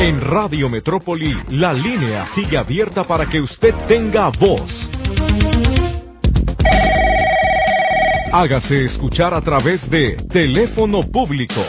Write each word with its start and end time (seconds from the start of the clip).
En 0.00 0.20
Radio 0.20 0.68
Metrópoli, 0.68 1.36
la 1.50 1.72
línea 1.72 2.24
sigue 2.24 2.56
abierta 2.56 3.02
para 3.02 3.26
que 3.26 3.40
usted 3.40 3.74
tenga 3.88 4.28
voz. 4.28 4.88
Hágase 8.30 8.84
escuchar 8.84 9.34
a 9.34 9.40
través 9.40 9.90
de 9.90 10.12
teléfono 10.12 11.02
público 11.02 11.64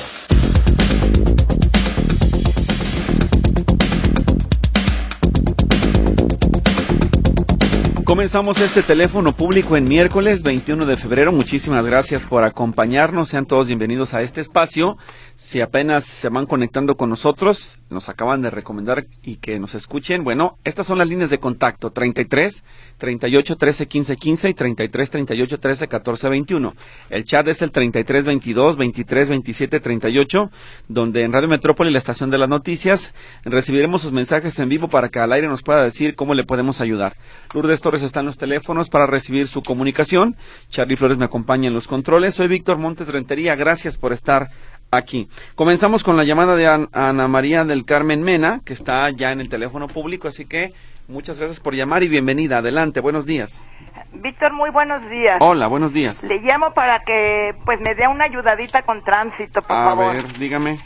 Comenzamos 8.09 8.59
este 8.59 8.81
teléfono 8.81 9.35
público 9.35 9.77
en 9.77 9.87
miércoles 9.87 10.41
21 10.41 10.87
de 10.87 10.97
febrero. 10.97 11.31
Muchísimas 11.31 11.85
gracias 11.85 12.25
por 12.25 12.43
acompañarnos. 12.43 13.29
Sean 13.29 13.45
todos 13.45 13.67
bienvenidos 13.67 14.15
a 14.15 14.23
este 14.23 14.41
espacio. 14.41 14.97
Si 15.35 15.61
apenas 15.61 16.05
se 16.05 16.27
van 16.29 16.47
conectando 16.47 16.97
con 16.97 17.11
nosotros, 17.11 17.78
nos 17.89 18.09
acaban 18.09 18.41
de 18.41 18.49
recomendar 18.49 19.07
y 19.23 19.37
que 19.37 19.59
nos 19.59 19.75
escuchen. 19.75 20.23
Bueno, 20.23 20.57
estas 20.63 20.87
son 20.87 20.97
las 20.97 21.09
líneas 21.09 21.29
de 21.29 21.39
contacto 21.39 21.91
33 21.91 22.63
38 22.97 23.57
13 23.57 23.87
15 23.87 24.15
15 24.15 24.49
y 24.49 24.53
33 24.53 25.09
38 25.09 25.59
13 25.59 25.87
14 25.87 26.29
21. 26.29 26.73
El 27.09 27.25
chat 27.25 27.47
es 27.47 27.61
el 27.61 27.71
33 27.71 28.25
22 28.25 28.77
23 28.77 29.29
27 29.29 29.79
38, 29.79 30.51
donde 30.87 31.23
en 31.23 31.33
Radio 31.33 31.49
Metrópoli, 31.49 31.91
la 31.91 31.97
estación 31.97 32.29
de 32.29 32.37
las 32.37 32.49
noticias, 32.49 33.13
recibiremos 33.43 34.01
sus 34.01 34.11
mensajes 34.11 34.57
en 34.59 34.69
vivo 34.69 34.87
para 34.87 35.09
que 35.09 35.19
al 35.19 35.31
aire 35.31 35.47
nos 35.47 35.63
pueda 35.63 35.83
decir 35.83 36.15
cómo 36.15 36.33
le 36.33 36.43
podemos 36.43 36.81
ayudar. 36.81 37.15
Lourdes 37.53 37.81
Torres 37.81 38.03
están 38.03 38.25
los 38.25 38.37
teléfonos 38.37 38.89
para 38.89 39.07
recibir 39.07 39.47
su 39.47 39.63
comunicación. 39.63 40.35
Charlie 40.69 40.95
Flores 40.95 41.17
me 41.17 41.25
acompaña 41.25 41.67
en 41.67 41.73
los 41.73 41.87
controles. 41.87 42.35
Soy 42.35 42.47
Víctor 42.47 42.77
Montes 42.77 43.07
Rentería. 43.07 43.55
Gracias 43.55 43.97
por 43.97 44.13
estar 44.13 44.49
aquí. 44.91 45.27
Comenzamos 45.55 46.03
con 46.03 46.17
la 46.17 46.23
llamada 46.23 46.55
de 46.55 46.87
Ana 46.91 47.27
María 47.27 47.65
del 47.65 47.85
Carmen 47.85 48.23
Mena, 48.23 48.61
que 48.65 48.73
está 48.73 49.09
ya 49.09 49.31
en 49.31 49.41
el 49.41 49.49
teléfono 49.49 49.87
público, 49.87 50.27
así 50.27 50.45
que 50.45 50.73
muchas 51.07 51.39
gracias 51.39 51.59
por 51.59 51.75
llamar 51.75 52.03
y 52.03 52.07
bienvenida. 52.07 52.57
Adelante, 52.57 52.99
buenos 52.99 53.25
días. 53.25 53.67
Víctor, 54.13 54.53
muy 54.53 54.69
buenos 54.69 55.07
días. 55.09 55.37
Hola, 55.39 55.67
buenos 55.67 55.93
días. 55.93 56.23
Le 56.23 56.39
llamo 56.39 56.73
para 56.73 56.99
que 56.99 57.53
pues 57.65 57.79
me 57.81 57.95
dé 57.95 58.07
una 58.07 58.25
ayudadita 58.25 58.81
con 58.83 59.03
tránsito, 59.03 59.61
por 59.61 59.75
favor. 59.75 60.11
A 60.11 60.13
ver, 60.13 60.33
dígame. 60.37 60.79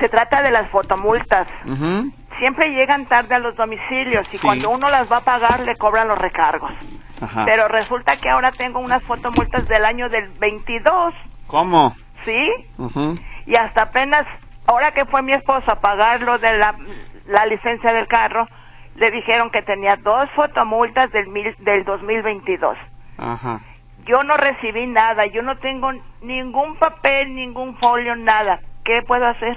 Se 0.00 0.08
trata 0.08 0.42
de 0.42 0.50
las 0.50 0.68
fotomultas 0.70 1.48
siempre 2.38 2.70
llegan 2.70 3.06
tarde 3.06 3.34
a 3.34 3.38
los 3.38 3.56
domicilios 3.56 4.26
y 4.32 4.38
cuando 4.38 4.70
uno 4.70 4.90
las 4.90 5.10
va 5.10 5.18
a 5.18 5.20
pagar 5.22 5.60
le 5.60 5.76
cobran 5.76 6.08
los 6.08 6.18
recargos. 6.18 6.72
Pero 7.46 7.68
resulta 7.68 8.16
que 8.16 8.28
ahora 8.28 8.52
tengo 8.52 8.78
unas 8.78 9.02
fotomultas 9.02 9.66
del 9.68 9.84
año 9.84 10.08
del 10.08 10.28
22. 10.38 11.14
¿Cómo? 11.46 11.96
Sí. 12.24 12.46
Y 13.46 13.56
hasta 13.56 13.82
apenas, 13.82 14.26
ahora 14.66 14.92
que 14.92 15.04
fue 15.04 15.22
mi 15.22 15.32
esposo 15.32 15.70
a 15.70 15.80
pagar 15.80 16.22
lo 16.22 16.38
de 16.38 16.58
la, 16.58 16.74
la 17.26 17.46
licencia 17.46 17.92
del 17.92 18.08
carro, 18.08 18.48
le 18.96 19.10
dijeron 19.10 19.50
que 19.50 19.62
tenía 19.62 19.96
dos 19.96 20.28
fotomultas 20.34 21.10
del, 21.12 21.28
mil, 21.28 21.54
del 21.60 21.84
2022. 21.84 22.76
Ajá. 23.18 23.60
Yo 24.06 24.22
no 24.22 24.36
recibí 24.36 24.86
nada, 24.86 25.26
yo 25.26 25.42
no 25.42 25.58
tengo 25.58 25.90
ningún 26.22 26.76
papel, 26.76 27.34
ningún 27.34 27.76
folio, 27.78 28.14
nada. 28.16 28.60
¿Qué 28.84 29.02
puedo 29.06 29.26
hacer? 29.26 29.56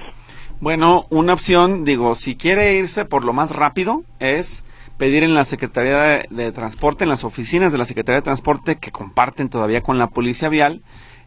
Bueno, 0.59 1.05
una 1.09 1.33
opción, 1.33 1.85
digo, 1.85 2.15
si 2.15 2.35
quiere 2.35 2.73
irse 2.73 3.05
por 3.05 3.23
lo 3.23 3.31
más 3.31 3.55
rápido, 3.55 4.03
es 4.19 4.65
pedir 4.97 5.23
en 5.23 5.33
la 5.33 5.45
Secretaría 5.45 6.25
de, 6.29 6.51
Transporte, 6.51 7.05
en 7.05 7.09
las 7.09 7.23
oficinas 7.23 7.71
de 7.71 7.77
la 7.77 7.85
Secretaría 7.85 8.19
de 8.19 8.25
Transporte 8.25 8.77
que 8.77 8.91
comparten 8.91 9.49
todavía 9.49 9.81
con 9.81 9.97
la 9.97 10.07
Policía 10.07 10.49
Vial, 10.49 10.81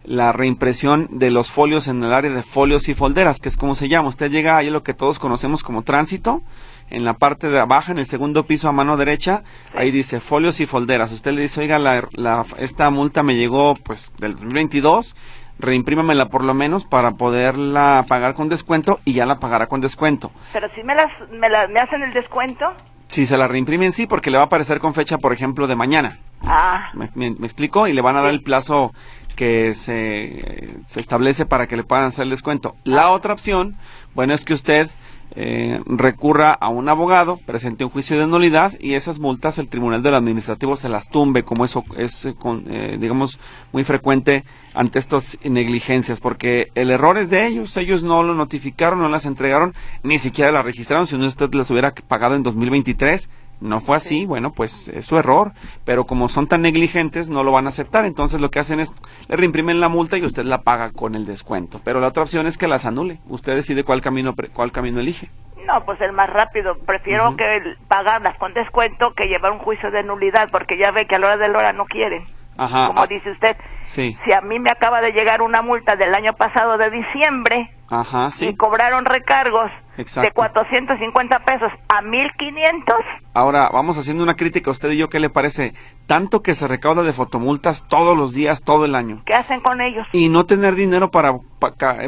la 0.04 0.32
reimpresión 0.32 1.08
de 1.10 1.30
los 1.30 1.50
folios 1.50 1.88
en 1.88 2.02
el 2.02 2.12
área 2.12 2.30
de 2.30 2.42
folios 2.42 2.88
y 2.88 2.94
folderas, 2.94 3.40
que 3.40 3.48
es 3.48 3.56
como 3.56 3.74
se 3.74 3.88
llama. 3.88 4.08
Usted 4.08 4.30
llega 4.30 4.56
ahí 4.56 4.68
a 4.68 4.72
lo 4.72 4.82
que 4.82 4.94
todos 4.94 5.18
conocemos 5.18 5.62
como 5.62 5.82
tránsito, 5.82 6.42
en 6.90 7.04
la 7.04 7.14
parte 7.14 7.48
de 7.48 7.58
abajo, 7.58 7.92
en 7.92 7.98
el 7.98 8.06
segundo 8.06 8.44
piso 8.44 8.68
a 8.68 8.72
mano 8.72 8.96
derecha, 8.96 9.44
ahí 9.74 9.90
dice 9.90 10.20
folios 10.20 10.60
y 10.60 10.66
folderas. 10.66 11.12
Usted 11.12 11.32
le 11.32 11.42
dice, 11.42 11.60
oiga, 11.60 11.78
la, 11.78 12.08
la, 12.12 12.44
esta 12.58 12.90
multa 12.90 13.22
me 13.22 13.36
llegó 13.36 13.74
pues 13.74 14.12
del 14.18 14.34
2022 14.34 15.14
reimprímamela 15.58 16.26
por 16.26 16.44
lo 16.44 16.54
menos 16.54 16.84
para 16.84 17.12
poderla 17.12 18.04
pagar 18.08 18.34
con 18.34 18.48
descuento 18.48 19.00
y 19.04 19.14
ya 19.14 19.26
la 19.26 19.38
pagará 19.38 19.68
con 19.68 19.80
descuento. 19.80 20.32
Pero 20.52 20.68
si 20.74 20.82
me, 20.82 20.94
las, 20.94 21.08
me, 21.30 21.48
me 21.68 21.80
hacen 21.80 22.02
el 22.02 22.12
descuento. 22.12 22.66
Si 23.08 23.26
se 23.26 23.36
la 23.36 23.46
reimprimen, 23.46 23.92
sí, 23.92 24.06
porque 24.06 24.30
le 24.30 24.38
va 24.38 24.44
a 24.44 24.46
aparecer 24.46 24.78
con 24.80 24.94
fecha, 24.94 25.18
por 25.18 25.32
ejemplo, 25.32 25.66
de 25.66 25.76
mañana. 25.76 26.18
Ah. 26.44 26.90
¿Me, 27.14 27.26
explico? 27.26 27.86
Y 27.86 27.92
le 27.92 28.00
van 28.00 28.16
a 28.16 28.22
dar 28.22 28.30
el 28.30 28.42
plazo 28.42 28.92
que 29.32 29.74
se, 29.74 30.70
se, 30.86 31.00
establece 31.00 31.46
para 31.46 31.66
que 31.66 31.76
le 31.76 31.84
puedan 31.84 32.06
hacer 32.06 32.24
el 32.24 32.30
descuento. 32.30 32.76
La 32.84 33.10
otra 33.10 33.32
opción, 33.32 33.76
bueno, 34.14 34.34
es 34.34 34.44
que 34.44 34.54
usted 34.54 34.90
eh, 35.34 35.80
recurra 35.86 36.52
a 36.52 36.68
un 36.68 36.90
abogado, 36.90 37.38
presente 37.38 37.84
un 37.84 37.90
juicio 37.90 38.18
de 38.18 38.26
nulidad 38.26 38.74
y 38.78 38.92
esas 38.94 39.18
multas 39.18 39.56
el 39.56 39.68
Tribunal 39.68 40.02
del 40.02 40.14
Administrativo 40.14 40.76
se 40.76 40.90
las 40.90 41.08
tumbe, 41.08 41.42
como 41.42 41.64
eso 41.64 41.84
es, 41.96 42.26
eh, 42.26 42.34
eh, 42.66 42.98
digamos, 43.00 43.38
muy 43.72 43.82
frecuente 43.82 44.44
ante 44.74 44.98
estas 44.98 45.38
negligencias, 45.42 46.20
porque 46.20 46.70
el 46.74 46.90
error 46.90 47.16
es 47.16 47.30
de 47.30 47.46
ellos, 47.46 47.74
ellos 47.78 48.02
no 48.02 48.22
lo 48.22 48.34
notificaron, 48.34 48.98
no 48.98 49.08
las 49.08 49.24
entregaron, 49.24 49.74
ni 50.02 50.18
siquiera 50.18 50.52
las 50.52 50.66
registraron, 50.66 51.06
si 51.06 51.16
usted 51.16 51.54
las 51.54 51.70
hubiera 51.70 51.94
pagado 51.94 52.34
en 52.34 52.42
2023, 52.42 53.30
no 53.62 53.80
fue 53.80 53.96
así, 53.96 54.26
bueno, 54.26 54.52
pues 54.52 54.88
es 54.88 55.06
su 55.06 55.18
error, 55.18 55.52
pero 55.84 56.04
como 56.04 56.28
son 56.28 56.46
tan 56.46 56.62
negligentes 56.62 57.28
no 57.28 57.44
lo 57.44 57.52
van 57.52 57.66
a 57.66 57.70
aceptar, 57.70 58.04
entonces 58.04 58.40
lo 58.40 58.50
que 58.50 58.58
hacen 58.58 58.80
es 58.80 58.92
le 59.28 59.36
reimprimen 59.36 59.80
la 59.80 59.88
multa 59.88 60.18
y 60.18 60.24
usted 60.24 60.44
la 60.44 60.62
paga 60.62 60.92
con 60.92 61.14
el 61.14 61.24
descuento. 61.24 61.80
Pero 61.84 62.00
la 62.00 62.08
otra 62.08 62.22
opción 62.22 62.46
es 62.46 62.58
que 62.58 62.68
las 62.68 62.84
anule. 62.84 63.18
Usted 63.28 63.54
decide 63.54 63.84
cuál 63.84 64.00
camino 64.00 64.34
cuál 64.52 64.72
camino 64.72 65.00
elige. 65.00 65.30
No, 65.66 65.84
pues 65.84 66.00
el 66.00 66.12
más 66.12 66.28
rápido. 66.28 66.76
Prefiero 66.86 67.36
que 67.36 67.44
pagarlas 67.88 68.36
con 68.38 68.52
descuento 68.52 69.14
que 69.14 69.26
llevar 69.26 69.52
un 69.52 69.58
juicio 69.58 69.90
de 69.90 70.02
nulidad, 70.02 70.48
porque 70.50 70.76
ya 70.76 70.90
ve 70.90 71.06
que 71.06 71.14
a 71.14 71.18
la 71.18 71.28
hora 71.28 71.36
de 71.36 71.48
la 71.48 71.58
hora 71.58 71.72
no 71.72 71.84
quieren. 71.84 72.26
Ajá, 72.56 72.88
como 72.88 73.02
ah, 73.02 73.06
dice 73.06 73.30
usted. 73.30 73.56
Sí. 73.82 74.16
Si 74.24 74.32
a 74.32 74.40
mí 74.40 74.58
me 74.58 74.70
acaba 74.70 75.00
de 75.00 75.12
llegar 75.12 75.40
una 75.40 75.62
multa 75.62 75.96
del 75.96 76.14
año 76.14 76.34
pasado 76.34 76.76
de 76.76 76.90
diciembre 76.90 77.70
Ajá, 77.90 78.30
sí. 78.30 78.48
y 78.48 78.56
cobraron 78.56 79.04
recargos 79.04 79.70
de 79.96 80.30
450 80.30 81.38
pesos 81.40 81.70
a 81.88 82.02
1500. 82.02 82.96
Ahora, 83.34 83.68
vamos 83.72 83.98
haciendo 83.98 84.22
una 84.22 84.34
crítica 84.34 84.70
a 84.70 84.72
usted 84.72 84.90
y 84.90 84.96
yo, 84.96 85.08
¿qué 85.08 85.20
le 85.20 85.30
parece? 85.30 85.74
Tanto 86.06 86.42
que 86.42 86.54
se 86.54 86.66
recauda 86.66 87.02
de 87.02 87.12
fotomultas 87.12 87.86
todos 87.88 88.16
los 88.16 88.32
días, 88.32 88.62
todo 88.62 88.84
el 88.84 88.94
año. 88.94 89.22
¿Qué 89.26 89.34
hacen 89.34 89.60
con 89.60 89.80
ellos? 89.80 90.06
Y 90.12 90.28
no 90.28 90.46
tener 90.46 90.74
dinero 90.74 91.10
para 91.10 91.32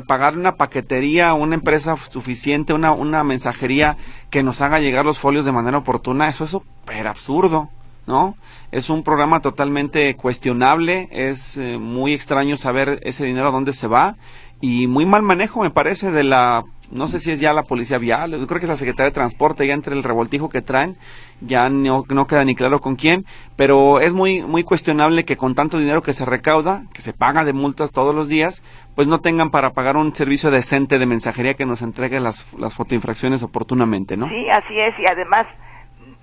pagar 0.07 0.37
una 0.37 0.57
paquetería, 0.57 1.35
una 1.35 1.55
empresa 1.55 1.97
suficiente, 1.97 2.73
una, 2.73 2.93
una 2.93 3.23
mensajería 3.25 3.97
que 4.31 4.43
nos 4.43 4.61
haga 4.61 4.81
llegar 4.81 5.05
los 5.05 5.19
folios 5.19 5.45
de 5.45 5.53
manera 5.53 5.79
oportuna, 5.79 6.29
eso 6.29 6.45
es 6.45 6.51
súper 6.51 7.07
absurdo. 7.07 7.69
¿no? 8.07 8.37
Es 8.71 8.91
un 8.91 9.03
programa 9.03 9.41
totalmente 9.41 10.15
cuestionable, 10.15 11.09
es 11.11 11.57
eh, 11.57 11.79
muy 11.79 12.13
extraño 12.13 12.59
saber 12.59 13.01
ese 13.03 13.25
dinero 13.25 13.49
a 13.49 13.53
dónde 13.53 13.73
se 13.73 13.87
va 13.87 14.17
y 14.61 14.87
muy 14.87 15.05
mal 15.07 15.23
manejo 15.23 15.61
me 15.61 15.71
parece 15.71 16.11
de 16.11 16.25
la 16.25 16.65
no 16.91 17.09
sé 17.09 17.21
si 17.21 17.31
es 17.31 17.41
ya 17.41 17.53
la 17.53 17.65
policía 17.65 17.99
vial, 17.99 18.33
yo 18.33 18.47
creo 18.47 18.61
que 18.61 18.67
es 18.67 18.71
la 18.71 18.77
Secretaría 18.77 19.07
de 19.07 19.15
Transporte, 19.15 19.67
ya 19.67 19.75
entre 19.75 19.95
el 19.95 20.03
revoltijo 20.03 20.49
que 20.49 20.63
traen, 20.63 20.97
ya 21.41 21.69
no, 21.69 22.05
no, 22.09 22.27
queda 22.27 22.45
ni 22.45 22.55
claro 22.55 22.81
con 22.81 22.97
quién, 22.97 23.25
pero 23.57 24.01
es 24.01 24.13
muy, 24.13 24.43
muy 24.43 24.65
cuestionable 24.65 25.25
que 25.25 25.37
con 25.37 25.55
tanto 25.55 25.79
dinero 25.79 26.03
que 26.03 26.13
se 26.13 26.25
recauda, 26.25 26.83
que 26.93 27.03
se 27.03 27.13
paga 27.13 27.45
de 27.45 27.53
multas 27.53 27.93
todos 27.93 28.15
los 28.15 28.29
días, 28.29 28.63
pues 28.95 29.09
no 29.09 29.21
tengan 29.21 29.51
para 29.51 29.71
pagar 29.71 29.97
un 29.97 30.15
servicio 30.15 30.51
decente 30.51 30.99
de 30.99 31.07
mensajería 31.07 31.55
que 31.55 31.67
nos 31.67 31.83
entregue 31.83 32.21
las, 32.21 32.53
las 32.59 32.75
fotoinfracciones 32.75 33.43
oportunamente, 33.43 34.17
¿no? 34.17 34.29
Sí, 34.29 34.49
así 34.51 34.79
es, 34.79 34.99
y 34.99 35.07
además, 35.07 35.47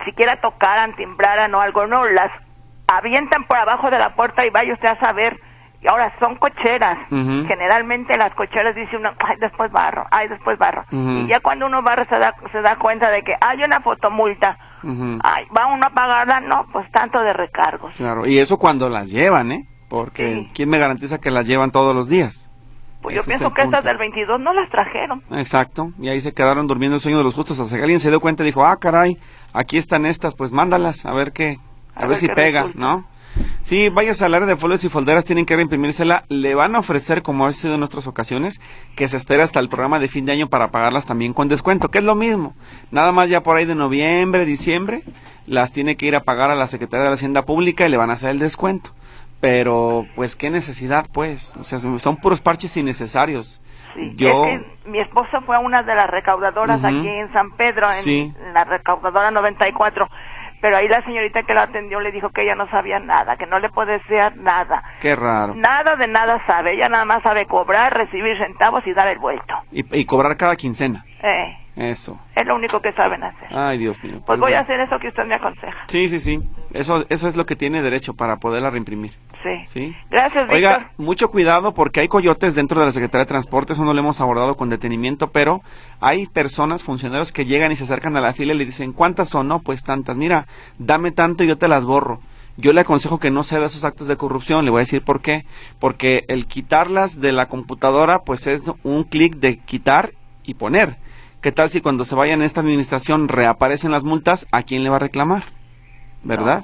siquiera 0.06 0.40
tocaran, 0.42 0.96
timbraran 0.96 1.54
o 1.56 1.62
algo, 1.62 1.88
no, 1.88 2.08
las 2.08 2.32
avientan 2.88 3.46
por 3.46 3.58
abajo 3.58 3.90
de 3.90 4.00
la 4.00 4.16
puerta 4.16 4.46
y 4.46 4.50
vaya 4.50 4.74
usted 4.74 4.90
a 4.90 5.00
saber 5.00 5.40
y 5.82 5.88
ahora 5.88 6.14
son 6.20 6.36
cocheras. 6.36 6.98
Generalmente 7.10 8.18
las 8.18 8.34
cocheras 8.36 8.76
dicen 8.76 9.00
uno, 9.00 9.12
ay, 9.20 9.38
después 9.40 9.72
barro, 9.72 10.06
ay, 10.12 10.28
después 10.28 10.58
barro. 10.58 10.86
Y 10.92 11.28
ya 11.28 11.40
cuando 11.40 11.66
uno 11.66 11.82
barra 11.82 12.06
se 12.06 12.20
da, 12.20 12.36
se 12.52 12.62
da 12.62 12.78
cuenta 12.78 13.10
de 13.10 13.24
que 13.24 13.34
hay 13.42 13.64
una 13.64 13.82
fotomulta. 13.82 14.58
Ay, 14.84 15.46
va 15.56 15.68
uno 15.68 15.86
a 15.86 15.90
pagarla, 15.90 16.40
no, 16.42 16.68
pues 16.72 16.90
tanto 16.92 17.22
de 17.22 17.34
recargos. 17.34 17.96
Claro, 17.96 18.28
y 18.28 18.38
eso 18.40 18.58
cuando 18.58 18.90
las 18.90 19.10
llevan, 19.10 19.52
¿eh? 19.52 19.68
Porque 19.90 20.48
¿quién 20.54 20.70
me 20.70 20.80
garantiza 20.80 21.20
que 21.20 21.32
las 21.32 21.46
llevan 21.46 21.72
todos 21.72 21.94
los 21.94 22.08
días? 22.08 22.50
Pues 23.02 23.16
yo 23.16 23.24
pienso 23.24 23.52
que 23.52 23.64
estas 23.64 23.84
del 23.84 23.98
22 23.98 24.40
no 24.40 24.54
las 24.54 24.70
trajeron. 24.70 25.24
Exacto, 25.32 25.92
y 26.00 26.10
ahí 26.10 26.22
se 26.22 26.34
quedaron 26.34 26.68
durmiendo 26.68 26.96
el 26.96 27.02
sueño 27.02 27.18
de 27.18 27.24
los 27.24 27.34
justos 27.34 27.60
hasta 27.60 27.76
que 27.76 27.82
alguien 27.82 28.00
se 28.00 28.10
dio 28.10 28.20
cuenta 28.20 28.44
y 28.44 28.46
dijo, 28.46 28.64
ah, 28.64 28.78
caray, 28.80 29.18
aquí 29.54 29.78
están 29.78 30.06
estas, 30.06 30.36
pues 30.36 30.54
mándalas, 30.54 31.06
a 31.06 31.14
ver 31.14 31.34
qué, 31.34 31.58
a, 31.96 32.06
ver, 32.06 32.18
si 32.18 32.28
pega, 32.28 32.70
¿no? 32.76 33.06
Sí, 33.64 33.90
vayas 33.90 34.22
al 34.22 34.34
área 34.34 34.48
de 34.48 34.58
folios 34.58 34.84
y 34.84 34.90
folderas, 34.90 35.24
tienen 35.24 35.46
que 35.46 35.56
reimprimírsela. 35.56 36.24
Le 36.30 36.56
van 36.56 36.76
a 36.76 36.80
ofrecer, 36.80 37.22
como 37.22 37.46
ha 37.46 37.54
sido 37.54 37.76
en 37.76 37.84
otras 37.84 38.08
ocasiones, 38.08 38.60
que 38.96 39.08
se 39.08 39.18
espera 39.18 39.44
hasta 39.44 39.60
el 39.60 39.70
programa 39.70 40.00
de 40.00 40.08
fin 40.08 40.26
de 40.26 40.32
año 40.32 40.48
para 40.48 40.72
pagarlas 40.72 41.06
también 41.06 41.34
con 41.34 41.48
descuento, 41.48 41.90
que 41.90 42.00
es 42.00 42.04
lo 42.04 42.16
mismo. 42.16 42.56
Nada 42.90 43.12
más 43.12 43.30
ya 43.30 43.44
por 43.44 43.58
ahí 43.58 43.66
de 43.66 43.76
noviembre, 43.76 44.46
diciembre, 44.46 45.04
las 45.46 45.72
tiene 45.74 45.96
que 45.96 46.08
ir 46.08 46.16
a 46.16 46.24
pagar 46.24 46.50
a 46.50 46.56
la 46.56 46.68
Secretaría 46.68 47.04
de 47.04 47.10
la 47.10 47.16
Hacienda 47.16 47.46
Pública 47.46 47.86
y 47.86 47.90
le 47.90 47.98
van 47.98 48.10
a 48.10 48.14
hacer 48.14 48.32
el 48.32 48.40
descuento. 48.40 48.92
Pero, 49.42 50.06
pues, 50.16 50.36
¿qué 50.36 50.52
necesidad, 50.52 51.08
pues? 51.12 51.56
O 51.58 51.64
sea, 51.64 51.80
son 51.80 52.18
puros 52.18 52.42
parches 52.42 52.78
innecesarios. 52.78 53.62
Sí, 53.96 54.14
Yo... 54.16 54.46
mi 54.86 55.00
esposo 55.00 55.42
fue 55.46 55.56
a 55.56 55.60
una 55.60 55.82
de 55.82 55.96
las 55.96 56.10
recaudadoras 56.10 56.84
aquí 56.84 57.08
en 57.08 57.32
San 57.34 57.52
Pedro, 57.58 57.88
en, 58.06 58.36
la 58.54 58.64
recaudadora 58.64 59.32
94 59.32 60.08
pero 60.62 60.78
ahí 60.78 60.88
la 60.88 61.04
señorita 61.04 61.44
que 61.44 61.54
la 61.54 61.64
atendió 61.64 62.00
le 62.00 62.12
dijo 62.12 62.30
que 62.30 62.44
ella 62.44 62.56
no 62.56 62.70
sabía 62.70 63.00
nada, 63.00 63.36
que 63.36 63.48
no 63.48 63.60
le 63.60 63.70
puede 63.70 63.94
decir 63.94 64.38
nada. 64.38 64.84
Qué 65.02 65.16
raro. 65.16 65.56
Nada 65.56 65.96
de 65.96 66.08
nada 66.08 66.42
sabe, 66.46 66.74
ella 66.74 66.88
nada 66.88 67.06
más 67.06 67.24
sabe 67.24 67.46
cobrar, 67.48 67.94
recibir 67.94 68.38
centavos 68.38 68.86
y 68.86 68.94
dar 68.94 69.08
el 69.08 69.20
vuelto. 69.20 69.56
Y, 69.72 70.06
cobrar 70.06 70.38
cada 70.38 70.56
quincena. 70.56 71.04
Eh. 71.24 71.58
Eso. 71.76 72.20
Es 72.36 72.46
lo 72.46 72.56
único 72.56 72.82
que 72.82 72.92
saben 72.94 73.24
hacer. 73.24 73.48
Ay, 73.50 73.78
Dios 73.78 74.02
mío. 74.04 74.14
Pues, 74.14 74.26
pues 74.26 74.40
voy 74.40 74.54
a 74.54 74.60
hacer 74.60 74.80
eso 74.82 75.00
que 75.00 75.08
usted 75.08 75.26
me 75.26 75.36
aconseja. 75.36 75.86
Sí, 75.88 76.10
sí, 76.10 76.20
sí. 76.20 76.42
Eso, 76.74 77.06
eso 77.10 77.28
es 77.28 77.36
lo 77.36 77.46
que 77.46 77.56
tiene 77.56 77.82
derecho 77.82 78.14
para 78.14 78.38
poderla 78.38 78.70
reimprimir. 78.70 79.12
Sí. 79.42 79.66
¿Sí? 79.66 79.96
Gracias, 80.10 80.44
Víctor. 80.44 80.56
Oiga, 80.56 80.92
mucho 80.98 81.30
cuidado 81.30 81.74
porque 81.74 82.02
hay 82.02 82.08
coyotes 82.08 82.56
dentro 82.56 82.80
de 82.80 82.86
la 82.86 82.92
Secretaría 82.92 83.24
de 83.24 83.30
Transporte, 83.30 83.74
eso 83.74 83.86
no 83.86 83.94
lo 83.94 84.00
hemos 84.00 84.22
abordado 84.22 84.56
con 84.56 84.70
detenimiento, 84.70 85.32
pero 85.32 85.62
hay 86.00 86.28
personas, 86.28 86.84
funcionarios 86.84 87.32
que 87.32 87.46
llegan 87.46 87.72
y 87.72 87.76
se 87.76 87.86
acercan 87.86 88.16
a 88.18 88.22
la 88.22 88.34
fila 88.34 88.54
y 88.54 88.58
le 88.58 88.66
dicen, 88.66 88.92
¿cuántas 88.92 89.30
son? 89.30 89.48
No, 89.48 89.60
pues 89.60 89.84
tantas. 89.84 90.18
Mira, 90.18 90.48
dame 90.78 91.12
tanto 91.12 91.44
y 91.44 91.48
yo 91.48 91.58
te 91.58 91.68
las 91.68 91.86
borro. 91.86 92.20
Yo 92.58 92.74
le 92.74 92.82
aconsejo 92.82 93.20
que 93.20 93.32
no 93.32 93.44
ceda 93.44 93.68
esos 93.68 93.86
actos 93.86 94.08
de 94.08 94.18
corrupción. 94.18 94.66
Le 94.66 94.72
voy 94.72 94.80
a 94.80 94.82
decir 94.82 95.02
por 95.02 95.22
qué. 95.22 95.46
Porque 95.80 96.26
el 96.28 96.46
quitarlas 96.48 97.22
de 97.22 97.32
la 97.32 97.48
computadora, 97.48 98.20
pues 98.20 98.46
es 98.46 98.64
un 98.84 99.06
clic 99.06 99.38
de 99.38 99.58
quitar 99.58 100.12
y 100.44 100.56
poner. 100.56 100.98
¿Qué 101.42 101.52
tal 101.52 101.72
si 101.72 101.82
cuando 101.82 102.06
se 102.06 102.14
vaya 102.14 102.34
en 102.34 102.44
esta 102.44 102.62
administración 102.62 103.28
reaparecen 103.28 103.90
las 103.90 104.04
multas? 104.04 104.46
¿A 104.52 104.62
quién 104.62 104.84
le 104.84 104.92
va 104.92 104.98
a 104.98 105.00
reclamar? 105.00 105.44
¿Verdad? 106.24 106.64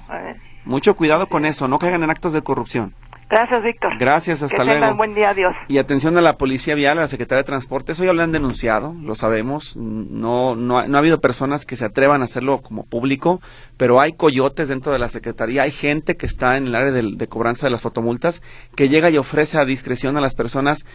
Mucho 0.66 0.96
cuidado 0.96 1.28
con 1.28 1.46
eso, 1.46 1.68
no 1.68 1.80
caigan 1.80 2.04
en 2.04 2.12
actos 2.12 2.32
de 2.32 2.44
corrupción. 2.44 2.94
Gracias, 3.30 3.62
Víctor. 3.62 3.98
Gracias, 3.98 4.42
hasta 4.42 4.60
que 4.60 4.64
luego. 4.64 4.96
buen 4.96 5.14
día, 5.14 5.32
adiós. 5.32 5.54
Y 5.68 5.80
atención 5.80 6.18
a 6.18 6.22
la 6.22 6.38
Policía 6.38 6.76
Vial, 6.76 6.98
a 6.98 7.02
la 7.02 7.08
Secretaría 7.08 7.42
de 7.42 7.48
Transporte, 7.48 7.92
eso 7.92 8.06
ya 8.06 8.14
lo 8.14 8.22
han 8.22 8.32
denunciado, 8.32 8.94
lo 9.02 9.16
sabemos. 9.16 9.76
No, 9.76 10.56
no, 10.56 10.88
no 10.88 10.96
ha 10.98 11.00
habido 11.00 11.20
personas 11.20 11.66
que 11.66 11.76
se 11.76 11.84
atrevan 11.84 12.22
a 12.22 12.26
hacerlo 12.26 12.62
como 12.62 12.86
público, 12.86 13.42
pero 13.76 14.00
hay 14.00 14.14
coyotes 14.14 14.70
dentro 14.70 14.94
de 14.94 15.00
la 15.00 15.10
Secretaría, 15.10 15.64
hay 15.64 15.72
gente 15.72 16.16
que 16.16 16.26
está 16.26 16.56
en 16.56 16.68
el 16.68 16.76
área 16.76 16.92
de, 16.92 17.16
de 17.16 17.28
cobranza 17.28 17.66
de 17.66 17.72
las 17.72 17.82
fotomultas 17.82 18.42
que 18.76 18.88
llega 18.88 19.10
y 19.10 19.18
ofrece 19.18 19.58
a 19.58 19.66
discreción 19.66 20.16
a 20.16 20.22
las 20.22 20.36
personas 20.36 20.86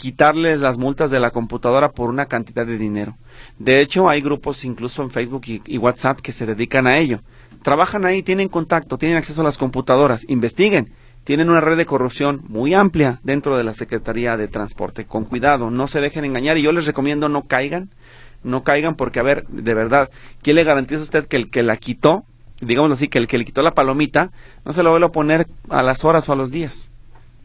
quitarles 0.00 0.60
las 0.60 0.78
multas 0.78 1.10
de 1.10 1.20
la 1.20 1.30
computadora 1.30 1.92
por 1.92 2.08
una 2.08 2.24
cantidad 2.24 2.66
de 2.66 2.78
dinero. 2.78 3.18
De 3.58 3.82
hecho, 3.82 4.08
hay 4.08 4.22
grupos 4.22 4.64
incluso 4.64 5.02
en 5.02 5.10
Facebook 5.10 5.42
y, 5.46 5.76
WhatsApp 5.76 6.20
que 6.20 6.32
se 6.32 6.46
dedican 6.46 6.86
a 6.86 6.96
ello. 6.96 7.20
Trabajan 7.62 8.06
ahí, 8.06 8.22
tienen 8.22 8.48
contacto, 8.48 8.96
tienen 8.96 9.18
acceso 9.18 9.42
a 9.42 9.44
las 9.44 9.58
computadoras, 9.58 10.24
investiguen. 10.26 10.90
Tienen 11.24 11.50
una 11.50 11.60
red 11.60 11.76
de 11.76 11.84
corrupción 11.84 12.40
muy 12.48 12.72
amplia 12.72 13.20
dentro 13.22 13.58
de 13.58 13.64
la 13.64 13.74
Secretaría 13.74 14.38
de 14.38 14.48
Transporte. 14.48 15.04
Con 15.04 15.26
cuidado, 15.26 15.70
no 15.70 15.86
se 15.86 16.00
dejen 16.00 16.24
engañar 16.24 16.56
y 16.56 16.62
yo 16.62 16.72
les 16.72 16.86
recomiendo 16.86 17.28
no 17.28 17.42
caigan, 17.42 17.90
no 18.42 18.64
caigan 18.64 18.94
porque, 18.94 19.20
a 19.20 19.22
ver, 19.22 19.46
de 19.48 19.74
verdad, 19.74 20.08
¿quién 20.40 20.56
le 20.56 20.64
garantiza 20.64 21.00
a 21.00 21.04
usted 21.04 21.26
que 21.26 21.36
el 21.36 21.50
que 21.50 21.62
la 21.62 21.76
quitó, 21.76 22.24
digamos 22.62 22.90
así, 22.90 23.08
que 23.08 23.18
el 23.18 23.26
que 23.26 23.36
le 23.36 23.44
quitó 23.44 23.60
la 23.60 23.74
palomita, 23.74 24.30
no 24.64 24.72
se 24.72 24.82
lo 24.82 24.92
vuelva 24.92 25.08
a 25.08 25.12
poner 25.12 25.46
a 25.68 25.82
las 25.82 26.06
horas 26.06 26.26
o 26.30 26.32
a 26.32 26.36
los 26.36 26.50
días? 26.50 26.89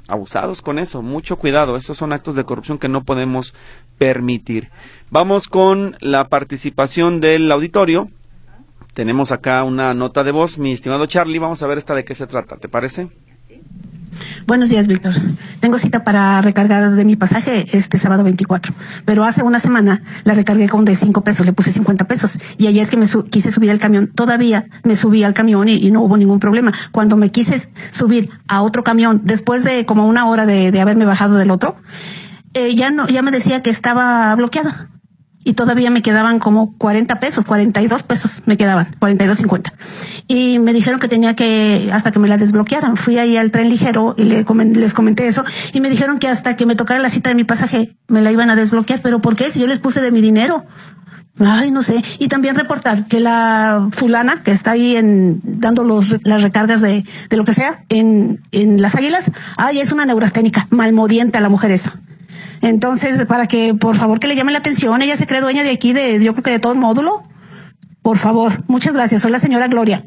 Abusados 0.07 0.61
con 0.61 0.79
eso. 0.79 1.01
Mucho 1.01 1.37
cuidado, 1.37 1.77
esos 1.77 1.97
son 1.97 2.13
actos 2.13 2.35
de 2.35 2.43
corrupción 2.43 2.77
que 2.77 2.89
no 2.89 3.03
podemos 3.03 3.53
permitir. 3.97 4.69
Vamos 5.09 5.47
con 5.47 5.97
la 5.99 6.27
participación 6.27 7.21
del 7.21 7.51
auditorio. 7.51 8.09
Tenemos 8.93 9.31
acá 9.31 9.63
una 9.63 9.93
nota 9.93 10.23
de 10.23 10.31
voz, 10.31 10.57
mi 10.57 10.71
estimado 10.71 11.05
Charlie. 11.05 11.39
Vamos 11.39 11.61
a 11.61 11.67
ver 11.67 11.77
esta 11.77 11.95
de 11.95 12.05
qué 12.05 12.15
se 12.15 12.27
trata, 12.27 12.57
¿te 12.57 12.69
parece? 12.69 13.09
Buenos 14.47 14.69
días, 14.69 14.87
Víctor. 14.87 15.13
Tengo 15.59 15.79
cita 15.79 16.03
para 16.03 16.41
recargar 16.41 16.91
de 16.91 17.05
mi 17.05 17.15
pasaje 17.15 17.65
este 17.75 17.97
sábado 17.97 18.23
24, 18.23 18.73
pero 19.03 19.23
hace 19.23 19.43
una 19.43 19.59
semana 19.59 20.03
la 20.23 20.35
recargué 20.35 20.69
con 20.69 20.85
de 20.85 20.95
5 20.95 21.23
pesos, 21.23 21.45
le 21.45 21.53
puse 21.53 21.71
50 21.71 22.07
pesos. 22.07 22.37
Y 22.57 22.67
ayer 22.67 22.87
que 22.87 22.97
me 22.97 23.07
quise 23.29 23.51
subir 23.51 23.71
al 23.71 23.79
camión, 23.79 24.11
todavía 24.13 24.67
me 24.83 24.95
subí 24.95 25.23
al 25.23 25.33
camión 25.33 25.67
y, 25.67 25.89
no 25.91 26.01
hubo 26.01 26.17
ningún 26.17 26.39
problema. 26.39 26.73
Cuando 26.91 27.17
me 27.17 27.31
quise 27.31 27.59
subir 27.91 28.29
a 28.47 28.61
otro 28.61 28.83
camión, 28.83 29.21
después 29.23 29.63
de 29.63 29.85
como 29.85 30.07
una 30.07 30.27
hora 30.27 30.45
de, 30.45 30.79
haberme 30.79 31.05
bajado 31.05 31.37
del 31.37 31.51
otro, 31.51 31.77
eh, 32.53 32.75
ya 32.75 32.91
no, 32.91 33.07
ya 33.07 33.21
me 33.21 33.31
decía 33.31 33.63
que 33.63 33.69
estaba 33.69 34.33
bloqueada 34.35 34.89
y 35.45 35.53
todavía 35.53 35.91
me 35.91 36.01
quedaban 36.01 36.39
como 36.39 36.75
40 36.77 37.19
pesos, 37.19 37.45
42 37.45 38.03
pesos 38.03 38.41
me 38.45 38.57
quedaban, 38.57 38.87
42.50. 38.99 39.71
Y 40.27 40.57
me 40.57 40.73
dijeron 40.73 40.99
que 40.99 41.07
tenía 41.07 41.35
que, 41.35 41.89
hasta 41.93 42.11
que 42.11 42.17
me 42.17 42.27
la 42.27 42.37
desbloquearan. 42.37 42.97
Fui 42.97 43.19
ahí 43.19 43.37
al 43.37 43.51
tren 43.51 43.69
ligero 43.69 44.15
y 44.17 44.23
les 44.23 44.93
comenté 44.93 45.27
eso 45.27 45.45
y 45.71 45.81
me 45.81 45.89
dijeron 45.91 46.17
que 46.17 46.27
hasta 46.27 46.57
que 46.57 46.65
me 46.65 46.75
tocara 46.75 46.99
la 46.99 47.11
cita 47.11 47.29
de 47.29 47.35
mi 47.35 47.43
pasaje 47.43 47.95
me 48.07 48.23
la 48.23 48.31
iban 48.31 48.49
a 48.49 48.55
desbloquear. 48.55 49.01
Pero 49.03 49.21
¿por 49.21 49.35
qué? 49.35 49.51
Si 49.51 49.59
yo 49.59 49.67
les 49.67 49.79
puse 49.79 50.01
de 50.01 50.11
mi 50.11 50.19
dinero. 50.19 50.65
Ay, 51.37 51.69
no 51.69 51.83
sé. 51.83 52.01
Y 52.17 52.27
también 52.27 52.55
reportar 52.55 53.07
que 53.07 53.19
la 53.19 53.89
fulana 53.91 54.41
que 54.41 54.51
está 54.51 54.71
ahí 54.71 54.95
en, 54.95 55.41
dando 55.43 55.83
los, 55.83 56.17
las 56.23 56.41
recargas 56.41 56.81
de, 56.81 57.03
de 57.29 57.37
lo 57.37 57.43
que 57.43 57.53
sea 57.53 57.83
en, 57.89 58.41
en 58.51 58.81
las 58.81 58.95
águilas, 58.95 59.31
ay, 59.57 59.79
es 59.79 59.91
una 59.91 60.05
neurasténica, 60.05 60.65
malmodienta 60.71 61.39
la 61.41 61.49
mujer 61.49 61.71
esa. 61.71 61.99
Entonces, 62.61 63.25
para 63.25 63.47
que 63.47 63.73
por 63.73 63.95
favor 63.95 64.19
que 64.19 64.27
le 64.27 64.35
llame 64.35 64.51
la 64.51 64.59
atención, 64.59 65.01
ella 65.01 65.17
se 65.17 65.27
cree 65.27 65.41
dueña 65.41 65.63
de 65.63 65.71
aquí, 65.71 65.93
de 65.93 66.23
yo 66.23 66.33
creo 66.33 66.43
que 66.43 66.51
de 66.51 66.59
todo 66.59 66.73
el 66.73 66.79
módulo. 66.79 67.23
Por 68.01 68.17
favor, 68.17 68.63
muchas 68.67 68.93
gracias. 68.93 69.21
Soy 69.21 69.31
la 69.31 69.39
señora 69.39 69.67
Gloria. 69.67 70.05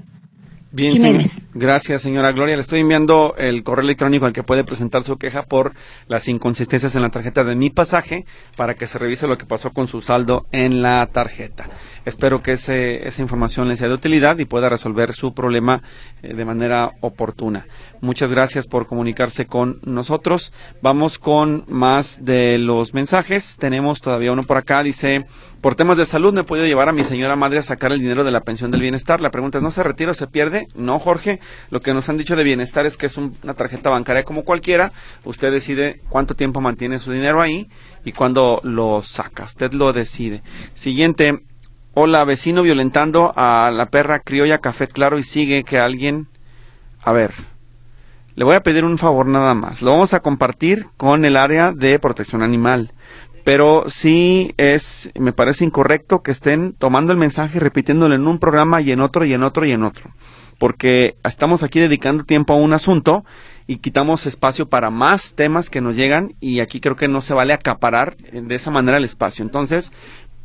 Bien, 0.71 0.93
Jiménez. 0.93 1.47
gracias, 1.55 2.03
señora 2.03 2.33
Gloria. 2.33 2.55
Le 2.55 2.61
estoy 2.61 2.81
enviando 2.81 3.35
el 3.39 3.63
correo 3.63 3.85
electrónico 3.85 4.27
al 4.27 4.35
que 4.35 4.43
puede 4.43 4.65
presentar 4.65 5.03
su 5.03 5.17
queja 5.17 5.45
por 5.45 5.73
las 6.09 6.29
inconsistencias 6.29 6.95
en 6.95 7.03
la 7.03 7.09
tarjeta 7.09 7.43
de 7.43 7.57
mi 7.57 7.71
pasaje 7.71 8.27
para 8.55 8.75
que 8.75 8.87
se 8.87 8.99
revise 8.99 9.27
lo 9.27 9.39
que 9.39 9.47
pasó 9.47 9.71
con 9.73 9.89
su 9.89 10.03
saldo 10.03 10.47
en 10.53 10.83
la 10.83 11.09
tarjeta. 11.11 11.71
Espero 12.09 12.43
que 12.43 12.53
esa 12.53 13.23
información 13.23 13.69
le 13.69 13.77
sea 13.77 13.89
de 13.89 13.95
utilidad 13.95 14.39
y 14.39 14.47
pueda 14.47 14.71
resolver 14.71 15.13
su 15.13 15.35
problema 15.35 15.83
eh, 16.23 16.33
de 16.33 16.45
manera 16.47 16.93
oportuna. 17.01 17.67
Muchas 18.01 18.31
gracias 18.31 18.67
por 18.67 18.87
comunicarse 18.87 19.47
con 19.47 19.79
nosotros. 19.85 20.53
Vamos 20.81 21.19
con 21.19 21.65
más 21.69 22.25
de 22.25 22.57
los 22.57 22.95
mensajes. 22.95 23.59
Tenemos 23.59 24.01
todavía 24.01 24.33
uno 24.33 24.43
por 24.43 24.57
acá. 24.57 24.83
Dice, 24.83 25.27
por 25.61 25.75
temas 25.75 25.99
de 25.99 26.07
salud 26.07 26.33
me 26.33 26.41
he 26.41 26.45
podido 26.45 26.67
llevar 26.67 26.89
a 26.89 26.93
mi 26.93 27.05
señora 27.05 27.37
madre 27.37 27.59
a 27.59 27.63
sacar 27.63 27.93
el 27.93 28.01
dinero 28.01 28.25
de 28.25 28.31
la 28.31 28.41
pensión 28.41 28.71
del 28.71 28.81
bienestar. 28.81 29.21
La 29.21 29.31
pregunta 29.31 29.59
es, 29.59 29.65
¿no 29.65 29.71
se 29.71 29.83
retira 29.83 30.13
o 30.13 30.15
se 30.15 30.29
pierde? 30.29 30.69
No, 30.75 30.99
Jorge. 30.99 31.41
Lo 31.69 31.83
que 31.83 31.93
nos 31.93 32.09
han 32.09 32.17
dicho 32.17 32.37
de 32.37 32.45
bienestar 32.45 32.87
es 32.87 32.97
que 32.97 33.05
es 33.05 33.19
una 33.19 33.53
tarjeta 33.55 33.91
bancaria 33.91 34.25
como 34.25 34.45
cualquiera. 34.45 34.93
Usted 35.25 35.53
decide 35.53 36.01
cuánto 36.09 36.35
tiempo 36.35 36.63
mantiene 36.63 36.99
su 36.99 37.13
dinero 37.13 37.43
ahí 37.43 37.69
y 38.05 38.13
cuándo 38.13 38.61
lo 38.63 39.03
saca. 39.03 39.45
Usted 39.45 39.73
lo 39.73 39.93
decide. 39.93 40.43
Siguiente, 40.73 41.43
Hola, 41.95 42.25
vecino 42.25 42.63
violentando 42.63 43.33
a 43.35 43.71
la 43.73 43.87
perra 43.87 44.21
criolla 44.21 44.59
Café 44.59 44.87
Claro 44.87 45.19
y 45.19 45.25
sigue 45.25 45.65
que 45.65 45.79
alguien... 45.79 46.29
A 47.03 47.13
ver, 47.13 47.33
le 48.37 48.45
voy 48.45 48.55
a 48.55 48.63
pedir 48.63 48.85
un 48.85 48.99
favor 48.99 49.27
nada 49.27 49.55
más. 49.55 49.83
Lo 49.83 49.91
vamos 49.91 50.15
a 50.15 50.21
compartir 50.21 50.87
con 50.97 51.25
el 51.25 51.37
área 51.37 51.73
de 51.73 51.99
protección 51.99 52.43
animal. 52.43 52.93
Pero 53.43 53.85
sí 53.89 54.55
es, 54.59 55.11
me 55.19 55.33
parece 55.33 55.65
incorrecto 55.65 56.23
que 56.23 56.31
estén 56.31 56.75
tomando 56.75 57.13
el 57.13 57.19
mensaje, 57.19 57.59
repitiéndolo 57.59 58.15
en 58.15 58.29
un 58.29 58.39
programa 58.39 58.81
y 58.81 58.93
en 58.93 59.01
otro 59.01 59.25
y 59.25 59.33
en 59.33 59.43
otro 59.43 59.65
y 59.65 59.73
en 59.73 59.83
otro. 59.83 60.11
Porque 60.59 61.17
estamos 61.25 61.63
aquí 61.63 61.81
dedicando 61.81 62.25
tiempo 62.25 62.53
a 62.53 62.59
un 62.59 62.75
asunto 62.75 63.25
y 63.67 63.79
quitamos 63.79 64.27
espacio 64.27 64.69
para 64.69 64.91
más 64.91 65.35
temas 65.35 65.71
que 65.71 65.81
nos 65.81 65.97
llegan 65.97 66.35
y 66.41 66.61
aquí 66.61 66.81
creo 66.81 66.97
que 66.97 67.09
no 67.09 67.21
se 67.21 67.35
vale 67.35 67.55
acaparar 67.55 68.17
de 68.17 68.55
esa 68.55 68.71
manera 68.71 68.99
el 68.99 69.05
espacio. 69.05 69.45
Entonces, 69.45 69.93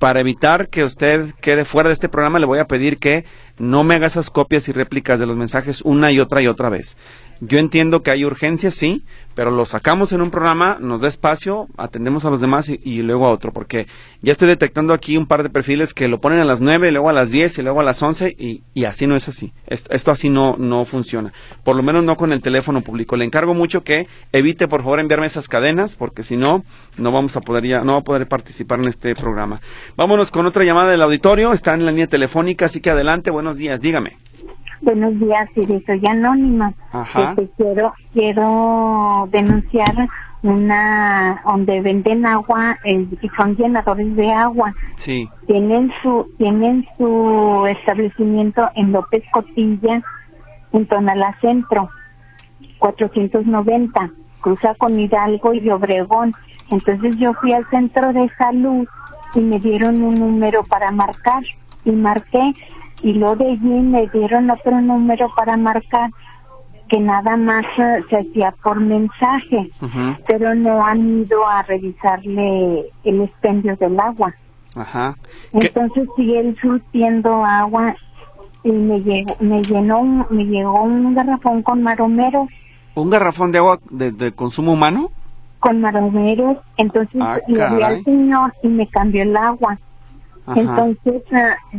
para 0.03 0.19
evitar 0.19 0.67
que 0.67 0.83
usted 0.83 1.33
quede 1.39 1.63
fuera 1.63 1.87
de 1.87 1.93
este 1.93 2.09
programa, 2.09 2.37
le 2.37 2.45
voy 2.45 2.59
a 2.59 2.67
pedir 2.67 2.97
que 2.97 3.23
no 3.57 3.85
me 3.85 3.95
haga 3.95 4.07
esas 4.07 4.29
copias 4.29 4.67
y 4.67 4.73
réplicas 4.73 5.17
de 5.17 5.25
los 5.25 5.37
mensajes 5.37 5.81
una 5.81 6.11
y 6.11 6.19
otra 6.19 6.41
y 6.41 6.47
otra 6.47 6.67
vez. 6.67 6.97
Yo 7.45 7.59
entiendo 7.59 8.03
que 8.03 8.11
hay 8.11 8.23
urgencia, 8.23 8.71
sí, 8.71 9.03
pero 9.35 9.51
lo 9.51 9.65
sacamos 9.65 10.13
en 10.13 10.21
un 10.21 10.31
programa, 10.31 10.77
nos 10.79 11.01
da 11.01 11.09
espacio, 11.09 11.67
atendemos 11.75 12.23
a 12.23 12.29
los 12.29 12.39
demás 12.39 12.69
y, 12.69 13.01
luego 13.01 13.27
a 13.27 13.31
otro, 13.31 13.51
porque 13.51 13.85
ya 14.21 14.31
estoy 14.31 14.47
detectando 14.47 14.93
aquí 14.93 15.17
un 15.17 15.25
par 15.25 15.43
de 15.43 15.49
perfiles 15.49 15.93
que 15.93 16.07
lo 16.07 16.21
ponen 16.21 16.39
a 16.39 16.45
las 16.45 16.61
9, 16.61 16.93
luego 16.93 17.09
a 17.09 17.13
las 17.13 17.31
10 17.31 17.57
y 17.57 17.61
luego 17.61 17.81
a 17.81 17.83
las 17.83 18.01
11 18.01 18.33
y, 18.39 18.63
y 18.73 18.85
así 18.85 19.07
no 19.07 19.17
es 19.17 19.27
así. 19.27 19.51
Esto, 19.67 20.11
así 20.11 20.29
no, 20.29 20.55
no 20.57 20.85
funciona. 20.85 21.33
Por 21.65 21.75
lo 21.75 21.83
menos 21.83 22.05
no 22.05 22.15
con 22.15 22.31
el 22.31 22.41
teléfono 22.41 22.79
público. 22.79 23.17
Le 23.17 23.25
encargo 23.25 23.53
mucho 23.53 23.83
que 23.83 24.07
evite 24.31 24.69
por 24.69 24.81
favor 24.81 25.01
enviarme 25.01 25.27
esas 25.27 25.49
cadenas, 25.49 25.97
porque 25.97 26.23
si 26.23 26.37
no, 26.37 26.63
no 26.97 27.11
vamos 27.11 27.35
a 27.35 27.41
poder 27.41 27.65
ya, 27.65 27.83
no 27.83 27.93
va 27.93 27.99
a 27.99 28.03
poder 28.03 28.25
participar 28.29 28.79
en 28.79 28.87
este 28.87 29.15
programa. 29.15 29.59
Vámonos 29.97 30.31
con 30.31 30.45
otra 30.45 30.63
llamada 30.63 30.91
del 30.91 31.01
auditorio, 31.01 31.51
está 31.51 31.73
en 31.73 31.83
la 31.83 31.91
línea 31.91 32.07
telefónica, 32.07 32.67
así 32.67 32.79
que 32.79 32.89
adelante, 32.89 33.31
buenos 33.31 33.57
días, 33.57 33.81
dígame. 33.81 34.22
Buenos 34.83 35.17
días, 35.17 35.49
sí, 35.55 35.61
soy 35.85 36.01
anónima. 36.05 36.73
Este, 37.15 37.49
quiero 37.55 37.93
quiero 38.11 39.29
denunciar 39.31 39.95
una 40.41 41.41
donde 41.45 41.79
venden 41.79 42.25
agua 42.25 42.77
y 42.83 43.07
son 43.37 43.55
llenadores 43.55 44.13
de 44.17 44.29
agua. 44.33 44.73
Sí. 44.97 45.29
Tienen 45.47 45.89
su 46.01 46.27
tienen 46.37 46.85
su 46.97 47.65
establecimiento 47.65 48.69
en 48.75 48.91
López 48.91 49.23
Cotilla, 49.31 50.01
junto 50.69 50.97
a 50.97 51.15
la 51.15 51.33
Centro, 51.39 51.89
490, 52.79 54.11
cruza 54.41 54.75
con 54.75 54.99
Hidalgo 54.99 55.53
y 55.53 55.69
Obregón. 55.69 56.33
Entonces 56.71 57.15
yo 57.15 57.33
fui 57.35 57.53
al 57.53 57.65
centro 57.69 58.11
de 58.11 58.29
salud 58.37 58.85
y 59.33 59.39
me 59.39 59.59
dieron 59.59 60.03
un 60.03 60.15
número 60.15 60.65
para 60.65 60.91
marcar 60.91 61.41
y 61.85 61.91
marqué 61.91 62.53
y 63.03 63.13
luego 63.13 63.35
de 63.35 63.51
allí 63.51 63.69
me 63.69 64.07
dieron 64.07 64.49
otro 64.49 64.79
número 64.81 65.29
para 65.35 65.57
marcar 65.57 66.09
que 66.87 66.99
nada 66.99 67.35
más 67.37 67.65
eh, 67.77 68.03
se 68.09 68.17
hacía 68.17 68.53
por 68.63 68.79
mensaje, 68.79 69.69
pero 70.27 70.55
no 70.55 70.85
han 70.85 71.21
ido 71.21 71.45
a 71.47 71.63
revisarle 71.63 72.85
el 73.03 73.21
expendio 73.21 73.75
del 73.75 73.99
agua. 73.99 74.33
Ajá. 74.75 75.15
Entonces 75.51 76.07
sigue 76.15 76.39
él 76.39 76.57
surtiendo 76.61 77.43
agua 77.43 77.95
y 78.63 78.71
me 78.71 78.99
llegó, 79.01 79.35
me 79.39 79.61
llenó, 79.63 80.25
me 80.29 80.45
llegó 80.45 80.83
un 80.83 81.13
garrafón 81.13 81.61
con 81.61 81.83
maromeros. 81.83 82.47
¿Un 82.95 83.09
garrafón 83.09 83.51
de 83.51 83.57
agua 83.57 83.79
de, 83.89 84.31
consumo 84.31 84.73
humano? 84.73 85.09
Con 85.59 85.81
maromeros. 85.81 86.57
Entonces 86.77 87.21
ah, 87.21 87.39
le 87.47 87.55
di 87.55 87.81
al 87.81 88.03
señor 88.03 88.53
y 88.63 88.67
me 88.67 88.87
cambió 88.87 89.23
el 89.23 89.35
agua. 89.35 89.77
Entonces 90.55 91.23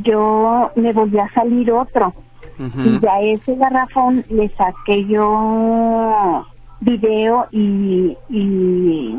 yo 0.03 0.71
me 0.77 0.93
volví 0.93 1.19
a 1.19 1.29
salir 1.35 1.71
otro. 1.71 2.15
Y 2.59 3.01
ya 3.01 3.21
ese 3.21 3.57
garrafón 3.57 4.25
le 4.29 4.49
saqué 4.51 5.05
yo 5.07 6.47
video 6.81 7.47
y, 7.51 8.17
y 8.29 9.19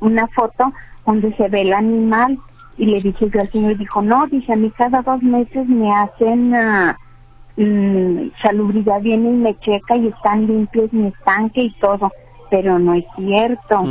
una 0.00 0.26
foto 0.28 0.72
donde 1.04 1.34
se 1.36 1.48
ve 1.48 1.62
el 1.62 1.72
animal. 1.72 2.38
Y 2.78 2.86
le 2.86 3.00
dije 3.00 3.28
yo 3.30 3.40
al 3.40 3.50
señor, 3.50 3.76
dijo, 3.76 4.00
no, 4.00 4.26
dice, 4.28 4.52
a 4.52 4.56
mí 4.56 4.70
cada 4.70 5.02
dos 5.02 5.22
meses 5.22 5.68
me 5.68 5.92
hacen 5.94 6.54
uh, 6.54 8.30
salubridad, 8.42 9.00
viene 9.02 9.30
y 9.30 9.34
me 9.34 9.58
checa 9.58 9.96
y 9.96 10.08
están 10.08 10.46
limpios 10.46 10.92
mi 10.92 11.08
estanque 11.08 11.62
y 11.62 11.70
todo, 11.74 12.10
pero 12.50 12.78
no 12.78 12.94
es 12.94 13.04
cierto. 13.16 13.84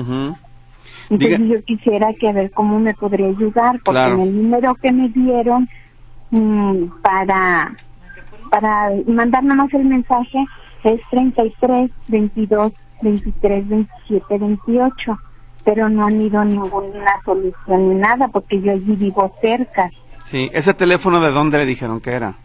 Entonces 1.12 1.40
yo 1.40 1.64
quisiera 1.64 2.14
que 2.14 2.30
a 2.30 2.32
ver 2.32 2.52
cómo 2.52 2.80
me 2.80 2.94
podría 2.94 3.28
ayudar, 3.28 3.80
porque 3.84 4.00
en 4.00 4.20
el 4.22 4.44
número 4.44 4.76
que 4.76 4.92
me 4.94 5.10
dieron 5.10 5.70
mm, 6.32 6.86
para 7.02 7.76
para 8.50 8.92
mandar 9.08 9.44
más 9.44 9.74
el 9.74 9.86
mensaje 9.86 10.40
es 10.84 11.00
33 11.10 11.92
22 12.08 12.74
23 13.02 13.68
27 13.68 14.38
28 14.38 15.18
pero 15.64 15.90
no 15.90 16.06
han 16.06 16.22
ido 16.22 16.44
ninguna 16.44 17.22
solución 17.24 17.90
ni 17.90 17.96
nada 17.96 18.28
porque 18.30 18.60
yo 18.62 18.72
allí 18.72 18.96
vivo 18.96 19.32
cerca. 19.42 19.92
Sí, 20.26 20.50
ese 20.54 20.74
teléfono 20.74 21.20
de 21.22 21.32
dónde 21.32 21.60
le 21.60 21.66
dijeron 21.66 22.00
que 22.00 22.12
era? 22.12 22.36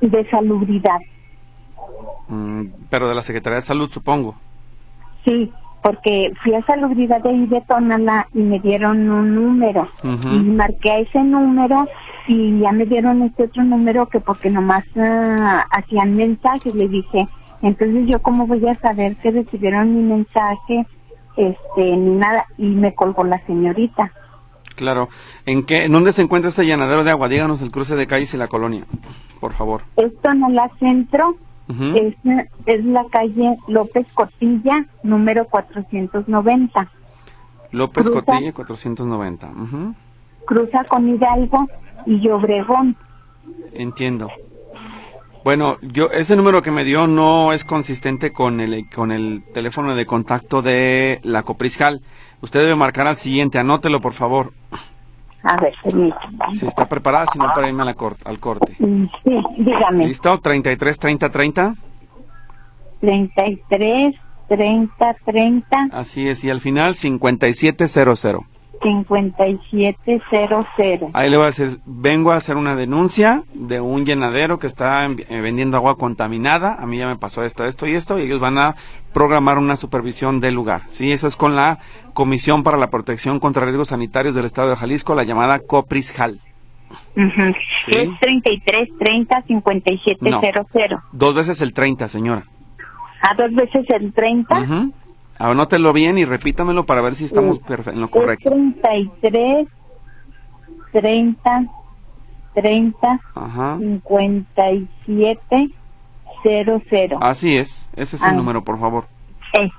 De 0.00 0.28
salubridad. 0.28 0.98
Mm, 2.28 2.66
pero 2.90 3.08
de 3.08 3.14
la 3.14 3.22
Secretaría 3.22 3.56
de 3.56 3.62
Salud, 3.62 3.88
supongo. 3.90 4.34
Sí, 5.24 5.50
porque 5.82 6.32
fui 6.42 6.54
a 6.54 6.62
salubridad 6.62 7.22
de 7.22 7.30
ahí 7.30 7.46
de 7.46 7.60
Tonala 7.62 8.28
y 8.34 8.40
me 8.40 8.58
dieron 8.60 9.10
un 9.10 9.34
número 9.34 9.88
y 10.02 10.38
marqué 10.40 10.90
a 10.90 10.98
ese 10.98 11.22
número 11.22 11.86
y 12.28 12.60
ya 12.60 12.72
me 12.72 12.86
dieron 12.86 13.22
este 13.22 13.44
otro 13.44 13.64
número 13.64 14.06
que 14.06 14.20
porque 14.20 14.50
nomás 14.50 14.84
uh, 14.94 15.62
hacían 15.70 16.16
mensajes 16.16 16.74
le 16.74 16.88
dije 16.88 17.26
entonces 17.62 18.06
yo 18.06 18.20
cómo 18.20 18.46
voy 18.46 18.66
a 18.68 18.74
saber 18.74 19.16
que 19.16 19.30
recibieron 19.30 19.94
mi 19.94 20.02
mensaje 20.02 20.86
este 21.36 21.96
ni 21.96 22.16
nada 22.16 22.46
y 22.58 22.66
me 22.66 22.94
colgó 22.94 23.24
la 23.24 23.44
señorita. 23.46 24.12
Claro. 24.76 25.08
¿En 25.46 25.64
qué, 25.64 25.88
dónde 25.88 26.12
se 26.12 26.22
encuentra 26.22 26.48
este 26.48 26.64
llenadero 26.64 27.04
de 27.04 27.10
agua? 27.10 27.28
Díganos 27.28 27.60
el 27.60 27.70
cruce 27.70 27.96
de 27.96 28.06
calles 28.06 28.32
y 28.32 28.38
la 28.38 28.48
colonia, 28.48 28.84
por 29.40 29.52
favor. 29.52 29.82
Esto 29.96 30.32
no 30.34 30.48
la 30.48 30.70
centro, 30.78 31.36
es, 31.94 32.14
es 32.66 32.84
la 32.84 33.04
calle 33.10 33.56
López 33.68 34.06
Cotilla, 34.14 34.86
número 35.02 35.46
490. 35.46 36.90
López 37.72 38.10
Cotilla, 38.10 38.52
490. 38.52 39.50
Cruza 40.44 40.84
con 40.84 41.08
Hidalgo 41.08 41.68
y 42.06 42.28
Obregón. 42.28 42.96
Entiendo. 43.72 44.30
Bueno, 45.42 45.78
yo 45.80 46.10
ese 46.10 46.36
número 46.36 46.62
que 46.62 46.70
me 46.70 46.84
dio 46.84 47.06
no 47.06 47.52
es 47.52 47.64
consistente 47.64 48.32
con 48.32 48.60
el 48.60 48.90
con 48.90 49.10
el 49.10 49.42
teléfono 49.54 49.94
de 49.94 50.04
contacto 50.04 50.60
de 50.60 51.20
la 51.22 51.44
Copriscal. 51.44 52.02
Usted 52.42 52.60
debe 52.60 52.76
marcar 52.76 53.06
al 53.06 53.16
siguiente, 53.16 53.58
anótelo 53.58 54.00
por 54.00 54.12
favor. 54.12 54.52
A 55.42 55.56
ver, 55.56 55.72
permítame. 55.82 56.54
Si 56.54 56.66
está 56.66 56.86
preparada, 56.86 57.26
si 57.32 57.38
no 57.38 57.46
para 57.54 57.68
irme 57.68 57.82
al 57.82 58.38
corte. 58.40 58.76
Sí, 58.76 59.08
dígame. 59.58 60.06
¿Listo? 60.06 60.38
33 60.38 60.98
30 60.98 61.30
30. 61.30 61.74
33 63.00 64.14
30 64.48 65.16
30. 65.24 65.88
Así 65.92 66.28
es, 66.28 66.44
y 66.44 66.50
al 66.50 66.60
final 66.60 66.94
5700. 66.94 68.49
5700. 68.80 71.10
Ahí 71.12 71.30
le 71.30 71.36
voy 71.36 71.44
a 71.44 71.48
decir, 71.48 71.80
vengo 71.84 72.32
a 72.32 72.36
hacer 72.36 72.56
una 72.56 72.76
denuncia 72.76 73.44
de 73.54 73.80
un 73.80 74.06
llenadero 74.06 74.58
que 74.58 74.66
está 74.66 75.06
eh, 75.06 75.40
vendiendo 75.40 75.76
agua 75.76 75.96
contaminada, 75.96 76.76
a 76.80 76.86
mí 76.86 76.98
ya 76.98 77.06
me 77.06 77.16
pasó 77.16 77.44
esto, 77.44 77.64
esto 77.64 77.86
y 77.86 77.94
esto, 77.94 78.18
y 78.18 78.22
ellos 78.22 78.40
van 78.40 78.58
a 78.58 78.76
programar 79.12 79.58
una 79.58 79.76
supervisión 79.76 80.40
del 80.40 80.54
lugar. 80.54 80.82
Sí, 80.88 81.12
eso 81.12 81.26
es 81.26 81.36
con 81.36 81.56
la 81.56 81.78
Comisión 82.14 82.62
para 82.62 82.76
la 82.76 82.90
Protección 82.90 83.40
contra 83.40 83.64
Riesgos 83.64 83.88
Sanitarios 83.88 84.34
del 84.34 84.44
Estado 84.44 84.70
de 84.70 84.76
Jalisco, 84.76 85.14
la 85.14 85.24
llamada 85.24 85.58
COPRISJAL. 85.58 86.40
Es 87.86 88.08
33 88.20 88.88
30 88.98 89.42
57 89.42 90.30
dos 91.12 91.34
veces 91.34 91.60
el 91.60 91.72
30, 91.72 92.08
señora. 92.08 92.44
¿A 93.22 93.34
dos 93.34 93.54
veces 93.54 93.84
el 93.90 94.12
30? 94.12 94.90
Anótelo 95.40 95.92
bien 95.94 96.18
y 96.18 96.26
repítamelo 96.26 96.84
para 96.84 97.00
ver 97.00 97.14
si 97.14 97.24
estamos 97.24 97.62
en 97.68 98.00
lo 98.00 98.10
correcto. 98.10 98.50
33, 98.50 99.66
30, 100.92 101.64
30, 102.54 103.20
57, 103.78 105.70
00. 106.42 107.18
Así 107.22 107.56
es, 107.56 107.88
ese 107.96 108.16
es 108.16 108.22
el 108.22 108.28
ah. 108.28 108.32
número, 108.32 108.62
por 108.62 108.78
favor. 108.78 109.06
Eh, 109.54 109.70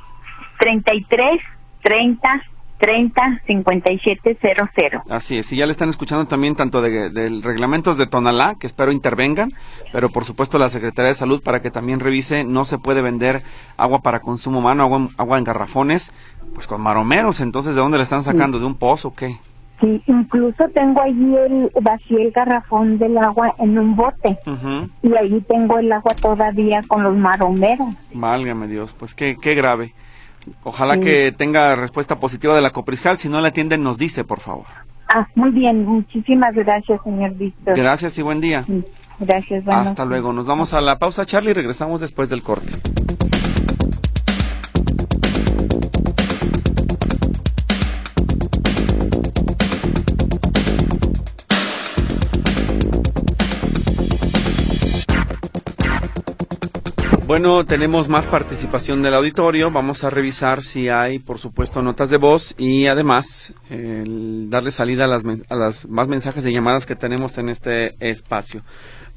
33, 0.59 1.39
30, 1.83 2.41
30 2.81 3.41
5700. 3.45 5.01
Así 5.09 5.37
es, 5.37 5.53
y 5.53 5.57
ya 5.57 5.65
le 5.65 5.71
están 5.71 5.89
escuchando 5.89 6.25
también 6.25 6.55
tanto 6.55 6.81
de, 6.81 7.09
reglamentos 7.41 7.97
de 7.97 8.07
Tonalá, 8.07 8.55
que 8.59 8.67
espero 8.67 8.91
intervengan, 8.91 9.53
pero 9.93 10.09
por 10.09 10.25
supuesto 10.25 10.57
la 10.57 10.69
Secretaría 10.69 11.09
de 11.09 11.15
Salud 11.15 11.41
para 11.43 11.61
que 11.61 11.69
también 11.69 11.99
revise, 11.99 12.43
no 12.43 12.65
se 12.65 12.79
puede 12.79 13.01
vender 13.01 13.43
agua 13.77 13.99
para 13.99 14.19
consumo 14.19 14.59
humano, 14.59 14.83
agua, 14.83 15.07
agua 15.17 15.37
en 15.37 15.43
garrafones, 15.43 16.13
pues 16.55 16.65
con 16.67 16.81
maromeros, 16.81 17.39
entonces 17.39 17.75
¿de 17.75 17.81
dónde 17.81 17.97
le 17.97 18.03
están 18.03 18.23
sacando? 18.23 18.59
¿De 18.59 18.65
un 18.65 18.75
pozo 18.75 19.09
o 19.09 19.15
qué? 19.15 19.37
Sí, 19.79 20.01
incluso 20.05 20.69
tengo 20.75 21.01
allí 21.01 21.35
el, 21.35 21.71
vacío 21.81 22.19
el 22.19 22.31
garrafón 22.31 22.99
del 22.99 23.17
agua 23.17 23.55
en 23.57 23.79
un 23.79 23.95
bote 23.95 24.37
y 25.01 25.15
ahí 25.15 25.41
tengo 25.47 25.79
el 25.79 25.91
agua 25.91 26.13
todavía 26.15 26.83
con 26.87 27.03
los 27.03 27.15
maromeros. 27.15 27.87
Válgame 28.13 28.67
Dios, 28.67 28.95
pues 28.97 29.15
qué, 29.15 29.37
qué 29.41 29.55
grave. 29.55 29.93
Ojalá 30.63 30.99
que 30.99 31.31
tenga 31.31 31.75
respuesta 31.75 32.19
positiva 32.19 32.55
de 32.55 32.61
la 32.61 32.71
Copriscal. 32.71 33.17
Si 33.17 33.29
no 33.29 33.41
la 33.41 33.49
atienden, 33.49 33.83
nos 33.83 33.97
dice, 33.97 34.23
por 34.23 34.39
favor. 34.39 34.65
Ah, 35.07 35.27
muy 35.35 35.51
bien. 35.51 35.85
Muchísimas 35.85 36.55
gracias, 36.55 37.01
señor 37.03 37.33
Víctor. 37.35 37.75
Gracias 37.75 38.17
y 38.17 38.21
buen 38.21 38.39
día. 38.39 38.65
Gracias. 39.19 39.67
Hasta 39.67 40.05
luego. 40.05 40.33
Nos 40.33 40.47
vamos 40.47 40.73
a 40.73 40.81
la 40.81 40.97
pausa, 40.97 41.25
Charlie, 41.25 41.51
y 41.51 41.53
regresamos 41.53 42.01
después 42.01 42.29
del 42.29 42.41
corte. 42.41 42.71
Bueno, 57.31 57.65
tenemos 57.65 58.09
más 58.09 58.27
participación 58.27 59.01
del 59.01 59.13
auditorio. 59.13 59.71
Vamos 59.71 60.03
a 60.03 60.09
revisar 60.09 60.61
si 60.63 60.89
hay, 60.89 61.17
por 61.17 61.37
supuesto, 61.37 61.81
notas 61.81 62.09
de 62.09 62.17
voz 62.17 62.53
y 62.57 62.87
además 62.87 63.53
darle 63.69 64.69
salida 64.71 65.05
a 65.05 65.07
las, 65.07 65.23
a 65.47 65.55
las 65.55 65.87
más 65.87 66.09
mensajes 66.09 66.45
y 66.45 66.51
llamadas 66.51 66.85
que 66.85 66.97
tenemos 66.97 67.37
en 67.37 67.47
este 67.47 67.95
espacio. 68.05 68.63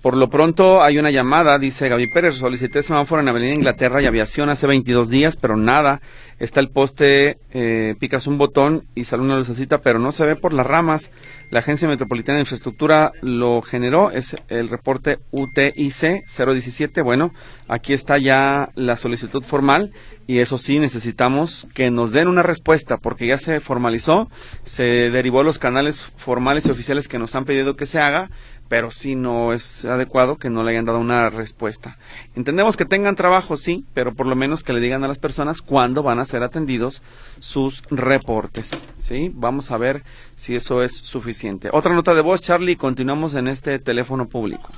Por 0.04 0.18
lo 0.18 0.28
pronto 0.28 0.82
hay 0.82 0.98
una 0.98 1.10
llamada, 1.10 1.58
dice 1.58 1.88
Gaby 1.88 2.08
Pérez, 2.12 2.34
solicité 2.34 2.82
semáforo 2.82 3.22
en 3.22 3.28
Avenida 3.30 3.54
Inglaterra 3.54 4.02
y 4.02 4.04
Aviación 4.04 4.50
hace 4.50 4.66
22 4.66 5.08
días, 5.08 5.38
pero 5.38 5.56
nada. 5.56 6.02
Está 6.38 6.60
el 6.60 6.68
poste, 6.68 7.38
eh, 7.54 7.94
picas 7.98 8.26
un 8.26 8.36
botón 8.36 8.84
y 8.94 9.04
sale 9.04 9.22
una 9.22 9.38
lucecita, 9.38 9.80
pero 9.80 9.98
no 9.98 10.12
se 10.12 10.26
ve 10.26 10.36
por 10.36 10.52
las 10.52 10.66
ramas. 10.66 11.10
La 11.50 11.60
Agencia 11.60 11.88
Metropolitana 11.88 12.36
de 12.36 12.42
Infraestructura 12.42 13.12
lo 13.22 13.62
generó, 13.62 14.10
es 14.10 14.36
el 14.48 14.68
reporte 14.68 15.20
UTIC 15.30 16.24
017. 16.26 17.00
Bueno, 17.00 17.32
aquí 17.66 17.94
está 17.94 18.18
ya 18.18 18.68
la 18.74 18.98
solicitud 18.98 19.42
formal 19.42 19.92
y 20.26 20.40
eso 20.40 20.58
sí, 20.58 20.78
necesitamos 20.80 21.66
que 21.74 21.90
nos 21.90 22.10
den 22.10 22.28
una 22.28 22.42
respuesta 22.42 22.98
porque 22.98 23.26
ya 23.26 23.38
se 23.38 23.60
formalizó, 23.60 24.28
se 24.64 25.10
derivó 25.10 25.40
a 25.40 25.44
los 25.44 25.58
canales 25.58 26.12
formales 26.16 26.66
y 26.66 26.70
oficiales 26.70 27.08
que 27.08 27.18
nos 27.18 27.34
han 27.34 27.44
pedido 27.44 27.76
que 27.76 27.86
se 27.86 28.00
haga 28.00 28.30
pero 28.74 28.90
sí 28.90 29.14
no 29.14 29.52
es 29.52 29.84
adecuado 29.84 30.36
que 30.36 30.50
no 30.50 30.64
le 30.64 30.72
hayan 30.72 30.84
dado 30.84 30.98
una 30.98 31.30
respuesta. 31.30 31.96
Entendemos 32.34 32.76
que 32.76 32.84
tengan 32.84 33.14
trabajo, 33.14 33.56
sí, 33.56 33.84
pero 33.94 34.16
por 34.16 34.26
lo 34.26 34.34
menos 34.34 34.64
que 34.64 34.72
le 34.72 34.80
digan 34.80 35.04
a 35.04 35.06
las 35.06 35.18
personas 35.18 35.62
cuándo 35.62 36.02
van 36.02 36.18
a 36.18 36.24
ser 36.24 36.42
atendidos 36.42 37.00
sus 37.38 37.84
reportes, 37.88 38.84
¿sí? 38.98 39.30
Vamos 39.32 39.70
a 39.70 39.76
ver 39.76 40.02
si 40.34 40.56
eso 40.56 40.82
es 40.82 40.90
suficiente. 40.90 41.68
Otra 41.72 41.94
nota 41.94 42.14
de 42.14 42.22
voz, 42.22 42.40
Charlie, 42.40 42.74
continuamos 42.74 43.34
en 43.34 43.46
este 43.46 43.78
teléfono 43.78 44.26
público. 44.26 44.72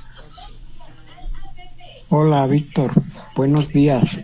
Hola, 2.09 2.45
Víctor. 2.45 2.91
Buenos 3.35 3.69
días. 3.69 4.19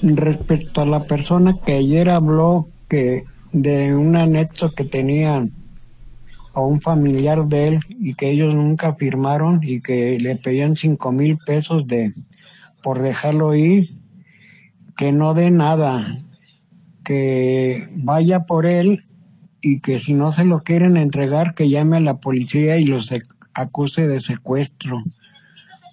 Respecto 0.00 0.80
a 0.80 0.86
la 0.86 1.08
persona 1.08 1.54
que 1.66 1.72
ayer 1.72 2.08
habló 2.08 2.68
que 2.88 3.24
de 3.52 3.96
un 3.96 4.14
anexo 4.14 4.70
que 4.70 4.84
tenían 4.84 5.61
a 6.54 6.60
un 6.60 6.80
familiar 6.80 7.46
de 7.46 7.68
él 7.68 7.80
y 7.88 8.14
que 8.14 8.30
ellos 8.30 8.54
nunca 8.54 8.94
firmaron 8.94 9.60
y 9.62 9.80
que 9.80 10.18
le 10.20 10.36
pedían 10.36 10.76
cinco 10.76 11.12
mil 11.12 11.38
pesos 11.38 11.86
de 11.86 12.12
por 12.82 13.00
dejarlo 13.00 13.54
ir, 13.54 13.96
que 14.96 15.12
no 15.12 15.34
dé 15.34 15.50
nada, 15.50 16.24
que 17.04 17.88
vaya 17.94 18.44
por 18.44 18.66
él 18.66 19.04
y 19.60 19.80
que 19.80 20.00
si 20.00 20.14
no 20.14 20.32
se 20.32 20.44
lo 20.44 20.60
quieren 20.60 20.96
entregar, 20.96 21.54
que 21.54 21.68
llame 21.68 21.98
a 21.98 22.00
la 22.00 22.18
policía 22.18 22.78
y 22.78 22.84
los 22.84 23.12
acuse 23.54 24.08
de 24.08 24.20
secuestro, 24.20 25.02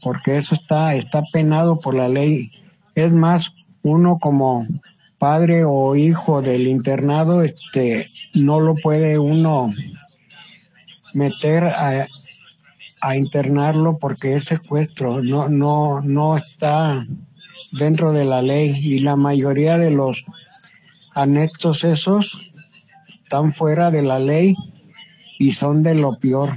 porque 0.01 0.37
eso 0.37 0.55
está, 0.55 0.95
está 0.95 1.21
penado 1.31 1.79
por 1.79 1.93
la 1.93 2.09
ley. 2.09 2.51
Es 2.95 3.13
más, 3.13 3.53
uno 3.83 4.17
como 4.19 4.65
padre 5.19 5.63
o 5.65 5.95
hijo 5.95 6.41
del 6.41 6.67
internado, 6.67 7.43
este, 7.43 8.09
no 8.33 8.59
lo 8.59 8.75
puede 8.75 9.19
uno 9.19 9.71
meter 11.13 11.63
a, 11.63 12.07
a 13.01 13.15
internarlo 13.15 13.97
porque 13.97 14.33
es 14.33 14.45
secuestro, 14.45 15.21
no, 15.21 15.49
no, 15.49 16.01
no 16.01 16.37
está 16.37 17.05
dentro 17.71 18.11
de 18.11 18.25
la 18.25 18.41
ley 18.41 18.75
y 18.75 18.99
la 18.99 19.15
mayoría 19.15 19.77
de 19.77 19.91
los 19.91 20.25
anexos 21.13 21.83
esos 21.83 22.39
están 23.23 23.53
fuera 23.53 23.91
de 23.91 24.01
la 24.01 24.19
ley 24.19 24.55
y 25.37 25.51
son 25.51 25.83
de 25.83 25.95
lo 25.95 26.19
peor. 26.19 26.51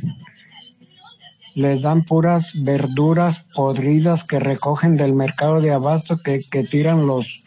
Les 1.54 1.82
dan 1.82 2.04
puras 2.04 2.52
verduras 2.62 3.44
podridas 3.54 4.24
que 4.24 4.40
recogen 4.40 4.96
del 4.96 5.14
mercado 5.14 5.60
de 5.60 5.70
abasto 5.70 6.18
que, 6.22 6.44
que 6.50 6.64
tiran 6.64 7.06
los 7.06 7.44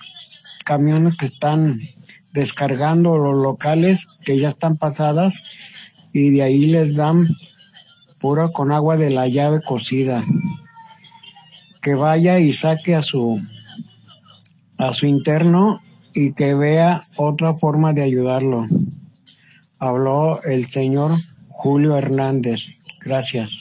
camiones 0.64 1.16
que 1.18 1.26
están 1.26 1.80
descargando 2.34 3.18
los 3.18 3.36
locales 3.36 4.08
que 4.24 4.38
ya 4.38 4.50
están 4.50 4.78
pasadas 4.78 5.42
y 6.16 6.30
de 6.30 6.44
ahí 6.44 6.68
les 6.68 6.96
dan 6.96 7.28
puro 8.20 8.54
con 8.54 8.72
agua 8.72 8.96
de 8.96 9.10
la 9.10 9.28
llave 9.28 9.60
cocida. 9.62 10.24
Que 11.82 11.94
vaya 11.94 12.40
y 12.40 12.54
saque 12.54 12.96
a 12.96 13.02
su 13.02 13.38
a 14.78 14.94
su 14.94 15.08
interno 15.08 15.82
y 16.14 16.32
que 16.32 16.56
vea 16.56 17.10
otra 17.18 17.56
forma 17.56 17.92
de 17.92 18.04
ayudarlo. 18.04 18.66
Habló 19.78 20.42
el 20.44 20.70
señor 20.70 21.18
Julio 21.50 21.98
Hernández. 21.98 22.78
Gracias. 23.02 23.52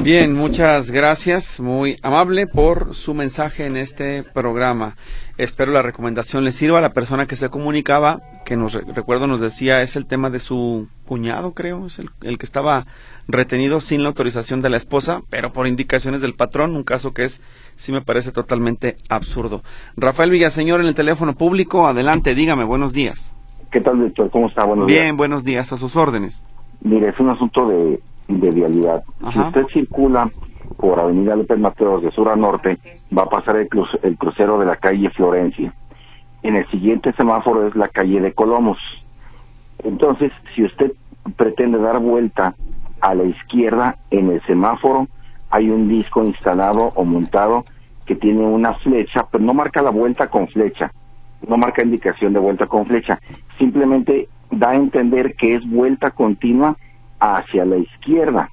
Bien, 0.00 0.34
muchas 0.34 0.90
gracias, 0.90 1.60
muy 1.60 1.96
amable 2.02 2.48
por 2.48 2.96
su 2.96 3.14
mensaje 3.14 3.66
en 3.66 3.76
este 3.76 4.24
programa. 4.24 4.96
Espero 5.38 5.70
la 5.70 5.82
recomendación 5.82 6.42
le 6.42 6.50
sirva 6.50 6.80
a 6.80 6.82
la 6.82 6.92
persona 6.92 7.26
que 7.26 7.36
se 7.36 7.50
comunicaba, 7.50 8.20
que 8.44 8.56
nos 8.56 8.74
recuerdo 8.74 9.28
nos 9.28 9.40
decía 9.40 9.80
es 9.82 9.94
el 9.94 10.06
tema 10.06 10.28
de 10.28 10.40
su 10.40 10.88
cuñado, 11.04 11.52
creo, 11.52 11.86
es 11.86 11.98
el, 11.98 12.38
que 12.38 12.46
estaba 12.46 12.86
retenido 13.28 13.80
sin 13.80 14.02
la 14.02 14.08
autorización 14.08 14.62
de 14.62 14.70
la 14.70 14.76
esposa, 14.76 15.20
pero 15.30 15.52
por 15.52 15.66
indicaciones 15.66 16.20
del 16.20 16.34
patrón, 16.34 16.74
un 16.74 16.82
caso 16.82 17.12
que 17.12 17.24
es 17.24 17.40
sí 17.76 17.92
me 17.92 18.02
parece 18.02 18.32
totalmente 18.32 18.96
absurdo. 19.08 19.62
Rafael 19.96 20.30
Villaseñor 20.30 20.80
en 20.80 20.86
el 20.86 20.94
teléfono 20.94 21.34
público, 21.34 21.86
adelante, 21.86 22.34
dígame, 22.34 22.64
buenos 22.64 22.92
días. 22.92 23.34
¿Qué 23.70 23.80
tal, 23.80 23.98
Víctor? 23.98 24.30
¿Cómo 24.30 24.48
está? 24.48 24.64
Buenos 24.64 24.86
Bien, 24.86 25.16
buenos 25.16 25.44
días, 25.44 25.72
a 25.72 25.76
sus 25.76 25.96
órdenes. 25.96 26.44
Mire, 26.80 27.08
es 27.08 27.18
un 27.18 27.30
asunto 27.30 27.68
de 27.68 28.00
de 28.28 28.50
vialidad. 28.50 29.02
Si 29.32 29.38
usted 29.38 29.66
circula 29.72 30.30
por 30.76 30.98
Avenida 30.98 31.36
López 31.36 31.58
Mateos 31.58 32.02
de 32.02 32.10
sur 32.10 32.28
a 32.28 32.36
norte, 32.36 32.78
va 33.16 33.22
a 33.22 33.28
pasar 33.28 33.56
el, 33.56 33.68
el 34.02 34.16
crucero 34.16 34.58
de 34.58 34.66
la 34.66 34.76
calle 34.76 35.10
Florencia. 35.10 35.72
En 36.42 36.56
el 36.56 36.68
siguiente 36.70 37.12
semáforo 37.12 37.66
es 37.66 37.74
la 37.74 37.88
calle 37.88 38.20
de 38.20 38.32
Colomos. 38.32 38.78
Entonces, 39.82 40.32
si 40.54 40.64
usted 40.64 40.92
pretende 41.36 41.78
dar 41.78 41.98
vuelta 41.98 42.54
a 43.00 43.14
la 43.14 43.24
izquierda 43.24 43.96
en 44.10 44.30
el 44.30 44.42
semáforo, 44.46 45.08
hay 45.50 45.70
un 45.70 45.88
disco 45.88 46.24
instalado 46.24 46.92
o 46.94 47.04
montado 47.04 47.64
que 48.06 48.14
tiene 48.14 48.42
una 48.42 48.74
flecha, 48.74 49.26
pero 49.30 49.44
no 49.44 49.54
marca 49.54 49.82
la 49.82 49.90
vuelta 49.90 50.28
con 50.28 50.48
flecha, 50.48 50.92
no 51.46 51.56
marca 51.56 51.82
indicación 51.82 52.32
de 52.32 52.38
vuelta 52.38 52.66
con 52.66 52.86
flecha, 52.86 53.18
simplemente 53.58 54.28
da 54.50 54.70
a 54.70 54.76
entender 54.76 55.34
que 55.34 55.54
es 55.54 55.68
vuelta 55.68 56.10
continua 56.10 56.76
hacia 57.18 57.64
la 57.64 57.76
izquierda 57.76 58.50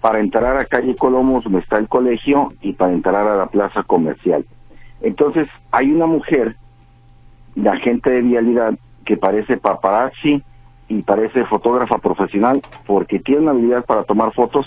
para 0.00 0.20
entrar 0.20 0.56
a 0.56 0.64
calle 0.64 0.94
Colomos 0.94 1.44
donde 1.44 1.60
está 1.60 1.78
el 1.78 1.88
colegio 1.88 2.52
y 2.60 2.72
para 2.72 2.92
entrar 2.92 3.26
a 3.26 3.36
la 3.36 3.46
plaza 3.46 3.82
comercial. 3.82 4.44
Entonces 5.00 5.48
hay 5.70 5.90
una 5.90 6.06
mujer, 6.06 6.56
de 7.54 7.68
agente 7.68 8.10
de 8.10 8.22
vialidad, 8.22 8.78
que 9.08 9.16
parece 9.16 9.56
paparazzi 9.56 10.42
y 10.86 11.00
parece 11.00 11.46
fotógrafa 11.46 11.96
profesional 11.96 12.60
porque 12.86 13.18
tiene 13.18 13.40
una 13.40 13.52
habilidad 13.52 13.86
para 13.86 14.04
tomar 14.04 14.34
fotos 14.34 14.66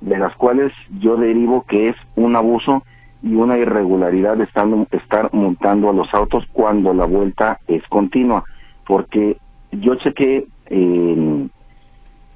de 0.00 0.16
las 0.16 0.34
cuales 0.36 0.72
yo 0.98 1.18
derivo 1.18 1.66
que 1.68 1.90
es 1.90 1.96
un 2.16 2.34
abuso 2.34 2.82
y 3.22 3.34
una 3.34 3.58
irregularidad 3.58 4.38
de 4.38 4.44
estar, 4.44 5.28
montando 5.34 5.90
a 5.90 5.92
los 5.92 6.12
autos 6.14 6.42
cuando 6.54 6.94
la 6.94 7.04
vuelta 7.04 7.60
es 7.68 7.82
continua. 7.88 8.44
Porque 8.86 9.36
yo 9.72 9.94
chequé 9.96 10.46
en 10.70 11.50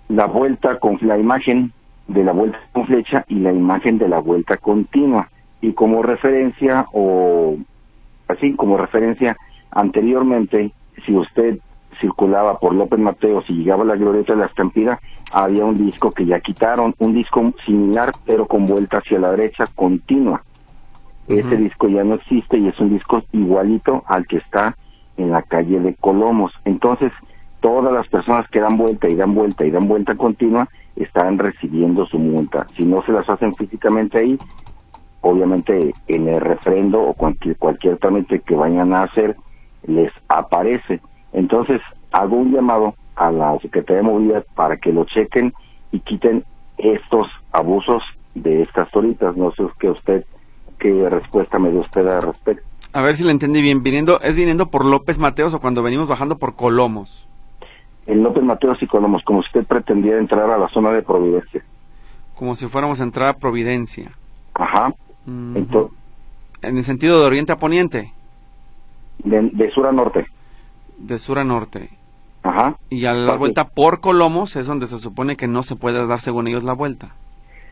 la 0.08 0.26
vuelta 0.26 0.78
con 0.78 0.98
la 1.00 1.16
imagen 1.16 1.72
de 2.06 2.22
la 2.22 2.32
vuelta 2.32 2.58
con 2.72 2.86
flecha 2.86 3.24
y 3.28 3.36
la 3.36 3.52
imagen 3.52 3.96
de 3.96 4.10
la 4.10 4.18
vuelta 4.18 4.58
continua. 4.58 5.30
Y 5.62 5.72
como 5.72 6.02
referencia, 6.02 6.86
o 6.92 7.56
así 8.28 8.54
como 8.56 8.76
referencia, 8.76 9.38
anteriormente, 9.70 10.70
si 11.04 11.14
usted 11.14 11.58
circulaba 12.00 12.58
por 12.58 12.74
López 12.74 12.98
Mateo, 12.98 13.42
si 13.42 13.54
llegaba 13.54 13.82
a 13.82 13.86
la 13.86 13.96
glorieta 13.96 14.34
de 14.34 14.40
la 14.40 14.46
estampida, 14.46 15.00
había 15.32 15.64
un 15.64 15.78
disco 15.78 16.10
que 16.10 16.26
ya 16.26 16.40
quitaron, 16.40 16.94
un 16.98 17.14
disco 17.14 17.52
similar, 17.64 18.12
pero 18.24 18.46
con 18.46 18.66
vuelta 18.66 18.98
hacia 18.98 19.18
la 19.18 19.30
derecha 19.30 19.66
continua. 19.74 20.42
Ese 21.28 21.56
disco 21.56 21.88
ya 21.88 22.04
no 22.04 22.14
existe 22.14 22.56
y 22.56 22.68
es 22.68 22.78
un 22.78 22.90
disco 22.90 23.20
igualito 23.32 24.04
al 24.06 24.26
que 24.28 24.36
está 24.36 24.76
en 25.16 25.32
la 25.32 25.42
calle 25.42 25.80
de 25.80 25.94
Colomos. 25.94 26.52
Entonces, 26.64 27.10
todas 27.60 27.92
las 27.92 28.06
personas 28.06 28.48
que 28.48 28.60
dan 28.60 28.76
vuelta 28.76 29.08
y 29.08 29.16
dan 29.16 29.34
vuelta 29.34 29.66
y 29.66 29.72
dan 29.72 29.88
vuelta 29.88 30.14
continua 30.14 30.68
están 30.94 31.38
recibiendo 31.38 32.06
su 32.06 32.18
multa. 32.18 32.66
Si 32.76 32.84
no 32.84 33.02
se 33.02 33.12
las 33.12 33.28
hacen 33.28 33.54
físicamente 33.54 34.18
ahí, 34.18 34.38
obviamente 35.20 35.92
en 36.06 36.28
el 36.28 36.40
refrendo 36.40 37.02
o 37.02 37.14
cualquier, 37.14 37.56
cualquier 37.56 37.98
trámite 37.98 38.40
que 38.40 38.54
vayan 38.54 38.92
a 38.92 39.02
hacer 39.02 39.36
les 39.86 40.12
aparece. 40.28 41.00
Entonces 41.32 41.80
hago 42.12 42.36
un 42.36 42.52
llamado 42.52 42.94
a 43.16 43.30
la 43.30 43.58
Secretaría 43.60 44.02
de 44.02 44.08
Movilidad 44.08 44.44
para 44.54 44.76
que 44.76 44.92
lo 44.92 45.04
chequen 45.04 45.52
y 45.92 46.00
quiten 46.00 46.44
estos 46.78 47.26
abusos 47.52 48.02
de 48.34 48.62
estas 48.62 48.90
toritas. 48.90 49.36
No 49.36 49.52
sé 49.52 49.64
qué 49.78 49.90
usted, 49.90 50.24
qué 50.78 51.08
respuesta 51.08 51.58
me 51.58 51.70
dio 51.70 51.80
usted 51.80 52.06
al 52.06 52.22
respecto. 52.22 52.64
A 52.92 53.02
ver 53.02 53.14
si 53.14 53.24
le 53.24 53.30
entendí 53.30 53.60
bien. 53.62 53.82
Viniendo, 53.82 54.20
¿Es 54.20 54.36
viniendo 54.36 54.70
por 54.70 54.84
López 54.84 55.18
Mateos 55.18 55.52
o 55.54 55.60
cuando 55.60 55.82
venimos 55.82 56.08
bajando 56.08 56.38
por 56.38 56.54
Colomos? 56.54 57.26
en 58.06 58.22
López 58.22 58.42
Mateos 58.42 58.80
y 58.80 58.86
Colomos, 58.86 59.22
como 59.24 59.42
si 59.42 59.48
usted 59.48 59.66
pretendía 59.66 60.16
entrar 60.18 60.48
a 60.48 60.58
la 60.58 60.68
zona 60.68 60.92
de 60.92 61.02
Providencia. 61.02 61.62
Como 62.36 62.54
si 62.54 62.68
fuéramos 62.68 63.00
a 63.00 63.04
entrar 63.04 63.28
a 63.28 63.32
Providencia. 63.34 64.12
Ajá. 64.54 64.94
¿En 65.26 65.66
el 66.62 66.84
sentido 66.84 67.20
de 67.20 67.26
oriente 67.26 67.52
a 67.52 67.58
poniente? 67.58 68.12
De, 69.24 69.70
sur 69.70 69.86
a 69.86 69.92
norte. 69.92 70.26
De 70.98 71.18
sur 71.18 71.38
a 71.38 71.44
norte. 71.44 71.90
Ajá. 72.42 72.76
Y 72.90 73.06
a 73.06 73.14
la 73.14 73.36
vuelta 73.36 73.68
por 73.68 74.00
Colomos 74.00 74.56
es 74.56 74.66
donde 74.66 74.86
se 74.86 74.98
supone 74.98 75.36
que 75.36 75.48
no 75.48 75.62
se 75.62 75.76
puede 75.76 76.06
dar 76.06 76.20
según 76.20 76.46
ellos 76.46 76.62
la 76.62 76.74
vuelta. 76.74 77.10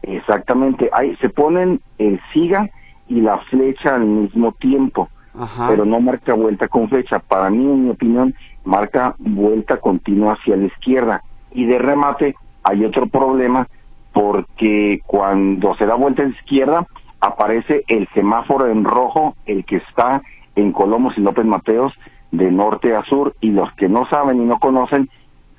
Exactamente. 0.02 0.90
Ahí 0.92 1.16
se 1.16 1.28
ponen 1.28 1.80
el 1.98 2.20
siga 2.32 2.68
y 3.08 3.20
la 3.20 3.38
flecha 3.50 3.94
al 3.94 4.04
mismo 4.04 4.52
tiempo. 4.52 5.08
Ajá. 5.38 5.68
Pero 5.68 5.84
no 5.84 6.00
marca 6.00 6.34
vuelta 6.34 6.68
con 6.68 6.88
flecha. 6.88 7.18
Para 7.20 7.50
mí, 7.50 7.64
en 7.64 7.84
mi 7.84 7.90
opinión, 7.90 8.34
marca 8.64 9.14
vuelta 9.18 9.78
continua 9.78 10.34
hacia 10.34 10.56
la 10.56 10.66
izquierda. 10.66 11.22
Y 11.52 11.66
de 11.66 11.78
remate 11.78 12.34
hay 12.64 12.84
otro 12.84 13.06
problema 13.06 13.68
porque 14.12 15.02
cuando 15.06 15.74
se 15.76 15.86
da 15.86 15.94
vuelta 15.94 16.22
a 16.22 16.26
la 16.26 16.32
izquierda 16.32 16.86
aparece 17.20 17.84
el 17.88 18.08
semáforo 18.14 18.68
en 18.68 18.84
rojo, 18.84 19.34
el 19.46 19.64
que 19.64 19.76
está 19.76 20.22
en 20.56 20.72
Colomos 20.72 21.16
y 21.16 21.20
López 21.20 21.44
Mateos 21.44 21.92
de 22.30 22.50
norte 22.50 22.94
a 22.94 23.04
sur 23.04 23.34
y 23.40 23.50
los 23.50 23.72
que 23.74 23.88
no 23.88 24.08
saben 24.08 24.40
y 24.42 24.44
no 24.44 24.58
conocen 24.58 25.08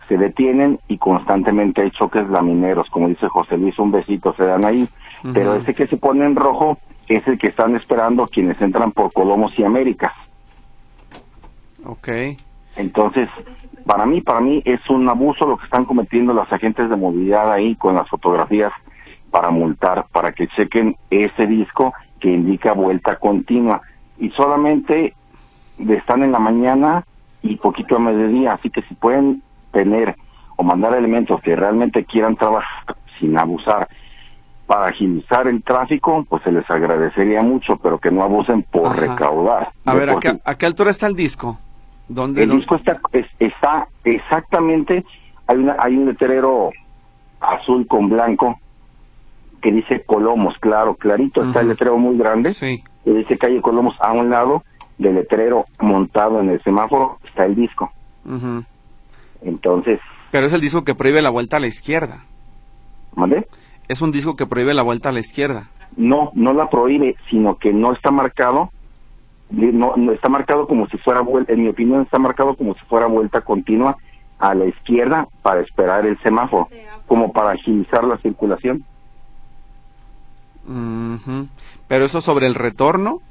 se 0.07 0.17
detienen 0.17 0.79
y 0.87 0.97
constantemente 0.97 1.81
hay 1.81 1.91
choques 1.91 2.29
lamineros, 2.29 2.89
como 2.89 3.07
dice 3.07 3.27
José 3.27 3.57
Luis, 3.57 3.77
un 3.79 3.91
besito 3.91 4.35
se 4.37 4.45
dan 4.45 4.63
ahí, 4.63 4.87
pero 5.33 5.55
ese 5.55 5.73
que 5.73 5.87
se 5.87 5.97
pone 5.97 6.25
en 6.25 6.35
rojo 6.35 6.77
es 7.07 7.27
el 7.27 7.37
que 7.37 7.47
están 7.47 7.75
esperando 7.75 8.27
quienes 8.27 8.59
entran 8.61 8.91
por 8.91 9.11
Colomos 9.13 9.57
y 9.57 9.63
Américas. 9.63 10.13
Ok. 11.85 12.09
Entonces, 12.75 13.29
para 13.85 14.05
mí, 14.05 14.21
para 14.21 14.41
mí 14.41 14.61
es 14.65 14.79
un 14.89 15.07
abuso 15.07 15.47
lo 15.47 15.57
que 15.57 15.65
están 15.65 15.85
cometiendo 15.85 16.33
las 16.33 16.51
agentes 16.51 16.89
de 16.89 16.95
movilidad 16.95 17.51
ahí 17.51 17.75
con 17.75 17.95
las 17.95 18.09
fotografías 18.09 18.71
para 19.31 19.49
multar, 19.49 20.05
para 20.11 20.31
que 20.31 20.47
chequen 20.47 20.95
ese 21.09 21.47
disco 21.47 21.93
que 22.19 22.31
indica 22.31 22.73
vuelta 22.73 23.17
continua. 23.17 23.81
Y 24.17 24.29
solamente 24.31 25.13
están 25.77 26.23
en 26.23 26.31
la 26.31 26.39
mañana 26.39 27.03
y 27.41 27.57
poquito 27.57 27.97
a 27.97 27.99
mediodía, 27.99 28.53
así 28.53 28.69
que 28.69 28.81
si 28.83 28.95
pueden 28.95 29.41
tener 29.71 30.15
o 30.55 30.63
mandar 30.63 30.95
elementos 30.95 31.41
que 31.41 31.55
realmente 31.55 32.05
quieran 32.05 32.35
trabajar 32.35 32.95
sin 33.19 33.37
abusar 33.37 33.87
para 34.65 34.87
agilizar 34.87 35.47
el 35.47 35.61
tráfico, 35.63 36.25
pues 36.27 36.41
se 36.43 36.51
les 36.51 36.67
agradecería 36.69 37.43
mucho, 37.43 37.75
pero 37.77 37.99
que 37.99 38.09
no 38.09 38.23
abusen 38.23 38.63
por 38.63 38.97
recaudar. 38.97 39.71
A 39.85 39.93
ver, 39.93 40.09
¿a 40.09 40.55
qué, 40.55 40.65
altura 40.65 40.89
está 40.89 41.07
el 41.07 41.15
disco? 41.15 41.59
¿Dónde, 42.07 42.43
el 42.43 42.51
disco 42.51 42.75
está, 42.75 42.99
está 43.39 43.87
exactamente, 44.03 45.05
hay, 45.47 45.57
una, 45.57 45.75
hay 45.79 45.95
un 45.97 46.05
letrero 46.05 46.71
azul 47.39 47.87
con 47.87 48.09
blanco 48.09 48.59
que 49.61 49.71
dice 49.71 50.03
Colomos, 50.05 50.55
claro, 50.59 50.95
clarito, 50.95 51.41
está 51.43 51.61
el 51.61 51.69
letrero 51.69 51.97
muy 51.97 52.17
grande, 52.17 52.53
sí. 52.53 52.83
Dice 53.13 53.37
calle 53.37 53.61
Colomos 53.61 53.95
a 53.99 54.11
un 54.11 54.29
lado 54.29 54.63
del 54.97 55.15
letrero 55.15 55.65
montado 55.79 56.39
en 56.39 56.49
el 56.49 56.61
semáforo 56.63 57.17
está 57.27 57.45
el 57.45 57.55
disco. 57.55 57.91
Entonces... 59.41 59.99
Pero 60.31 60.47
es 60.47 60.53
el 60.53 60.61
disco 60.61 60.83
que 60.83 60.95
prohíbe 60.95 61.21
la 61.21 61.29
vuelta 61.29 61.57
a 61.57 61.59
la 61.59 61.67
izquierda. 61.67 62.23
¿Mande? 63.15 63.47
Es 63.87 64.01
un 64.01 64.11
disco 64.11 64.35
que 64.35 64.47
prohíbe 64.47 64.73
la 64.73 64.81
vuelta 64.81 65.09
a 65.09 65.11
la 65.11 65.19
izquierda. 65.19 65.69
No, 65.95 66.31
no 66.33 66.53
la 66.53 66.69
prohíbe, 66.69 67.15
sino 67.29 67.57
que 67.57 67.71
no 67.71 67.93
está 67.93 68.11
marcado, 68.11 68.69
no, 69.49 69.95
no 69.95 70.11
está 70.11 70.27
marcado 70.27 70.67
como 70.67 70.87
si 70.87 70.97
fuera 70.97 71.21
vuelta, 71.21 71.53
en 71.53 71.63
mi 71.63 71.69
opinión 71.69 72.01
está 72.01 72.19
marcado 72.19 72.55
como 72.55 72.73
si 72.73 72.83
fuera 72.85 73.05
vuelta 73.05 73.41
continua 73.41 73.95
a 74.39 74.53
la 74.53 74.65
izquierda 74.65 75.27
para 75.41 75.61
esperar 75.61 76.05
el 76.05 76.17
semáforo, 76.17 76.67
como 77.07 77.31
para 77.31 77.51
agilizar 77.51 78.03
la 78.03 78.17
circulación. 78.17 78.83
Pero 81.87 82.05
eso 82.05 82.21
sobre 82.21 82.47
el 82.47 82.55
retorno. 82.55 83.21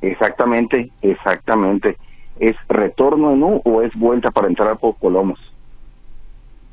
Exactamente, 0.00 0.90
exactamente. 1.02 1.96
¿Es 2.38 2.56
retorno 2.68 3.32
en 3.32 3.42
U 3.42 3.60
o 3.64 3.82
es 3.82 3.92
vuelta 3.94 4.30
para 4.30 4.48
entrar 4.48 4.76
por 4.78 4.96
Colomos? 4.98 5.38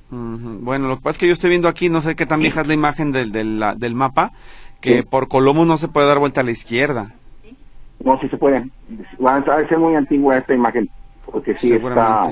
Bueno, 0.09 0.87
lo 0.87 0.97
que 0.97 1.01
pasa 1.01 1.11
es 1.11 1.17
que 1.17 1.27
yo 1.27 1.33
estoy 1.33 1.49
viendo 1.49 1.67
aquí, 1.67 1.89
no 1.89 2.01
sé 2.01 2.15
qué 2.15 2.25
tan 2.25 2.39
vieja 2.39 2.61
es 2.61 2.67
la 2.67 2.73
imagen 2.73 3.11
del, 3.11 3.31
del, 3.31 3.61
del 3.77 3.95
mapa, 3.95 4.31
que 4.79 5.03
por 5.03 5.27
Colomos 5.27 5.65
no 5.65 5.77
se 5.77 5.87
puede 5.87 6.07
dar 6.07 6.19
vuelta 6.19 6.41
a 6.41 6.43
la 6.43 6.51
izquierda. 6.51 7.13
No, 8.03 8.19
sí 8.19 8.29
se 8.29 8.37
puede. 8.37 8.69
Va 9.25 9.37
a 9.37 9.67
ser 9.67 9.79
muy 9.79 9.95
antigua 9.95 10.37
esta 10.37 10.53
imagen, 10.53 10.89
porque 11.25 11.55
sí 11.55 11.73
está... 11.73 12.31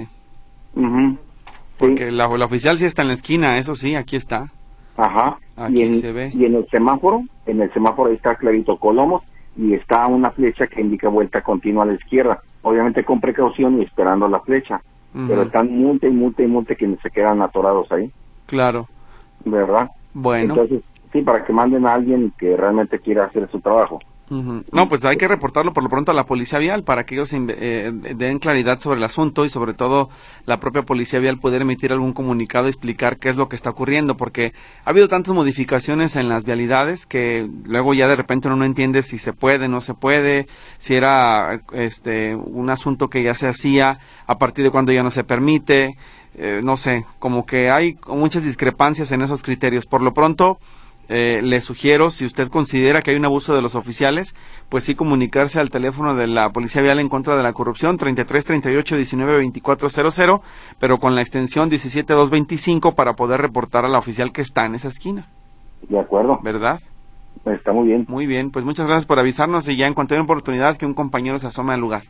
Porque 1.78 2.12
la, 2.12 2.28
la, 2.28 2.46
oficial 2.46 2.78
sí 2.78 2.86
está 2.86 3.02
en 3.02 3.08
la 3.10 3.16
esquina, 3.16 3.58
eso 3.58 3.76
sí, 3.76 3.96
aquí 3.96 4.16
está. 4.16 4.52
Ajá. 4.96 5.38
Aquí 5.56 5.80
y 5.80 5.82
en, 5.84 5.96
se 5.96 6.12
ve. 6.12 6.32
Y 6.34 6.46
en 6.46 6.56
el 6.56 6.68
semáforo, 6.70 7.24
en 7.46 7.62
el 7.62 7.72
semáforo 7.74 8.10
ahí 8.10 8.16
está 8.16 8.36
clarito 8.36 8.78
Colomos 8.78 9.24
y 9.56 9.74
está 9.74 10.08
una 10.08 10.32
flecha 10.32 10.68
que 10.68 10.82
indica 10.82 11.10
vuelta 11.10 11.42
continua 11.42 11.84
a 11.84 11.88
la 11.88 11.94
izquierda. 11.94 12.42
Obviamente 12.62 13.04
con 13.04 13.22
precaución 13.22 13.80
y 13.80 13.84
esperando 13.84 14.28
la 14.28 14.40
flecha. 14.40 14.82
Pero 15.28 15.44
están 15.44 15.72
multe 15.72 16.08
y 16.08 16.12
multe 16.12 16.44
y 16.44 16.48
multe 16.48 16.76
que 16.76 16.98
se 17.04 17.12
quedan 17.12 17.44
atorados 17.44 17.92
ahí. 17.92 18.12
Claro. 18.48 18.88
¿Verdad? 19.46 19.92
Bueno. 20.12 20.56
Entonces, 20.56 20.82
sí, 21.12 21.22
para 21.22 21.46
que 21.46 21.54
manden 21.54 21.86
a 21.86 21.94
alguien 21.94 22.34
que 22.36 22.58
realmente 22.58 22.98
quiera 22.98 23.26
hacer 23.26 23.48
su 23.52 23.62
trabajo. 23.62 24.00
No, 24.72 24.90
pues 24.90 25.04
hay 25.06 25.18
que 25.18 25.28
reportarlo 25.28 25.74
por 25.74 25.84
lo 25.84 25.90
pronto 25.90 26.12
a 26.12 26.16
la 26.16 26.26
Policía 26.26 26.60
Vial 26.60 26.84
para 26.84 27.06
que 27.06 27.16
ellos 27.16 27.32
eh, 27.34 27.92
den 28.16 28.40
claridad 28.40 28.80
sobre 28.80 28.98
el 28.98 29.04
asunto 29.04 29.46
y 29.46 29.50
sobre 29.50 29.74
todo 29.74 30.10
la 30.46 30.60
propia 30.60 30.84
Policía 30.84 31.20
Vial 31.20 31.40
poder 31.40 31.62
emitir 31.62 31.92
algún 31.92 32.14
comunicado 32.14 32.68
y 32.68 32.70
explicar 32.70 33.18
qué 33.18 33.30
es 33.30 33.38
lo 33.38 33.50
que 33.50 33.56
está 33.56 33.70
ocurriendo 33.70 34.18
porque 34.18 34.54
ha 34.86 34.90
habido 34.90 35.08
tantas 35.08 35.34
modificaciones 35.34 36.16
en 36.16 36.30
las 36.30 36.46
vialidades 36.46 37.06
que 37.06 37.50
luego 37.66 37.94
ya 37.94 38.08
de 38.08 38.16
repente 38.16 38.48
uno 38.48 38.58
no 38.58 38.66
entiende 38.66 39.02
si 39.02 39.18
se 39.18 39.34
puede, 39.34 39.68
no 39.68 39.82
se 39.82 39.94
puede, 39.94 40.48
si 40.78 40.96
era 40.96 41.62
este 41.74 42.36
un 42.36 42.70
asunto 42.70 43.10
que 43.10 43.24
ya 43.24 43.34
se 43.34 43.48
hacía 43.48 44.00
a 44.28 44.38
partir 44.38 44.64
de 44.64 44.72
cuando 44.72 44.92
ya 44.92 45.04
no 45.04 45.12
se 45.12 45.24
permite, 45.24 45.98
eh, 46.36 46.62
no 46.64 46.78
sé, 46.78 47.06
como 47.20 47.46
que 47.46 47.70
hay 47.70 47.98
muchas 48.08 48.44
discrepancias 48.44 49.12
en 49.12 49.22
esos 49.22 49.44
criterios. 49.44 49.86
Por 49.86 50.02
lo 50.02 50.14
pronto, 50.14 50.60
eh, 51.10 51.42
le 51.44 51.60
sugiero, 51.60 52.10
si 52.10 52.26
usted 52.26 52.48
considera 52.48 53.02
que 53.02 53.12
hay 53.12 53.18
un 53.18 53.26
abuso 53.26 53.54
de 53.54 53.62
los 53.62 53.76
oficiales, 53.76 54.36
pues 54.70 54.86
sí 54.86 54.96
comunicarse 54.96 55.60
al 55.60 55.70
teléfono 55.70 56.16
de 56.16 56.28
la 56.28 56.50
Policía 56.52 56.82
Vial 56.82 57.00
en 57.00 57.10
contra 57.10 57.36
de 57.36 57.44
la 57.44 57.54
corrupción, 57.54 57.98
33 57.98 58.46
38 58.46 58.96
19 58.96 59.38
24 59.38 59.90
00, 59.90 60.42
pero 60.80 61.00
con 61.00 61.16
la 61.16 61.22
extensión 61.22 61.70
17 61.70 62.14
225 62.14 62.96
para 62.96 63.14
poder 63.14 63.42
reportar 63.42 63.86
a 63.86 63.90
la 63.90 64.00
oficial 64.00 64.32
que 64.32 64.42
está 64.42 64.66
en 64.66 64.76
esa 64.76 64.88
esquina. 64.88 65.28
De 65.90 66.00
acuerdo. 66.00 66.40
¿Verdad? 66.42 66.80
Está 67.46 67.74
muy 67.74 67.88
bien. 67.88 68.06
Muy 68.08 68.26
bien, 68.26 68.52
pues 68.52 68.64
muchas 68.64 68.88
gracias 68.88 69.06
por 69.06 69.20
avisarnos 69.20 69.68
y 69.68 69.76
ya 69.76 69.88
en 69.88 69.94
cuanto 69.94 70.16
haya 70.16 70.24
oportunidad 70.24 70.78
que 70.78 70.86
un 70.86 70.94
compañero 70.94 71.38
se 71.40 71.48
asome 71.48 71.74
al 71.74 71.82
lugar. 71.82 72.04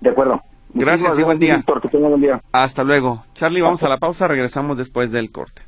De 0.00 0.10
acuerdo. 0.10 0.40
Gracias 0.74 1.18
y 1.18 1.22
buen 1.22 1.38
día. 1.38 1.64
que 1.82 1.88
tenga 1.88 2.08
buen 2.08 2.20
día. 2.20 2.40
Hasta 2.52 2.84
luego. 2.84 3.24
Charlie, 3.34 3.60
vamos 3.60 3.82
a 3.82 3.88
la 3.88 3.98
pausa, 3.98 4.28
regresamos 4.28 4.76
después 4.76 5.10
del 5.10 5.30
corte. 5.30 5.62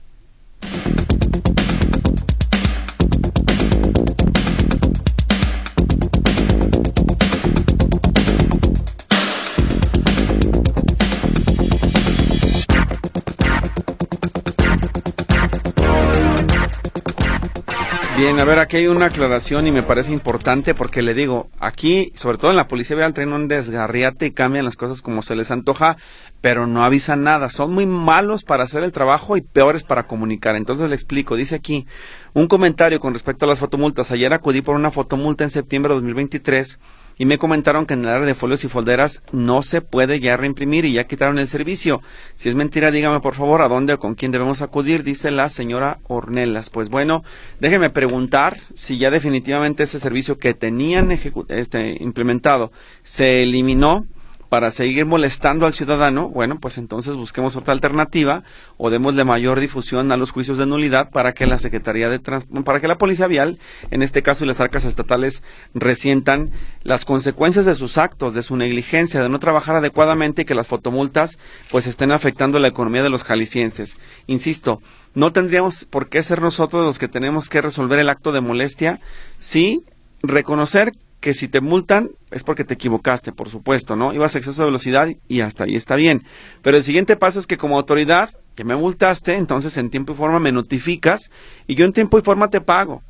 Bien, 18.22 18.38
a 18.38 18.44
ver, 18.44 18.61
aquí 18.61 18.76
hay 18.76 18.87
una 18.87 19.06
aclaración 19.06 19.66
y 19.66 19.72
me 19.72 19.82
parece 19.82 20.12
importante 20.12 20.76
porque 20.76 21.02
le 21.02 21.12
digo, 21.12 21.50
aquí, 21.58 22.12
sobre 22.14 22.38
todo 22.38 22.52
en 22.52 22.56
la 22.56 22.68
policía 22.68 22.94
vean 22.94 23.14
traen 23.14 23.32
un 23.32 23.48
desgarriate 23.48 24.26
y 24.26 24.30
cambian 24.30 24.64
las 24.64 24.76
cosas 24.76 25.02
como 25.02 25.22
se 25.22 25.35
les 25.35 25.50
antoja, 25.50 25.96
pero 26.40 26.68
no 26.68 26.85
avisan 26.85 27.24
nada. 27.24 27.50
Son 27.50 27.74
muy 27.74 27.85
malos 27.85 28.44
para 28.44 28.62
hacer 28.62 28.85
el 28.85 28.92
trabajo 28.92 29.37
y 29.37 29.40
peores 29.40 29.82
para 29.82 30.06
comunicar. 30.06 30.54
Entonces 30.54 30.88
le 30.88 30.94
explico, 30.94 31.35
dice 31.35 31.56
aquí 31.56 31.88
un 32.32 32.46
comentario 32.46 33.00
con 33.00 33.12
respecto 33.12 33.44
a 33.44 33.48
las 33.48 33.58
fotomultas. 33.58 34.12
Ayer 34.12 34.32
acudí 34.32 34.62
por 34.62 34.76
una 34.76 34.92
fotomulta 34.92 35.42
en 35.42 35.50
septiembre 35.50 35.88
de 35.88 35.96
2023 35.96 36.78
y 37.18 37.27
me 37.27 37.38
comentaron 37.38 37.87
que 37.87 37.94
en 37.94 38.03
el 38.03 38.09
área 38.09 38.27
de 38.27 38.35
folios 38.35 38.64
y 38.64 38.68
folderas 38.68 39.22
no 39.33 39.62
se 39.62 39.81
puede 39.81 40.20
ya 40.20 40.37
reimprimir 40.37 40.85
y 40.85 40.92
ya 40.92 41.05
quitaron 41.05 41.38
el 41.38 41.48
servicio. 41.48 42.03
Si 42.35 42.48
es 42.48 42.55
mentira, 42.55 42.90
dígame 42.90 43.20
por 43.20 43.35
favor 43.35 43.62
a 43.62 43.68
dónde 43.68 43.94
o 43.94 43.98
con 43.98 44.14
quién 44.14 44.33
debemos 44.33 44.62
acudir, 44.62 45.03
dice 45.03 45.31
la 45.31 45.48
señora 45.48 45.98
Ornelas. 46.09 46.70
Pues 46.70 46.88
bueno, 46.88 47.25
déjeme 47.61 47.90
preguntar 47.90 48.59
si 48.75 48.98
ya 48.98 49.11
definitivamente 49.11 49.85
ese 49.85 49.98
servicio 49.98 50.38
que 50.38 50.55
tenían 50.55 51.11
este, 51.48 51.96
implementado 52.01 52.72
se 53.03 53.42
eliminó 53.42 54.07
para 54.53 54.71
seguir 54.71 55.07
molestando 55.07 55.65
al 55.65 55.73
ciudadano, 55.73 56.29
bueno, 56.29 56.59
pues 56.61 56.77
entonces 56.77 57.17
busquemos 57.17 57.57
otra 57.57 57.73
alternativa 57.73 58.43
o 58.77 58.91
démosle 58.91 59.25
mayor 59.25 59.61
difusión 59.61 60.12
a 60.12 60.19
los 60.19 60.31
juicios 60.31 60.59
de 60.59 60.67
nulidad 60.67 61.09
para 61.09 61.33
que 61.33 61.47
la 61.47 61.59
Secretaría 61.59 62.11
de 62.11 62.19
para 62.19 62.79
que 62.79 62.87
la 62.87 62.99
Policía 62.99 63.29
Vial, 63.29 63.59
en 63.91 64.03
este 64.03 64.21
caso 64.23 64.45
y 64.45 64.47
las 64.47 64.61
arcas 64.61 64.85
estatales, 64.85 65.43
resientan 65.73 66.51
las 66.83 67.07
consecuencias 67.07 67.65
de 67.65 67.75
sus 67.75 67.97
actos, 67.97 68.35
de 68.35 68.43
su 68.43 68.59
negligencia, 68.59 69.23
de 69.23 69.31
no 69.31 69.38
trabajar 69.38 69.77
adecuadamente 69.77 70.43
y 70.43 70.45
que 70.45 70.55
las 70.55 70.67
fotomultas 70.67 71.38
pues 71.71 71.87
estén 71.87 72.12
afectando 72.12 72.59
la 72.59 72.69
economía 72.69 73.03
de 73.03 73.09
los 73.09 73.25
jaliscienses. 73.25 73.97
Insisto, 74.27 74.83
no 75.15 75.33
tendríamos 75.33 75.87
por 75.87 76.11
qué 76.11 76.23
ser 76.23 76.43
nosotros 76.43 76.85
los 76.85 76.99
que 76.99 77.09
tenemos 77.09 77.49
que 77.49 77.62
resolver 77.62 77.99
el 78.01 78.11
acto 78.11 78.33
de 78.33 78.43
molestia, 78.43 79.01
sí 79.38 79.83
reconocer 80.23 80.93
que 81.22 81.32
si 81.35 81.48
te 81.48 81.61
multan 81.62 82.11
es 82.32 82.42
porque 82.42 82.64
te 82.64 82.74
equivocaste, 82.74 83.32
por 83.32 83.48
supuesto, 83.48 83.96
¿no? 83.96 84.12
Ibas 84.12 84.35
a 84.35 84.38
exceso 84.38 84.61
de 84.61 84.66
velocidad 84.66 85.08
y 85.28 85.40
hasta 85.40 85.64
ahí 85.64 85.76
está 85.76 85.94
bien. 85.94 86.24
Pero 86.61 86.76
el 86.76 86.82
siguiente 86.82 87.16
paso 87.16 87.38
es 87.38 87.46
que 87.46 87.56
como 87.56 87.76
autoridad 87.76 88.30
que 88.56 88.64
me 88.64 88.76
multaste, 88.76 89.37
entonces 89.37 89.76
en 89.78 89.88
tiempo 89.88 90.12
y 90.12 90.16
forma 90.16 90.40
me 90.40 90.52
notificas 90.52 91.30
y 91.68 91.76
yo 91.76 91.87
en 91.87 91.92
tiempo 91.92 92.18
y 92.18 92.22
forma 92.22 92.50
te 92.50 92.61
pago. 92.61 93.02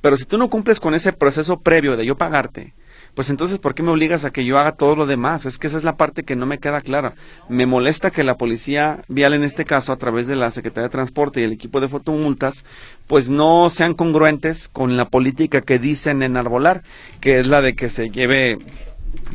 Pero 0.00 0.16
si 0.16 0.24
tú 0.24 0.38
no 0.38 0.48
cumples 0.48 0.78
con 0.78 0.94
ese 0.94 1.12
proceso 1.12 1.58
previo 1.58 1.96
de 1.96 2.06
yo 2.06 2.16
pagarte, 2.16 2.72
pues 3.16 3.30
entonces 3.30 3.58
¿por 3.58 3.74
qué 3.74 3.82
me 3.82 3.90
obligas 3.90 4.26
a 4.26 4.30
que 4.30 4.44
yo 4.44 4.58
haga 4.58 4.72
todo 4.72 4.94
lo 4.94 5.06
demás? 5.06 5.46
Es 5.46 5.56
que 5.56 5.68
esa 5.68 5.78
es 5.78 5.84
la 5.84 5.96
parte 5.96 6.22
que 6.22 6.36
no 6.36 6.44
me 6.44 6.58
queda 6.58 6.82
clara. 6.82 7.14
Me 7.48 7.64
molesta 7.64 8.10
que 8.10 8.24
la 8.24 8.36
policía 8.36 9.02
vial 9.08 9.32
en 9.32 9.42
este 9.42 9.64
caso, 9.64 9.90
a 9.90 9.96
través 9.96 10.26
de 10.26 10.36
la 10.36 10.50
Secretaría 10.50 10.88
de 10.88 10.92
Transporte 10.92 11.40
y 11.40 11.44
el 11.44 11.52
equipo 11.52 11.80
de 11.80 11.88
fotomultas, 11.88 12.66
pues 13.06 13.30
no 13.30 13.70
sean 13.70 13.94
congruentes 13.94 14.68
con 14.68 14.98
la 14.98 15.08
política 15.08 15.62
que 15.62 15.78
dicen 15.78 16.22
enarbolar, 16.22 16.82
que 17.22 17.40
es 17.40 17.46
la 17.46 17.62
de 17.62 17.74
que 17.74 17.88
se 17.88 18.10
lleve 18.10 18.58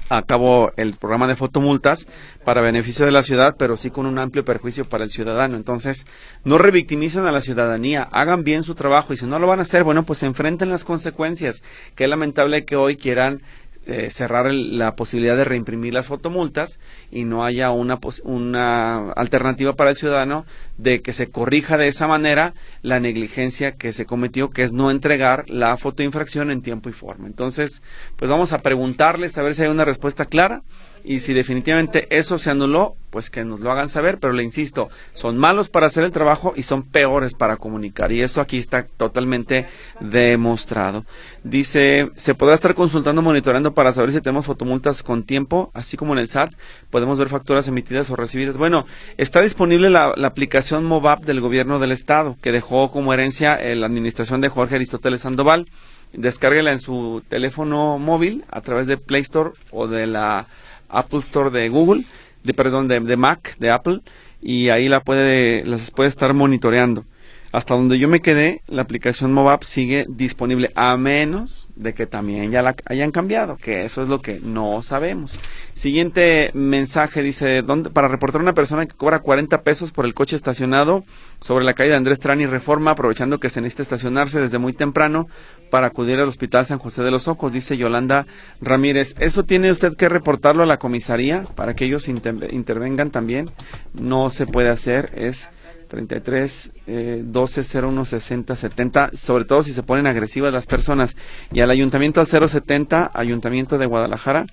a 0.09 0.21
cabo 0.23 0.71
el 0.77 0.95
programa 0.95 1.27
de 1.27 1.35
fotomultas 1.35 2.07
para 2.43 2.61
beneficio 2.61 3.05
de 3.05 3.11
la 3.11 3.23
ciudad, 3.23 3.55
pero 3.57 3.77
sí 3.77 3.89
con 3.89 4.05
un 4.05 4.19
amplio 4.19 4.45
perjuicio 4.45 4.85
para 4.85 5.03
el 5.03 5.09
ciudadano. 5.09 5.55
Entonces, 5.55 6.05
no 6.43 6.57
revictimicen 6.57 7.25
a 7.25 7.31
la 7.31 7.41
ciudadanía, 7.41 8.03
hagan 8.11 8.43
bien 8.43 8.63
su 8.63 8.75
trabajo 8.75 9.13
y 9.13 9.17
si 9.17 9.25
no 9.25 9.39
lo 9.39 9.47
van 9.47 9.59
a 9.59 9.63
hacer, 9.63 9.83
bueno, 9.83 10.03
pues 10.03 10.23
enfrenten 10.23 10.69
las 10.69 10.83
consecuencias. 10.83 11.63
Qué 11.95 12.07
lamentable 12.07 12.65
que 12.65 12.75
hoy 12.75 12.97
quieran 12.97 13.41
eh, 13.87 14.09
cerrar 14.11 14.53
la 14.53 14.95
posibilidad 14.95 15.35
de 15.35 15.43
reimprimir 15.43 15.93
las 15.93 16.07
fotomultas 16.07 16.79
y 17.09 17.23
no 17.23 17.43
haya 17.43 17.71
una, 17.71 17.99
una 18.23 19.11
alternativa 19.13 19.73
para 19.73 19.89
el 19.89 19.95
ciudadano 19.95 20.45
de 20.77 21.01
que 21.01 21.13
se 21.13 21.31
corrija 21.31 21.77
de 21.77 21.87
esa 21.87 22.07
manera 22.07 22.53
la 22.83 22.99
negligencia 22.99 23.71
que 23.73 23.91
se 23.91 24.05
cometió, 24.05 24.51
que 24.51 24.63
es 24.63 24.71
no 24.71 24.91
entregar 24.91 25.49
la 25.49 25.77
fotoinfracción 25.77 26.51
en 26.51 26.61
tiempo 26.61 26.89
y 26.89 26.93
forma. 26.93 27.27
Entonces, 27.27 27.81
pues 28.17 28.29
vamos 28.29 28.53
a 28.53 28.61
preguntarles 28.61 29.37
a 29.37 29.41
ver 29.41 29.55
si 29.55 29.63
hay 29.63 29.69
una 29.69 29.85
respuesta 29.85 30.25
clara 30.25 30.61
y 31.03 31.19
si 31.19 31.33
definitivamente 31.33 32.07
eso 32.09 32.37
se 32.37 32.49
anuló, 32.49 32.95
pues 33.11 33.29
que 33.29 33.43
nos 33.43 33.59
lo 33.59 33.71
hagan 33.71 33.89
saber, 33.89 34.19
pero 34.19 34.33
le 34.33 34.43
insisto, 34.43 34.89
son 35.13 35.37
malos 35.37 35.69
para 35.69 35.87
hacer 35.87 36.03
el 36.03 36.11
trabajo 36.11 36.53
y 36.55 36.63
son 36.63 36.83
peores 36.83 37.33
para 37.33 37.57
comunicar 37.57 38.11
y 38.11 38.21
eso 38.21 38.41
aquí 38.41 38.57
está 38.57 38.83
totalmente 38.83 39.67
demostrado. 39.99 41.05
Dice, 41.43 42.09
se 42.15 42.35
podrá 42.35 42.55
estar 42.55 42.73
consultando, 42.73 43.21
monitoreando 43.21 43.73
para 43.73 43.93
saber 43.93 44.13
si 44.13 44.21
tenemos 44.21 44.45
fotomultas 44.45 45.03
con 45.03 45.23
tiempo, 45.23 45.71
así 45.73 45.97
como 45.97 46.13
en 46.13 46.19
el 46.19 46.29
SAT, 46.29 46.53
podemos 46.89 47.19
ver 47.19 47.29
facturas 47.29 47.67
emitidas 47.67 48.09
o 48.09 48.15
recibidas. 48.15 48.57
Bueno, 48.57 48.85
está 49.17 49.41
disponible 49.41 49.89
la, 49.89 50.13
aplicación 50.31 50.85
MOVAP 50.85 51.25
del 51.25 51.41
gobierno 51.41 51.79
del 51.79 51.91
estado, 51.91 52.37
que 52.41 52.53
dejó 52.53 52.89
como 52.91 53.13
herencia 53.13 53.59
la 53.75 53.85
administración 53.85 54.39
de 54.39 54.49
Jorge 54.49 54.75
Aristóteles 54.75 55.21
Sandoval. 55.21 55.67
Descárguela 56.13 56.71
en 56.71 56.79
su 56.79 57.23
teléfono 57.27 57.97
móvil 57.97 58.43
a 58.49 58.61
través 58.61 58.87
de 58.87 58.97
Play 58.97 59.21
Store 59.21 59.51
o 59.71 59.87
de 59.87 60.07
la 60.07 60.47
Apple 60.91 61.19
Store 61.19 61.49
de 61.49 61.69
Google, 61.69 62.03
de 62.43 62.53
perdón, 62.53 62.87
de, 62.87 62.99
de 62.99 63.17
Mac, 63.17 63.55
de 63.57 63.69
Apple, 63.69 64.01
y 64.41 64.69
ahí 64.69 64.89
la 64.89 65.03
puede, 65.03 65.65
las 65.65 65.91
puede 65.91 66.09
estar 66.09 66.33
monitoreando. 66.33 67.05
Hasta 67.51 67.75
donde 67.75 67.99
yo 67.99 68.07
me 68.07 68.21
quedé, 68.21 68.61
la 68.67 68.81
aplicación 68.81 69.33
MobiApp 69.33 69.63
sigue 69.63 70.05
disponible, 70.07 70.71
a 70.75 70.95
menos 70.95 71.67
de 71.75 71.93
que 71.93 72.05
también 72.05 72.49
ya 72.51 72.61
la 72.61 72.75
hayan 72.85 73.11
cambiado, 73.11 73.57
que 73.57 73.83
eso 73.83 74.01
es 74.01 74.07
lo 74.07 74.21
que 74.21 74.39
no 74.41 74.81
sabemos. 74.83 75.37
Siguiente 75.73 76.51
mensaje 76.53 77.21
dice, 77.23 77.61
¿dónde, 77.61 77.89
para 77.89 78.07
reportar 78.07 78.39
a 78.39 78.43
una 78.43 78.53
persona 78.53 78.85
que 78.85 78.95
cobra 78.95 79.19
40 79.19 79.63
pesos 79.63 79.91
por 79.91 80.05
el 80.05 80.13
coche 80.13 80.37
estacionado 80.37 81.03
sobre 81.41 81.65
la 81.65 81.73
calle 81.73 81.89
de 81.89 81.97
Andrés 81.97 82.21
Trani 82.21 82.45
Reforma, 82.45 82.91
aprovechando 82.91 83.39
que 83.39 83.49
se 83.49 83.59
necesita 83.59 83.83
estacionarse 83.83 84.39
desde 84.39 84.57
muy 84.57 84.71
temprano 84.71 85.27
para 85.69 85.87
acudir 85.87 86.19
al 86.19 86.29
Hospital 86.29 86.65
San 86.65 86.79
José 86.79 87.03
de 87.03 87.11
los 87.11 87.27
Ojos, 87.27 87.51
dice 87.51 87.75
Yolanda 87.75 88.27
Ramírez. 88.61 89.15
¿Eso 89.19 89.43
tiene 89.43 89.71
usted 89.71 89.95
que 89.95 90.07
reportarlo 90.07 90.63
a 90.63 90.67
la 90.67 90.77
comisaría 90.77 91.43
para 91.55 91.75
que 91.75 91.85
ellos 91.85 92.07
intervengan 92.07 93.11
también? 93.11 93.51
No 93.93 94.29
se 94.29 94.45
puede 94.45 94.69
hacer, 94.69 95.11
es 95.15 95.49
33 95.91 96.71
eh, 96.87 97.21
12 97.21 97.79
01 97.79 98.05
60 98.05 98.55
70, 98.55 99.11
sobre 99.13 99.43
todo 99.43 99.61
si 99.61 99.73
se 99.73 99.83
ponen 99.83 100.07
agresivas 100.07 100.53
las 100.53 100.65
personas, 100.65 101.17
y 101.51 101.59
al 101.59 101.69
ayuntamiento 101.69 102.21
al 102.21 102.27
070, 102.27 103.11
ayuntamiento 103.13 103.77
de 103.77 103.87
Guadalajara, 103.87 104.47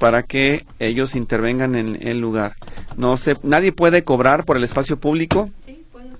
para 0.00 0.24
que 0.24 0.66
ellos 0.80 1.14
intervengan 1.14 1.76
en 1.76 2.06
el 2.06 2.18
lugar. 2.18 2.56
No 2.96 3.16
se, 3.16 3.36
nadie 3.44 3.70
puede 3.70 4.02
cobrar 4.02 4.44
por 4.44 4.56
el 4.56 4.64
espacio 4.64 4.98
público 4.98 5.48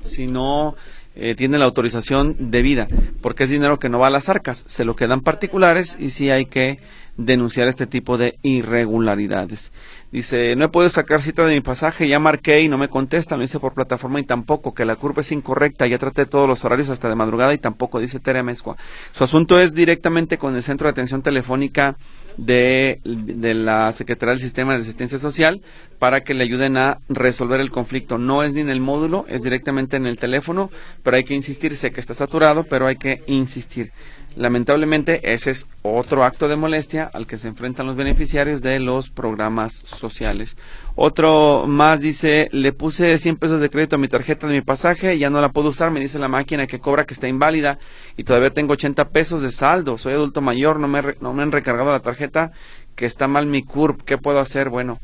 si 0.03 0.29
no 0.29 0.77
eh, 1.17 1.35
tiene 1.35 1.59
la 1.59 1.65
autorización 1.65 2.37
debida, 2.39 2.87
porque 3.23 3.45
es 3.45 3.51
dinero 3.51 3.81
que 3.81 3.89
no 3.89 3.99
va 3.99 4.07
a 4.07 4.11
las 4.11 4.29
arcas, 4.29 4.63
se 4.69 4.85
lo 4.85 4.95
quedan 4.95 5.23
particulares 5.23 5.97
y 5.99 6.11
sí 6.11 6.31
hay 6.31 6.47
que 6.47 6.79
denunciar 7.17 7.69
este 7.69 7.87
tipo 7.87 8.19
de 8.19 8.37
irregularidades. 8.43 9.73
Dice, 10.11 10.55
no 10.57 10.67
he 10.67 10.69
podido 10.69 10.91
sacar 10.91 11.23
cita 11.23 11.45
de 11.45 11.55
mi 11.55 11.61
pasaje, 11.61 12.09
ya 12.09 12.19
marqué 12.19 12.61
y 12.61 12.69
no 12.69 12.79
me 12.79 12.89
contestan, 12.89 13.39
lo 13.39 13.45
hice 13.45 13.59
por 13.59 13.75
plataforma 13.75 14.21
y 14.21 14.25
tampoco, 14.25 14.75
que 14.75 14.85
la 14.85 14.97
curva 14.97 15.23
es 15.23 15.33
incorrecta, 15.33 15.87
ya 15.87 15.99
traté 15.99 16.27
todos 16.27 16.49
los 16.49 16.65
horarios 16.65 16.89
hasta 16.89 17.09
de 17.09 17.17
madrugada 17.17 17.55
y 17.55 17.59
tampoco, 17.59 18.01
dice 18.01 18.21
Tere 18.21 18.43
Mezcua. 18.43 18.77
Su 19.13 19.25
asunto 19.25 19.59
es 19.59 19.75
directamente 19.75 20.39
con 20.39 20.57
el 20.57 20.63
Centro 20.63 20.87
de 20.87 20.93
Atención 20.93 21.23
Telefónica 21.23 21.97
de, 22.37 23.01
de, 23.05 23.55
la 23.55 23.93
Secretaría 23.93 24.33
del 24.33 24.41
Sistema 24.41 24.75
de 24.75 24.83
Asistencia 24.83 25.19
Social 25.19 25.63
para 25.99 26.23
que 26.23 26.35
le 26.35 26.45
ayuden 26.45 26.77
a 26.77 26.99
resolver 27.09 27.61
el 27.61 27.71
conflicto. 27.71 28.19
No 28.19 28.43
es 28.43 28.55
ni 28.55 28.61
en 28.61 28.71
el 28.71 28.81
módulo, 28.81 29.25
es 29.29 29.43
directamente 29.43 29.97
en 29.97 30.07
el 30.07 30.19
teléfono, 30.19 30.71
pero 31.03 31.17
hay 31.17 31.25
que 31.25 31.35
insistir. 31.35 31.77
Sé 31.77 31.93
que 31.93 32.01
está 32.01 32.15
saturado, 32.15 32.65
pero 32.65 32.87
hay 32.87 32.97
que 32.97 33.23
insistir. 33.27 33.93
Lamentablemente, 34.37 35.33
ese 35.33 35.53
es 35.53 35.67
otro 35.83 36.25
acto 36.25 36.49
de 36.49 36.57
molestia 36.57 37.09
al 37.13 37.27
que 37.27 37.39
se 37.39 37.47
enfrentan 37.47 37.87
los 37.87 37.95
beneficiarios 37.95 38.63
de 38.63 38.81
los 38.81 39.09
programas 39.11 39.73
sociales. 39.73 40.57
Otro 40.97 41.67
más 41.69 42.01
dice, 42.01 42.49
le 42.51 42.73
puse 42.73 43.17
100 43.17 43.37
pesos 43.37 43.61
de 43.61 43.71
crédito 43.71 43.95
a 43.95 43.99
mi 44.01 44.09
tarjeta 44.09 44.49
de 44.49 44.55
mi 44.55 44.61
pasaje, 44.61 45.15
y 45.15 45.19
ya 45.19 45.31
no 45.31 45.41
la 45.41 45.51
puedo 45.51 45.69
usar, 45.69 45.93
me 45.93 46.01
dice 46.01 46.19
la 46.19 46.27
máquina 46.27 46.67
que 46.67 46.81
cobra 46.81 47.05
que 47.05 47.15
está 47.15 47.29
inválida 47.29 47.79
y 48.17 48.25
todavía 48.25 48.51
tengo 48.51 48.73
80 48.73 49.11
pesos 49.11 49.41
de 49.43 49.53
saldo, 49.53 49.99
soy 49.99 50.15
adulto 50.15 50.41
mayor, 50.41 50.81
no 50.81 50.89
me, 50.89 50.99
han 51.43 51.53
recargado 51.53 51.93
la 51.93 52.01
tarjeta, 52.01 52.51
que 52.97 53.07
está 53.07 53.29
mal 53.29 53.47
mi 53.47 53.63
CURP, 53.63 54.03
¿qué 54.03 54.19
puedo 54.19 54.41
hacer? 54.41 54.69
Bueno, 54.69 54.99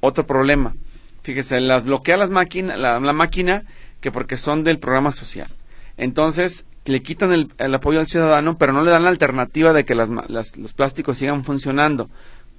otro 0.00 0.26
problema. 0.26 0.74
Fíjese, 1.22 1.60
las 1.60 1.84
bloquea 1.84 2.16
las 2.16 2.30
máquina, 2.30 2.76
la, 2.76 2.98
la 2.98 3.12
máquina 3.12 3.62
que 4.00 4.10
porque 4.10 4.36
son 4.36 4.64
del 4.64 4.80
programa 4.80 5.12
social. 5.12 5.48
Entonces, 5.96 6.66
le 6.84 7.02
quitan 7.02 7.32
el, 7.32 7.74
apoyo 7.74 8.00
al 8.00 8.06
ciudadano, 8.06 8.58
pero 8.58 8.72
no 8.72 8.82
le 8.82 8.90
dan 8.90 9.04
la 9.04 9.10
alternativa 9.10 9.72
de 9.72 9.84
que 9.84 9.94
las, 9.94 10.08
los 10.08 10.72
plásticos 10.74 11.18
sigan 11.18 11.44
funcionando. 11.44 12.10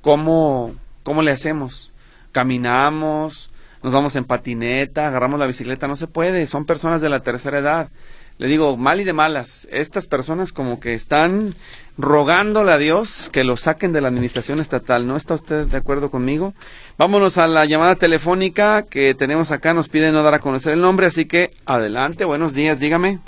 ¿Cómo, 0.01 0.75
¿Cómo 1.03 1.21
le 1.21 1.31
hacemos? 1.31 1.93
¿Caminamos? 2.31 3.51
¿Nos 3.83 3.93
vamos 3.93 4.15
en 4.15 4.25
patineta? 4.25 5.07
¿Agarramos 5.07 5.39
la 5.39 5.45
bicicleta? 5.45 5.87
No 5.87 5.95
se 5.95 6.07
puede, 6.07 6.47
son 6.47 6.65
personas 6.65 7.01
de 7.01 7.09
la 7.09 7.19
tercera 7.19 7.59
edad. 7.59 7.89
Le 8.37 8.47
digo, 8.47 8.75
mal 8.75 8.99
y 8.99 9.03
de 9.05 9.13
malas, 9.13 9.67
estas 9.71 10.07
personas 10.07 10.51
como 10.51 10.79
que 10.79 10.93
están 10.93 11.55
rogándole 11.97 12.73
a 12.73 12.77
Dios 12.77 13.29
que 13.31 13.45
lo 13.45 13.55
saquen 13.55 13.93
de 13.93 14.01
la 14.01 14.09
administración 14.09 14.59
estatal. 14.59 15.07
¿No 15.07 15.15
está 15.15 15.35
usted 15.35 15.67
de 15.67 15.77
acuerdo 15.77 16.11
conmigo? 16.11 16.53
Vámonos 16.97 17.37
a 17.37 17.47
la 17.47 17.65
llamada 17.65 17.95
telefónica 17.95 18.83
que 18.83 19.13
tenemos 19.13 19.51
acá. 19.51 19.73
Nos 19.73 19.87
pide 19.87 20.11
no 20.11 20.23
dar 20.23 20.33
a 20.33 20.39
conocer 20.39 20.73
el 20.73 20.81
nombre, 20.81 21.05
así 21.05 21.25
que 21.25 21.53
adelante, 21.65 22.25
buenos 22.25 22.53
días, 22.53 22.79
dígame. 22.79 23.19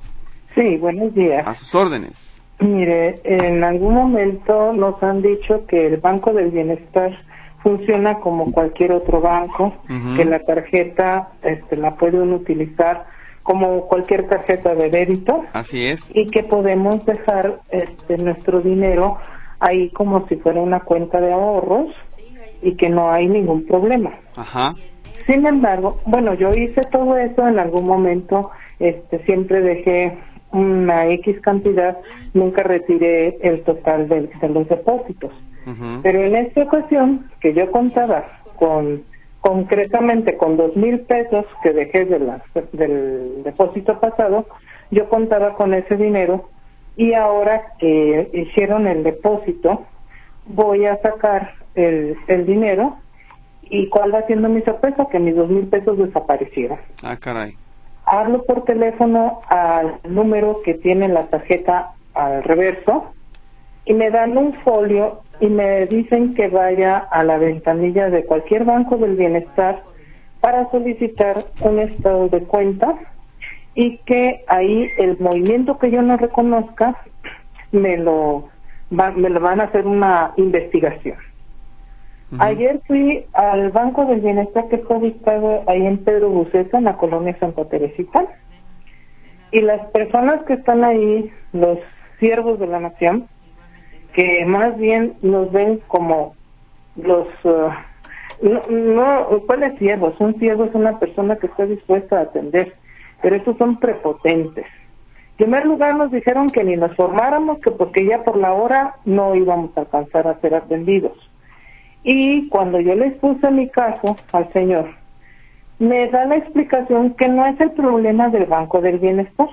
Sí, 0.58 0.76
buenos 0.78 1.14
días. 1.14 1.46
A 1.46 1.54
sus 1.54 1.76
órdenes. 1.76 2.42
Mire, 2.60 3.22
en 3.24 3.64
algún 3.64 3.94
momento 3.94 4.74
nos 4.74 5.02
han 5.04 5.22
dicho 5.22 5.68
que 5.68 5.86
el 5.86 5.98
Banco 5.98 6.34
del 6.34 6.50
Bienestar 6.50 7.16
funciona 7.62 8.16
como 8.16 8.52
cualquier 8.52 8.92
otro 8.92 9.22
banco, 9.22 9.76
que 10.16 10.26
la 10.26 10.40
tarjeta 10.40 11.30
este, 11.44 11.78
la 11.78 11.96
pueden 11.96 12.34
utilizar 12.34 13.06
como 13.44 13.88
cualquier 13.88 14.28
tarjeta 14.28 14.74
de 14.74 14.90
débito. 14.90 15.46
Así 15.54 15.86
es. 15.86 16.10
Y 16.16 16.26
que 16.26 16.42
podemos 16.42 17.06
dejar 17.06 17.62
este, 17.70 18.18
nuestro 18.18 18.62
dinero 18.62 19.18
ahí 19.60 19.92
como 19.92 20.28
si 20.28 20.38
fuera 20.38 20.60
una 20.60 20.80
cuenta 20.80 21.22
de 21.22 21.34
ahorros 21.34 21.94
y 22.64 22.74
que 22.74 22.90
no 22.90 23.12
hay 23.12 23.28
ningún 23.28 23.64
problema. 23.68 24.12
Ajá. 24.36 24.74
Sin 25.28 25.46
embargo, 25.46 26.00
bueno, 26.08 26.34
yo 26.34 26.52
hice 26.52 26.82
todo 26.92 27.16
eso 27.16 27.48
en 27.48 27.60
algún 27.60 27.86
momento, 27.86 28.50
este, 28.80 29.24
siempre 29.26 29.62
dejé 29.62 30.18
una 30.52 31.08
X 31.08 31.40
cantidad, 31.42 31.98
nunca 32.34 32.64
retiré 32.64 33.38
el 33.42 33.64
total 33.64 34.08
de, 34.08 34.30
los 34.50 34.68
depósitos. 34.68 35.32
Pero 36.02 36.24
en 36.24 36.36
esta 36.38 36.64
ocasión, 36.64 37.30
que 37.42 37.54
yo 37.54 37.70
contaba 37.72 38.26
con 38.56 39.04
concretamente 39.42 40.36
con 40.38 40.58
dos 40.58 40.76
mil 40.76 41.02
pesos 41.02 41.46
que 41.62 41.72
dejé 41.72 42.06
de 42.06 42.20
la, 42.20 42.42
del 42.72 43.44
depósito 43.44 44.00
pasado, 44.00 44.46
yo 44.92 45.10
contaba 45.10 45.56
con 45.56 45.74
ese 45.74 45.96
dinero 45.96 46.50
y 46.96 47.14
ahora 47.14 47.74
que 47.80 48.30
hicieron 48.34 48.88
el 48.88 49.04
depósito, 49.04 49.86
voy 50.48 50.86
a 50.86 51.02
sacar 51.02 51.54
el, 51.76 52.16
el 52.28 52.46
dinero 52.46 52.98
y 53.64 53.90
cuál 53.90 54.14
va 54.14 54.24
siendo 54.24 54.48
mi 54.50 54.62
sorpresa, 54.62 55.08
que 55.12 55.20
mis 55.20 55.36
dos 55.36 55.50
mil 55.50 55.68
pesos 55.68 55.98
desaparecieron. 55.98 56.80
Ah, 57.04 57.18
caray 57.18 57.56
hablo 58.08 58.44
por 58.44 58.64
teléfono 58.64 59.42
al 59.50 60.00
número 60.08 60.62
que 60.64 60.74
tiene 60.76 61.10
la 61.10 61.28
tarjeta 61.28 61.94
al 62.14 62.44
reverso 62.44 63.14
y 63.86 63.94
me 63.94 64.10
dan 64.10 64.38
un 64.38 64.54
folio 64.64 65.22
y 65.40 65.48
me 65.48 65.86
dicen 65.88 66.34
que 66.34 66.48
vaya 66.48 66.98
a 66.98 67.24
la 67.24 67.38
ventanilla 67.38 68.10
de 68.10 68.26
cualquier 68.26 68.64
banco 68.64 68.98
del 68.98 69.16
bienestar 69.16 69.84
para 70.40 70.70
solicitar 70.72 71.46
un 71.60 71.80
estado 71.80 72.30
de 72.30 72.44
cuenta 72.44 72.96
y 73.76 73.98
que 74.00 74.44
ahí 74.48 74.90
el 74.98 75.20
movimiento 75.20 75.78
que 75.78 75.92
yo 75.92 76.02
no 76.02 76.18
reconozca 76.18 76.96
me 77.72 77.98
lo 77.98 78.50
me 78.90 79.30
lo 79.30 79.42
van 79.42 79.60
a 79.60 79.66
hacer 79.66 79.86
una 79.86 80.32
investigación. 80.38 81.18
Ayer 82.40 82.82
fui 82.86 83.26
al 83.34 83.72
Banco 83.72 84.06
del 84.06 84.20
Bienestar 84.20 84.68
que 84.68 84.76
está 84.78 84.96
ubicado 84.96 85.64
ahí 85.66 85.86
en 85.86 85.98
Pedro 86.00 86.30
Buceta, 86.30 86.78
en 86.78 86.84
la 86.84 86.98
colonia 86.98 87.38
Santa 87.40 87.66
Teresita. 87.66 88.26
Y 89.52 89.62
las 89.62 89.90
personas 89.92 90.44
que 90.44 90.54
están 90.54 90.84
ahí, 90.84 91.32
los 91.54 91.80
siervos 92.20 92.60
de 92.60 92.68
la 92.68 92.82
nación, 92.82 93.28
que 94.12 94.46
más 94.46 94.78
bien 94.78 95.14
nos 95.22 95.52
ven 95.54 95.80
como 95.88 96.36
los 96.98 97.28
uh, 97.46 97.70
no, 98.42 98.62
no, 98.70 99.42
¿cuál 99.48 99.64
es 99.64 99.78
siervo? 99.80 100.14
Un 100.20 100.38
siervo 100.38 100.66
es 100.66 100.76
una 100.76 101.00
persona 101.00 101.38
que 101.38 101.48
está 101.48 101.66
dispuesta 101.66 102.20
a 102.20 102.24
atender, 102.24 102.74
pero 103.22 103.36
estos 103.36 103.58
son 103.58 103.80
prepotentes. 103.80 104.66
En 104.66 105.46
primer 105.46 105.66
lugar 105.66 105.96
nos 105.96 106.12
dijeron 106.12 106.50
que 106.50 106.64
ni 106.64 106.76
nos 106.76 106.96
formáramos, 106.96 107.60
que 107.60 107.72
porque 107.72 108.06
ya 108.06 108.24
por 108.24 108.38
la 108.38 108.54
hora 108.54 108.96
no 109.06 109.36
íbamos 109.36 109.76
a 109.78 109.82
alcanzar 109.82 110.28
a 110.28 110.40
ser 110.42 110.56
atendidos. 110.56 111.27
Y 112.10 112.48
cuando 112.48 112.80
yo 112.80 112.96
les 112.96 113.16
puse 113.16 113.52
mi 113.52 113.68
caso 113.68 114.16
al 114.32 114.50
señor, 114.54 114.88
me 115.78 116.08
da 116.08 116.24
la 116.24 116.38
explicación 116.38 117.14
que 117.16 117.28
no 117.28 117.46
es 117.46 117.60
el 117.60 117.72
problema 117.72 118.30
del 118.30 118.46
Banco 118.46 118.80
del 118.80 118.98
Bienestar, 118.98 119.50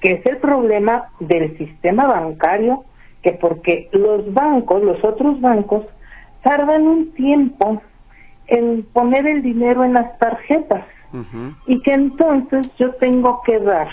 que 0.00 0.10
es 0.10 0.26
el 0.26 0.38
problema 0.38 1.04
del 1.20 1.56
sistema 1.56 2.08
bancario, 2.08 2.82
que 3.22 3.30
porque 3.30 3.88
los 3.92 4.34
bancos, 4.34 4.82
los 4.82 5.04
otros 5.04 5.40
bancos, 5.40 5.84
tardan 6.42 6.84
un 6.84 7.12
tiempo 7.12 7.80
en 8.48 8.82
poner 8.92 9.28
el 9.28 9.42
dinero 9.42 9.84
en 9.84 9.92
las 9.92 10.18
tarjetas. 10.18 10.84
Y 11.68 11.80
que 11.82 11.92
entonces 11.92 12.68
yo 12.76 12.92
tengo 12.96 13.40
que 13.46 13.60
dar 13.60 13.86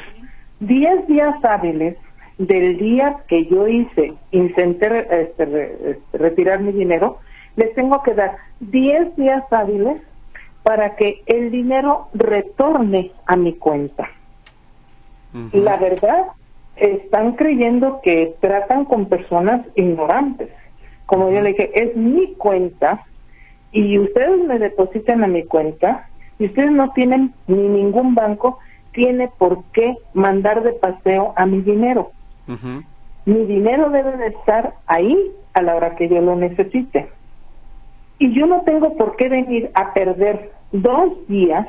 10 0.60 1.06
días 1.06 1.36
hábiles 1.46 1.98
del 2.40 2.80
día 2.80 3.18
que 3.28 3.46
yo 3.46 3.68
hice, 3.68 4.16
intenté 4.32 5.06
este, 5.22 5.92
este, 5.92 6.18
retirar 6.18 6.62
mi 6.62 6.72
dinero, 6.72 7.20
les 7.56 7.74
tengo 7.76 8.02
que 8.04 8.14
dar 8.14 8.38
10 8.60 9.16
días 9.16 9.44
hábiles 9.52 10.02
para 10.64 10.96
que 10.96 11.22
el 11.26 11.52
dinero 11.52 12.08
retorne 12.14 13.12
a 13.26 13.36
mi 13.36 13.54
cuenta. 13.54 14.10
La 15.54 15.78
verdad, 15.78 16.28
están 16.76 17.34
creyendo 17.34 18.02
que 18.04 18.36
tratan 18.42 18.86
con 18.86 19.06
personas 19.06 19.66
ignorantes. 19.76 20.50
Como 21.06 21.32
yo 21.32 21.42
le 21.42 21.50
dije, 21.50 21.72
es 21.74 21.96
mi 21.96 22.34
cuenta 22.36 23.06
y 23.72 23.98
ustedes 23.98 24.46
me 24.46 24.60
depositan 24.60 25.24
a 25.24 25.28
mi 25.28 25.44
cuenta 25.44 26.10
y 26.38 26.46
ustedes 26.46 26.72
no 26.72 26.92
tienen 26.92 27.34
ni 27.48 27.68
ningún 27.68 28.16
banco 28.16 28.60
tiene 28.94 29.30
por 29.38 29.64
qué 29.72 29.96
mandar 30.14 30.64
de 30.64 30.74
paseo 30.74 31.34
a 31.36 31.46
mi 31.46 31.62
dinero. 31.62 32.12
Mi 33.26 33.46
dinero 33.46 33.90
debe 33.90 34.18
de 34.18 34.28
estar 34.28 34.74
ahí 34.88 35.16
a 35.54 35.62
la 35.62 35.76
hora 35.76 35.96
que 35.96 36.10
yo 36.10 36.22
lo 36.22 36.36
necesite. 36.36 37.10
Y 38.22 38.32
yo 38.34 38.46
no 38.46 38.62
tengo 38.62 38.96
por 38.98 39.16
qué 39.16 39.30
venir 39.30 39.72
a 39.74 39.96
perder 39.96 40.52
dos 40.72 41.28
días 41.28 41.66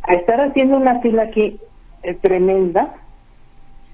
a 0.00 0.14
estar 0.14 0.40
haciendo 0.40 0.78
una 0.78 1.00
fila 1.00 1.24
aquí 1.24 1.60
eh, 2.02 2.14
tremenda, 2.14 2.94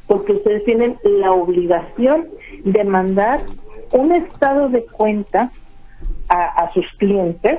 porque 0.07 0.35
ustedes 0.35 0.65
tienen 0.65 0.97
la 1.03 1.33
obligación 1.33 2.29
de 2.63 2.85
mandar 2.85 3.43
un 3.91 4.13
estado 4.13 4.69
de 4.69 4.87
cuenta 4.87 5.51
a, 6.29 6.71
sus 6.73 6.87
clientes 6.99 7.59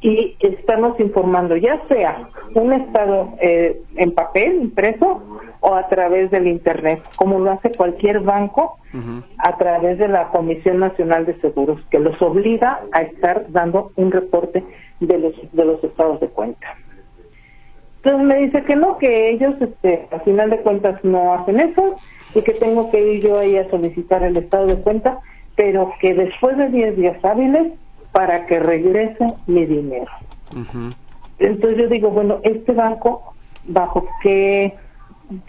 y 0.00 0.36
estamos 0.40 0.98
informando 1.00 1.56
ya 1.56 1.80
sea 1.88 2.28
un 2.54 2.72
estado 2.72 3.30
eh, 3.40 3.80
en 3.96 4.12
papel 4.12 4.56
impreso 4.62 5.22
o 5.60 5.74
a 5.74 5.88
través 5.88 6.30
del 6.30 6.46
internet 6.46 7.02
como 7.16 7.38
lo 7.38 7.52
hace 7.52 7.70
cualquier 7.72 8.20
banco 8.20 8.78
a 9.38 9.56
través 9.58 9.98
de 9.98 10.08
la 10.08 10.28
Comisión 10.28 10.78
Nacional 10.78 11.26
de 11.26 11.38
Seguros 11.40 11.80
que 11.90 11.98
los 11.98 12.20
obliga 12.22 12.80
a 12.92 13.02
estar 13.02 13.50
dando 13.50 13.92
un 13.96 14.10
reporte 14.10 14.64
de 15.00 15.18
los 15.18 15.34
de 15.52 15.64
los 15.66 15.84
estados 15.84 16.18
de 16.20 16.28
cuenta. 16.28 16.66
Entonces 17.96 18.26
me 18.26 18.36
dice 18.36 18.62
que 18.64 18.74
no 18.74 18.96
que 18.96 19.30
ellos 19.30 19.54
este 19.60 20.08
al 20.10 20.22
final 20.22 20.50
de 20.50 20.58
cuentas 20.58 21.04
no 21.04 21.34
hacen 21.34 21.60
eso 21.60 21.96
y 22.34 22.42
que 22.42 22.52
tengo 22.52 22.90
que 22.90 23.00
ir 23.00 23.22
yo 23.22 23.38
ahí 23.38 23.58
a 23.58 23.68
solicitar 23.68 24.22
el 24.22 24.36
estado 24.36 24.66
de 24.66 24.80
cuenta 24.82 25.18
pero 25.56 25.92
que 26.00 26.14
después 26.14 26.56
de 26.56 26.68
10 26.68 26.96
días 26.96 27.24
hábiles 27.24 27.72
para 28.16 28.46
que 28.46 28.58
regrese 28.58 29.26
mi 29.46 29.66
dinero. 29.66 30.10
Entonces 31.38 31.78
yo 31.78 31.86
digo, 31.88 32.08
bueno, 32.08 32.38
este 32.44 32.72
banco, 32.72 33.34
¿bajo 33.64 34.08
qué 34.22 34.74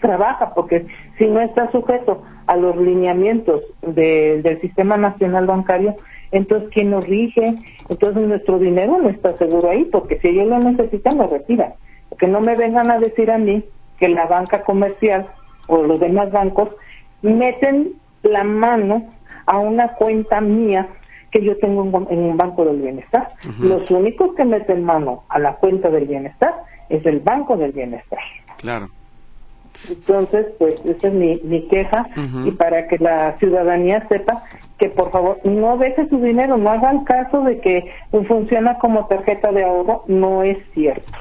trabaja? 0.02 0.52
Porque 0.52 0.86
si 1.16 1.24
no 1.28 1.40
está 1.40 1.72
sujeto 1.72 2.22
a 2.46 2.56
los 2.56 2.76
lineamientos 2.76 3.62
del 3.80 4.60
Sistema 4.60 4.98
Nacional 4.98 5.46
Bancario, 5.46 5.96
entonces 6.30 6.68
¿quién 6.74 6.90
nos 6.90 7.06
rige? 7.06 7.54
Entonces 7.88 8.28
nuestro 8.28 8.58
dinero 8.58 8.98
no 8.98 9.08
está 9.08 9.34
seguro 9.38 9.70
ahí, 9.70 9.86
porque 9.86 10.18
si 10.18 10.28
ellos 10.28 10.48
lo 10.48 10.58
necesitan, 10.58 11.16
lo 11.16 11.26
retiran. 11.26 11.72
Que 12.18 12.26
no 12.26 12.42
me 12.42 12.54
vengan 12.54 12.90
a 12.90 12.98
decir 12.98 13.30
a 13.30 13.38
mí 13.38 13.64
que 13.98 14.10
la 14.10 14.26
banca 14.26 14.60
comercial 14.60 15.26
o 15.68 15.82
los 15.84 15.98
demás 16.00 16.30
bancos 16.32 16.68
meten 17.22 17.94
la 18.22 18.44
mano 18.44 19.06
a 19.46 19.56
una 19.56 19.94
cuenta 19.94 20.42
mía 20.42 20.86
que 21.30 21.42
yo 21.42 21.56
tengo 21.58 21.84
en, 22.10 22.18
un 22.18 22.36
banco 22.36 22.64
del 22.64 22.80
bienestar. 22.80 23.30
Los 23.60 23.90
únicos 23.90 24.34
que 24.34 24.44
meten 24.44 24.84
mano 24.84 25.24
a 25.28 25.38
la 25.38 25.56
cuenta 25.56 25.90
del 25.90 26.06
bienestar 26.06 26.54
es 26.88 27.04
el 27.06 27.20
banco 27.20 27.56
del 27.56 27.72
bienestar. 27.72 28.20
Claro. 28.58 28.88
Entonces, 29.88 30.46
pues 30.58 30.74
esa 30.84 31.08
es 31.08 31.14
mi, 31.14 31.40
mi 31.44 31.68
queja 31.68 32.08
y 32.44 32.50
para 32.52 32.88
que 32.88 32.98
la 32.98 33.36
ciudadanía 33.38 34.06
sepa 34.08 34.42
que 34.78 34.88
por 34.88 35.10
favor 35.10 35.38
no 35.44 35.76
deje 35.76 36.08
su 36.08 36.20
dinero, 36.20 36.56
no 36.56 36.70
hagan 36.70 37.04
caso 37.04 37.42
de 37.42 37.60
que 37.60 37.92
funciona 38.26 38.78
como 38.78 39.06
tarjeta 39.06 39.52
de 39.52 39.64
ahorro, 39.64 40.04
no 40.06 40.42
es 40.42 40.58
cierto. 40.72 41.12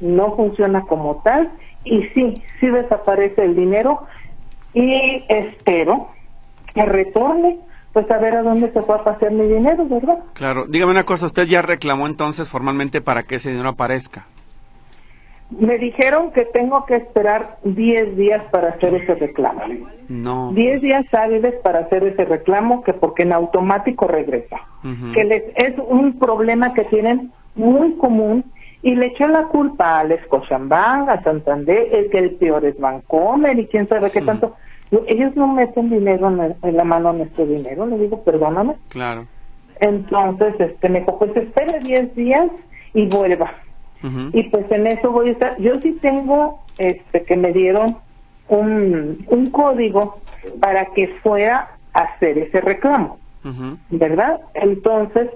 No 0.00 0.34
funciona 0.34 0.82
como 0.82 1.22
tal 1.22 1.50
y 1.84 2.02
sí, 2.14 2.42
sí 2.58 2.68
desaparece 2.68 3.44
el 3.44 3.54
dinero 3.54 4.02
y 4.74 5.24
espero 5.28 6.08
que 6.74 6.84
retorne, 6.84 7.58
pues 7.92 8.10
a 8.10 8.18
ver 8.18 8.34
a 8.34 8.42
dónde 8.42 8.72
se 8.72 8.82
fue 8.82 8.94
a 8.94 9.04
pasar 9.04 9.32
mi 9.32 9.46
dinero, 9.46 9.86
¿verdad? 9.86 10.18
Claro, 10.34 10.66
dígame 10.66 10.92
una 10.92 11.04
cosa, 11.04 11.26
usted 11.26 11.46
ya 11.46 11.62
reclamó 11.62 12.06
entonces 12.06 12.48
formalmente 12.48 13.00
para 13.00 13.24
que 13.24 13.36
ese 13.36 13.50
dinero 13.50 13.70
aparezca. 13.70 14.26
Me 15.50 15.78
dijeron 15.78 16.30
que 16.30 16.44
tengo 16.44 16.86
que 16.86 16.94
esperar 16.94 17.58
10 17.64 18.16
días 18.16 18.44
para 18.52 18.68
hacer 18.68 18.94
ese 18.94 19.16
reclamo. 19.16 19.62
No. 20.08 20.52
10 20.52 20.70
pues. 20.70 20.82
días 20.82 21.12
hábiles 21.12 21.54
para 21.56 21.80
hacer 21.80 22.04
ese 22.04 22.24
reclamo, 22.24 22.84
que 22.84 22.92
porque 22.92 23.24
en 23.24 23.32
automático 23.32 24.06
regresa. 24.06 24.60
Que 25.12 25.24
les, 25.24 25.42
es 25.56 25.74
un 25.88 26.18
problema 26.20 26.72
que 26.72 26.84
tienen 26.84 27.32
muy 27.56 27.96
común 27.96 28.44
y 28.82 28.94
le 28.94 29.06
echó 29.06 29.26
la 29.26 29.48
culpa 29.48 30.00
a 30.00 30.08
Scotiabank, 30.24 31.08
a 31.08 31.22
Santander, 31.22 31.88
el 31.92 32.10
que 32.10 32.18
el 32.18 32.30
peor 32.36 32.64
es 32.64 32.78
Bancomer 32.78 33.58
y 33.58 33.66
quién 33.66 33.88
sabe 33.88 34.10
qué 34.10 34.22
tanto 34.22 34.54
ellos 35.06 35.36
no 35.36 35.46
meten 35.46 35.90
dinero 35.90 36.28
en, 36.62 36.76
la 36.76 36.84
mano 36.84 37.12
nuestro 37.12 37.46
dinero, 37.46 37.86
le 37.86 37.98
digo, 37.98 38.22
perdóname. 38.24 38.74
Claro. 38.88 39.26
Entonces, 39.80 40.54
este, 40.58 40.88
me 40.88 41.00
dijo, 41.00 41.18
pues 41.18 41.34
espere 41.36 41.78
10 41.80 42.14
días 42.14 42.50
y 42.94 43.06
vuelva. 43.06 43.52
Y 44.32 44.44
pues 44.44 44.64
en 44.70 44.86
eso 44.86 45.10
voy 45.10 45.28
a 45.28 45.32
estar. 45.32 45.58
Yo 45.58 45.78
sí 45.82 45.92
tengo, 46.00 46.60
este, 46.78 47.22
que 47.22 47.36
me 47.36 47.52
dieron 47.52 47.98
un, 48.48 49.24
un 49.28 49.46
código 49.50 50.18
para 50.58 50.86
que 50.86 51.08
fuera 51.22 51.68
a 51.92 52.00
hacer 52.00 52.38
ese 52.38 52.62
reclamo, 52.62 53.18
¿verdad? 53.90 54.40
Entonces, 54.54 55.28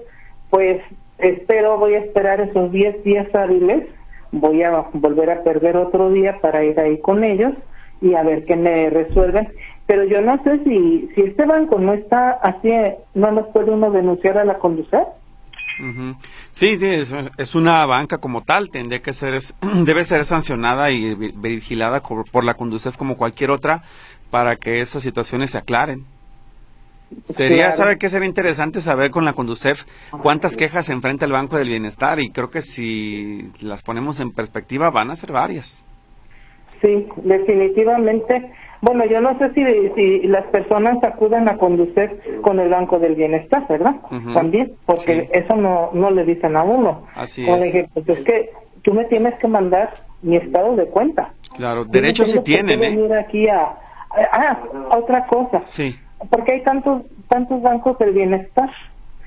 pues 0.49 0.81
espero, 1.19 1.77
voy 1.77 1.93
a 1.93 1.99
esperar 1.99 2.41
esos 2.41 2.71
10 2.71 3.03
días 3.03 3.33
hábiles, 3.35 3.85
voy 4.31 4.63
a 4.63 4.85
volver 4.93 5.29
a 5.29 5.43
perder 5.43 5.77
otro 5.77 6.09
día 6.09 6.39
para 6.41 6.63
ir 6.63 6.79
ahí 6.79 6.97
con 6.97 7.23
ellos 7.23 7.53
y 8.01 8.15
a 8.15 8.23
ver 8.23 8.45
qué 8.45 8.55
me 8.55 8.89
resuelven. 8.89 9.47
Pero 9.87 10.03
yo 10.05 10.21
no 10.21 10.41
sé 10.43 10.63
si, 10.63 11.09
si 11.13 11.21
este 11.21 11.45
banco 11.45 11.77
no 11.79 11.93
está 11.93 12.31
así, 12.31 12.71
no 13.13 13.31
nos 13.31 13.47
puede 13.47 13.71
uno 13.71 13.91
denunciar 13.91 14.37
a 14.37 14.45
la 14.45 14.57
conducir. 14.57 15.01
Sí, 16.51 16.77
sí 16.77 16.85
es, 17.37 17.55
una 17.55 17.85
banca 17.85 18.17
como 18.17 18.43
tal, 18.43 18.69
tendría 18.69 19.01
que 19.01 19.13
ser, 19.13 19.37
debe 19.85 20.03
ser 20.03 20.25
sancionada 20.25 20.91
y 20.91 21.13
vigilada 21.15 22.01
por, 22.01 22.43
la 22.43 22.53
Conducef 22.53 22.95
como 22.97 23.17
cualquier 23.17 23.51
otra 23.51 23.83
para 24.31 24.55
que 24.55 24.79
esas 24.79 25.03
situaciones 25.03 25.51
se 25.51 25.57
aclaren. 25.57 26.05
Sería, 27.25 27.71
¿sabe 27.71 27.97
qué 27.97 28.09
sería 28.09 28.27
interesante 28.27 28.81
saber 28.81 29.11
con 29.11 29.25
la 29.25 29.33
Conducef 29.33 29.83
cuántas 30.23 30.57
quejas 30.57 30.87
se 30.87 30.93
enfrenta 30.93 31.25
el 31.25 31.31
Banco 31.31 31.57
del 31.57 31.69
Bienestar? 31.69 32.19
Y 32.19 32.31
creo 32.31 32.49
que 32.49 32.61
si 32.61 33.51
las 33.61 33.83
ponemos 33.83 34.19
en 34.19 34.31
perspectiva 34.31 34.89
van 34.89 35.11
a 35.11 35.15
ser 35.15 35.31
varias. 35.31 35.85
Sí, 36.81 37.07
definitivamente. 37.17 38.51
Bueno, 38.81 39.05
yo 39.05 39.19
no 39.21 39.37
sé 39.39 39.51
si, 39.53 39.63
si 39.95 40.27
las 40.27 40.45
personas 40.47 41.03
acuden 41.03 41.47
a 41.49 41.57
conducir 41.57 42.39
con 42.41 42.59
el 42.59 42.69
Banco 42.69 42.99
del 42.99 43.15
Bienestar, 43.15 43.67
¿verdad? 43.67 43.95
También, 44.33 44.73
porque 44.85 45.27
eso 45.31 45.55
no, 45.55 45.89
no 45.93 46.11
le 46.11 46.23
dicen 46.23 46.57
a 46.57 46.63
uno. 46.63 47.03
Así 47.15 47.47
es. 47.49 47.87
pues 47.93 48.09
es 48.09 48.19
que 48.19 48.51
tú 48.83 48.93
me 48.93 49.05
tienes 49.05 49.33
que 49.39 49.47
mandar 49.47 49.93
mi 50.21 50.35
estado 50.37 50.75
de 50.75 50.85
cuenta. 50.85 51.33
Claro, 51.55 51.85
derechos 51.85 52.31
sí 52.31 52.39
tienen, 52.43 52.83
¿eh? 52.83 52.89
venir 52.89 53.13
aquí 53.13 53.47
a, 53.47 53.75
ah, 54.31 54.59
otra 54.91 55.25
cosa. 55.25 55.61
Sí. 55.63 55.95
Porque 56.29 56.53
hay 56.53 56.63
tantos 56.63 57.03
tantos 57.27 57.61
bancos 57.61 57.97
del 57.99 58.13
bienestar. 58.13 58.69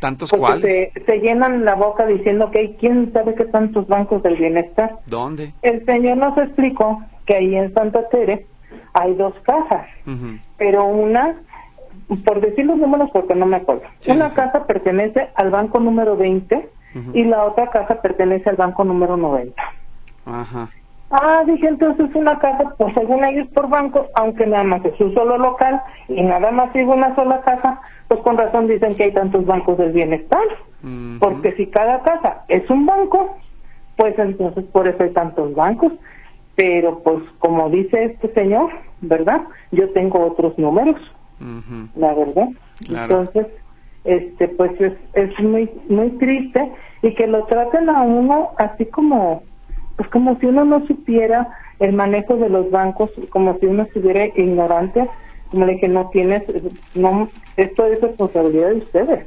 ¿Tantos 0.01 0.31
cuáles? 0.31 0.63
Se, 0.63 0.93
se, 1.05 1.19
llenan 1.19 1.65
la 1.65 1.75
boca 1.75 2.07
diciendo 2.07 2.51
que 2.51 2.59
hay 2.59 2.77
quién 2.79 3.13
sabe 3.13 3.35
qué 3.35 3.45
tantos 3.47 3.87
bancos 3.89 4.23
del 4.23 4.37
bienestar. 4.37 4.99
¿Dónde? 5.07 5.53
El 5.63 5.85
señor 5.85 6.19
nos 6.19 6.39
explicó 6.39 7.03
que 7.27 7.35
ahí 7.37 7.57
en 7.57 7.75
Santa 7.75 8.09
Tere 8.09 8.47
hay 8.95 9.15
dos 9.15 9.35
cajas, 9.43 9.87
pero 10.57 10.85
una 10.87 11.37
por 12.25 12.41
decir 12.41 12.65
los 12.65 12.79
números 12.79 13.11
porque 13.13 13.35
no 13.35 13.47
me 13.47 13.57
acuerdo. 13.57 13.83
Una 14.09 14.33
casa 14.33 14.67
pertenece 14.67 15.29
al 15.35 15.51
banco 15.51 15.79
número 15.79 16.17
20 16.17 16.69
y 17.13 17.25
la 17.25 17.45
otra 17.45 17.69
casa 17.71 18.01
pertenece 18.01 18.49
al 18.49 18.57
banco 18.57 18.85
número 18.85 19.17
90. 19.17 19.63
Ajá. 20.27 20.69
Ah, 21.11 21.43
dije 21.47 21.67
entonces 21.67 22.15
una 22.15 22.39
casa, 22.39 22.75
pues 22.77 22.93
según 22.95 23.25
ellos 23.25 23.49
por 23.55 23.69
banco, 23.69 24.07
aunque 24.15 24.47
nada 24.47 24.65
más 24.65 24.85
es 24.85 25.01
un 25.01 25.15
solo 25.15 25.39
local 25.39 25.81
y 26.09 26.23
nada 26.23 26.51
más 26.51 26.71
sigue 26.73 26.85
una 26.85 27.15
sola 27.15 27.41
casa, 27.41 27.81
pues 28.09 28.21
con 28.21 28.37
razón 28.37 28.67
dicen 28.67 28.95
que 28.95 29.05
hay 29.05 29.13
tantos 29.13 29.47
bancos 29.47 29.79
del 29.79 29.93
bienestar. 29.93 30.43
Porque 31.19 31.53
si 31.53 31.67
cada 31.67 32.03
casa 32.03 32.45
es 32.49 32.69
un 32.71 32.87
banco, 32.87 33.37
pues 33.97 34.17
entonces 34.19 34.65
por 34.67 34.87
eso 34.87 35.03
hay 35.03 35.11
tantos 35.11 35.55
bancos. 35.55 35.93
Pero 36.55 37.01
pues 37.01 37.23
como 37.39 37.71
dice 37.71 38.05
este 38.05 38.33
señor, 38.35 38.71
¿verdad? 39.01 39.43
Yo 39.73 39.91
tengo 39.91 40.25
otros 40.27 40.59
números, 40.59 41.01
la 41.97 42.15
verdad. 42.15 42.49
Entonces, 42.89 43.47
este 44.05 44.49
pues 44.49 44.79
es, 44.81 44.93
es 45.15 45.39
muy 45.41 45.71
muy 45.89 46.11
triste 46.11 46.71
y 47.03 47.15
que 47.15 47.27
lo 47.27 47.45
traten 47.47 47.89
a 47.89 48.03
uno 48.03 48.51
así 48.59 48.87
como 48.87 49.43
pues 49.99 50.09
como 50.11 50.39
si 50.39 50.47
uno 50.47 50.65
no 50.65 50.87
supiera 50.87 51.49
el 51.81 51.93
manejo 51.93 52.37
de 52.37 52.49
los 52.49 52.71
bancos, 52.71 53.11
como 53.31 53.59
si 53.59 53.67
uno 53.67 53.83
estuviera 53.83 54.27
ignorante, 54.27 55.09
como 55.51 55.67
de 55.67 55.79
que 55.81 55.89
no 55.89 56.09
tienes, 56.11 56.45
no, 56.95 57.29
esto 57.57 57.85
es 57.87 58.01
responsabilidad 58.01 58.71
de 58.71 58.77
ustedes. 58.77 59.27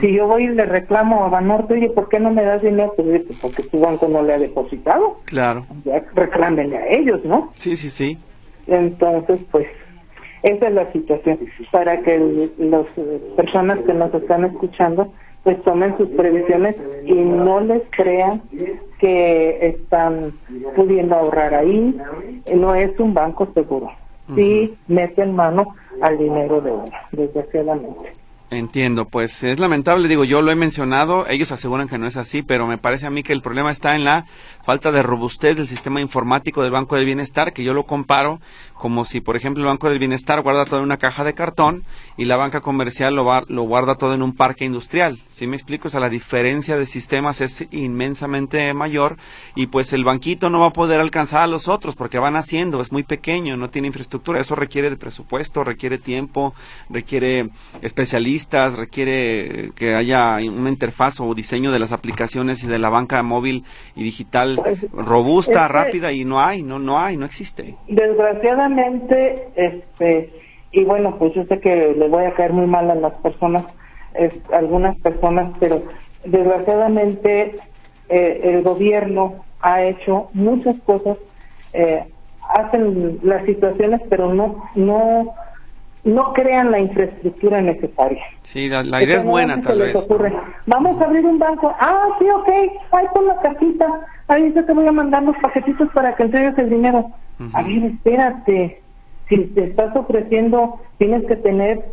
Si 0.00 0.12
yo 0.12 0.26
voy 0.26 0.44
y 0.44 0.48
le 0.48 0.66
reclamo 0.66 1.24
a 1.24 1.28
Banorte, 1.28 1.74
oye, 1.74 1.90
¿por 1.90 2.08
qué 2.08 2.18
no 2.18 2.32
me 2.32 2.42
das 2.42 2.60
dinero? 2.60 2.92
Pues 2.96 3.22
porque 3.40 3.62
tu 3.62 3.78
banco 3.78 4.08
no 4.08 4.20
le 4.20 4.34
ha 4.34 4.38
depositado. 4.38 5.14
Claro. 5.26 5.64
Ya 5.84 6.04
reclámenle 6.14 6.76
a 6.76 6.88
ellos, 6.88 7.24
¿no? 7.24 7.50
Sí, 7.54 7.76
sí, 7.76 7.88
sí. 7.88 8.18
Entonces, 8.66 9.38
pues, 9.52 9.68
esa 10.42 10.66
es 10.66 10.74
la 10.74 10.90
situación. 10.90 11.38
Para 11.70 12.02
que 12.02 12.18
las 12.58 12.86
personas 13.36 13.78
que 13.82 13.94
nos 13.94 14.12
están 14.12 14.44
escuchando, 14.44 15.12
pues 15.42 15.62
tomen 15.62 15.96
sus 15.96 16.08
previsiones 16.10 16.76
y 17.04 17.14
no 17.14 17.60
les 17.60 17.82
crean 17.90 18.42
que 18.98 19.66
están 19.66 20.32
pudiendo 20.76 21.16
ahorrar 21.16 21.54
ahí. 21.54 21.98
No 22.54 22.74
es 22.74 22.98
un 23.00 23.14
banco 23.14 23.48
seguro. 23.54 23.90
Sí 24.34 24.76
mete 24.86 25.22
en 25.22 25.34
mano 25.34 25.74
al 26.02 26.18
dinero 26.18 26.60
de 26.60 26.70
uno, 26.70 26.92
desgraciadamente. 27.10 28.12
Entiendo, 28.52 29.06
pues 29.06 29.44
es 29.44 29.60
lamentable, 29.60 30.08
digo, 30.08 30.24
yo 30.24 30.42
lo 30.42 30.50
he 30.50 30.56
mencionado, 30.56 31.24
ellos 31.28 31.52
aseguran 31.52 31.88
que 31.88 31.98
no 31.98 32.08
es 32.08 32.16
así, 32.16 32.42
pero 32.42 32.66
me 32.66 32.78
parece 32.78 33.06
a 33.06 33.10
mí 33.10 33.22
que 33.22 33.32
el 33.32 33.42
problema 33.42 33.70
está 33.70 33.94
en 33.94 34.02
la 34.02 34.26
falta 34.64 34.90
de 34.90 35.04
robustez 35.04 35.56
del 35.56 35.68
sistema 35.68 36.00
informático 36.00 36.60
del 36.60 36.72
Banco 36.72 36.96
del 36.96 37.04
Bienestar, 37.04 37.52
que 37.52 37.62
yo 37.62 37.74
lo 37.74 37.86
comparo 37.86 38.40
como 38.74 39.04
si, 39.04 39.20
por 39.20 39.36
ejemplo, 39.36 39.62
el 39.62 39.68
Banco 39.68 39.88
del 39.88 40.00
Bienestar 40.00 40.42
guarda 40.42 40.64
todo 40.64 40.78
en 40.78 40.86
una 40.86 40.96
caja 40.96 41.22
de 41.22 41.34
cartón 41.34 41.84
y 42.16 42.24
la 42.24 42.36
banca 42.36 42.60
comercial 42.60 43.14
lo, 43.14 43.42
lo 43.46 43.62
guarda 43.62 43.94
todo 43.94 44.14
en 44.14 44.22
un 44.22 44.34
parque 44.34 44.64
industrial. 44.64 45.20
¿Sí 45.28 45.46
me 45.46 45.54
explico? 45.54 45.86
O 45.86 45.90
sea, 45.90 46.00
la 46.00 46.08
diferencia 46.08 46.76
de 46.76 46.86
sistemas 46.86 47.40
es 47.40 47.68
inmensamente 47.70 48.72
mayor 48.74 49.16
y 49.54 49.68
pues 49.68 49.92
el 49.92 50.02
banquito 50.02 50.50
no 50.50 50.58
va 50.58 50.68
a 50.68 50.72
poder 50.72 50.98
alcanzar 50.98 51.42
a 51.42 51.46
los 51.46 51.68
otros 51.68 51.94
porque 51.94 52.18
van 52.18 52.36
haciendo, 52.36 52.80
es 52.80 52.90
muy 52.90 53.04
pequeño, 53.04 53.56
no 53.56 53.70
tiene 53.70 53.88
infraestructura, 53.88 54.40
eso 54.40 54.56
requiere 54.56 54.90
de 54.90 54.96
presupuesto, 54.96 55.62
requiere 55.62 55.98
tiempo, 55.98 56.54
requiere 56.88 57.50
especialistas, 57.82 58.39
requiere 58.76 59.70
que 59.74 59.94
haya 59.94 60.36
una 60.36 60.70
interfaz 60.70 61.20
o 61.20 61.34
diseño 61.34 61.72
de 61.72 61.78
las 61.78 61.92
aplicaciones 61.92 62.64
y 62.64 62.66
de 62.66 62.78
la 62.78 62.90
banca 62.90 63.22
móvil 63.22 63.64
y 63.96 64.04
digital 64.04 64.60
pues, 64.62 64.80
robusta, 64.92 65.68
rápida 65.68 66.12
y 66.12 66.24
no 66.24 66.40
hay, 66.40 66.62
no 66.62 66.78
no 66.78 66.98
hay, 66.98 67.16
no 67.16 67.26
existe. 67.26 67.76
Desgraciadamente 67.88 69.48
este, 69.54 70.30
y 70.72 70.84
bueno, 70.84 71.16
pues 71.18 71.34
yo 71.34 71.44
sé 71.44 71.58
que 71.58 71.94
le 71.96 72.08
voy 72.08 72.24
a 72.24 72.34
caer 72.34 72.52
muy 72.52 72.66
mal 72.66 72.90
a 72.90 72.94
las 72.94 73.14
personas, 73.14 73.64
algunas 74.52 74.96
personas, 74.98 75.50
pero 75.58 75.82
desgraciadamente 76.24 77.56
eh, 78.08 78.40
el 78.44 78.62
gobierno 78.62 79.44
ha 79.60 79.82
hecho 79.82 80.30
muchas 80.32 80.76
cosas, 80.80 81.18
eh, 81.72 82.04
hacen 82.54 83.18
las 83.22 83.44
situaciones, 83.46 84.00
pero 84.08 84.32
no, 84.32 84.64
no, 84.74 85.34
no 86.04 86.32
crean 86.32 86.70
la 86.70 86.78
infraestructura 86.78 87.60
necesaria. 87.60 88.22
Sí, 88.42 88.68
la, 88.68 89.02
idea 89.02 89.18
es 89.18 89.24
buena, 89.24 89.60
tal 89.60 89.80
vez. 89.80 90.08
Vamos 90.66 91.00
a 91.00 91.04
abrir 91.04 91.26
un 91.26 91.38
banco. 91.38 91.74
Ah, 91.78 92.08
sí, 92.18 92.26
ok, 92.28 92.48
ahí 92.92 93.06
con 93.12 93.26
la 93.26 93.36
casita. 93.40 93.86
Ahí 94.28 94.52
yo 94.54 94.64
te 94.64 94.72
voy 94.72 94.86
a 94.86 94.92
mandar 94.92 95.22
los 95.22 95.36
paquetitos 95.38 95.88
para 95.92 96.14
que 96.14 96.24
entregues 96.24 96.56
el 96.58 96.70
dinero. 96.70 97.10
A 97.52 97.62
ver, 97.62 97.84
espérate. 97.84 98.80
Si 99.28 99.36
te 99.36 99.64
estás 99.64 99.94
ofreciendo, 99.94 100.80
tienes 100.98 101.24
que 101.26 101.36
tener 101.36 101.84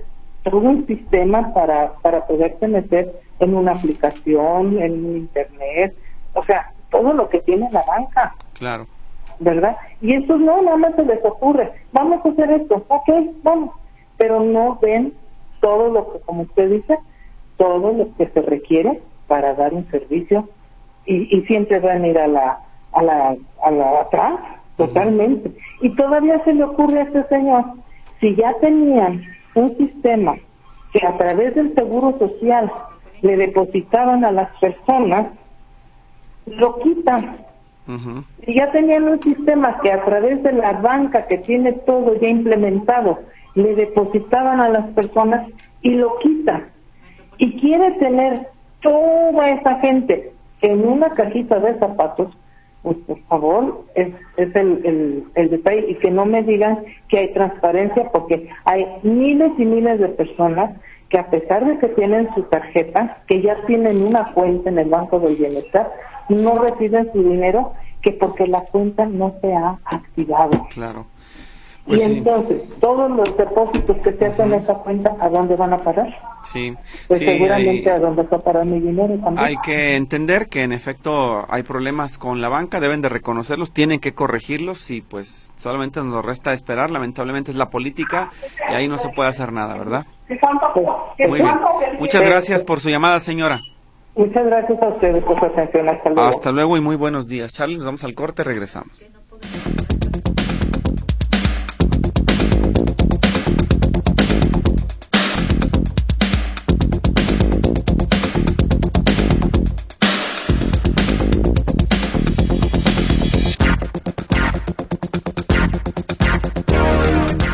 todo 0.43 0.57
un 0.57 0.87
sistema 0.87 1.53
para, 1.53 1.93
para 2.01 2.25
poderte 2.25 2.67
meter 2.67 3.11
en 3.39 3.55
una 3.55 3.73
aplicación, 3.73 4.79
en 4.81 5.17
internet. 5.17 5.95
O 6.33 6.43
sea, 6.45 6.71
todo 6.89 7.13
lo 7.13 7.29
que 7.29 7.39
tiene 7.41 7.69
la 7.71 7.83
banca. 7.83 8.35
Claro. 8.53 8.87
¿Verdad? 9.39 9.75
Y 10.01 10.15
eso 10.15 10.37
no, 10.37 10.61
nada 10.61 10.77
más 10.77 10.95
se 10.95 11.05
les 11.05 11.23
ocurre. 11.23 11.71
Vamos 11.91 12.25
a 12.25 12.29
hacer 12.29 12.49
esto. 12.51 12.83
Ok, 12.87 13.09
vamos. 13.43 13.71
Pero 14.17 14.41
no 14.41 14.79
ven 14.81 15.13
todo 15.61 15.89
lo 15.89 16.13
que, 16.13 16.19
como 16.21 16.43
usted 16.43 16.69
dice, 16.69 16.97
todo 17.57 17.91
lo 17.93 18.15
que 18.17 18.27
se 18.27 18.41
requiere 18.41 19.01
para 19.27 19.53
dar 19.53 19.73
un 19.73 19.89
servicio 19.89 20.47
y, 21.05 21.35
y 21.35 21.41
siempre 21.45 21.79
van 21.79 22.03
a 22.03 22.07
ir 22.07 22.17
a 22.17 22.27
la, 22.27 22.59
a 22.93 23.01
la, 23.01 23.35
a 23.63 23.71
la 23.71 24.01
atrás 24.01 24.39
totalmente. 24.77 25.51
Y 25.81 25.89
todavía 25.95 26.43
se 26.43 26.53
le 26.53 26.63
ocurre 26.63 26.99
a 26.99 27.03
este 27.03 27.23
señor, 27.27 27.65
si 28.19 28.35
ya 28.35 28.53
tenían 28.61 29.23
un 29.55 29.75
sistema 29.77 30.35
que 30.93 31.05
a 31.05 31.17
través 31.17 31.55
del 31.55 31.73
seguro 31.75 32.17
social 32.17 32.71
le 33.21 33.35
depositaban 33.37 34.23
a 34.23 34.31
las 34.31 34.49
personas, 34.59 35.27
lo 36.45 36.79
quitan. 36.79 37.37
Si 38.45 38.53
ya 38.53 38.69
tenían 38.71 39.07
un 39.07 39.21
sistema 39.21 39.79
que 39.81 39.91
a 39.91 40.03
través 40.03 40.43
de 40.43 40.51
la 40.51 40.73
banca 40.73 41.25
que 41.25 41.37
tiene 41.37 41.71
todo 41.71 42.15
ya 42.19 42.27
implementado, 42.27 43.19
le 43.57 43.73
depositaban 43.73 44.61
a 44.61 44.69
las 44.69 44.85
personas 44.91 45.47
y 45.81 45.89
lo 45.89 46.19
quitan. 46.19 46.67
Y 47.39 47.59
quiere 47.59 47.91
tener 47.93 48.47
toda 48.81 49.49
esa 49.49 49.79
gente 49.79 50.31
en 50.61 50.87
una 50.87 51.09
cajita 51.09 51.59
de 51.59 51.77
zapatos, 51.79 52.37
pues 52.83 52.97
por 53.07 53.19
favor, 53.23 53.85
es, 53.95 54.09
es 54.37 54.55
el, 54.55 55.25
el, 55.33 55.49
detalle 55.49 55.85
y 55.89 55.95
que 55.95 56.11
no 56.11 56.25
me 56.25 56.43
digan 56.43 56.83
que 57.09 57.17
hay 57.17 57.33
transparencia 57.33 58.11
porque 58.11 58.47
hay 58.65 58.85
miles 59.01 59.51
y 59.57 59.65
miles 59.65 59.99
de 59.99 60.09
personas 60.09 60.75
que 61.09 61.17
a 61.17 61.27
pesar 61.27 61.65
de 61.65 61.79
que 61.79 61.87
tienen 61.89 62.29
su 62.35 62.43
tarjeta, 62.43 63.23
que 63.27 63.41
ya 63.41 63.55
tienen 63.65 64.03
una 64.03 64.33
cuenta 64.33 64.69
en 64.69 64.77
el 64.77 64.89
Banco 64.89 65.19
del 65.19 65.35
Bienestar, 65.35 65.91
no 66.29 66.59
reciben 66.59 67.11
su 67.11 67.23
dinero 67.23 67.73
que 68.03 68.11
porque 68.11 68.45
la 68.45 68.61
cuenta 68.65 69.07
no 69.07 69.33
se 69.41 69.51
ha 69.51 69.79
activado. 69.85 70.67
Claro. 70.73 71.07
Pues 71.87 72.01
y 72.01 72.17
entonces, 72.17 72.61
todos 72.81 73.09
los 73.11 73.37
depósitos 73.37 73.95
que 74.03 74.11
se 74.11 74.25
hacen 74.25 74.51
en 74.51 74.59
esa 74.59 74.73
cuenta, 74.73 75.15
¿a 75.21 75.29
dónde 75.29 75.55
van 75.55 75.71
a 75.71 75.77
parar? 75.77 76.07
Sí. 76.43 76.75
Pues 77.07 77.19
seguramente 77.19 77.89
a 77.89 77.97
dónde 77.97 78.23
va 78.23 78.37
a 78.37 78.41
parar 78.41 78.65
mi 78.65 78.81
dinero 78.81 79.17
también. 79.23 79.45
Hay 79.45 79.55
que 79.63 79.95
entender 79.95 80.49
que 80.49 80.63
en 80.63 80.73
efecto 80.73 81.45
hay 81.49 81.63
problemas 81.63 82.17
con 82.17 82.41
la 82.41 82.49
banca, 82.49 82.81
deben 82.81 83.01
de 83.01 83.07
reconocerlos, 83.07 83.71
tienen 83.71 84.01
que 84.01 84.13
corregirlos 84.13 84.91
y 84.91 85.01
pues 85.01 85.53
solamente 85.55 86.03
nos 86.03 86.25
resta 86.25 86.51
esperar. 86.51 86.91
Lamentablemente 86.91 87.51
es 87.51 87.57
la 87.57 87.69
política 87.69 88.31
y 88.69 88.73
ahí 88.73 88.89
no 88.89 88.97
se 88.97 89.07
puede 89.09 89.29
hacer 89.29 89.53
nada, 89.53 89.77
¿verdad? 89.77 90.05
Muy 91.25 91.41
bien. 91.41 91.55
Muchas 91.99 92.25
gracias 92.25 92.65
por 92.65 92.81
su 92.81 92.89
llamada, 92.89 93.21
señora. 93.21 93.61
Muchas 94.13 94.45
gracias 94.45 94.81
a 94.81 94.87
ustedes 94.89 95.23
por 95.23 95.39
su 95.39 95.45
atención. 95.45 95.87
Hasta 95.87 96.09
luego. 96.09 96.29
Hasta 96.29 96.51
luego 96.51 96.75
y 96.75 96.81
muy 96.81 96.97
buenos 96.97 97.29
días. 97.29 97.53
Charlie, 97.53 97.77
nos 97.77 97.85
vamos 97.85 98.03
al 98.03 98.13
corte, 98.13 98.43
regresamos. 98.43 99.05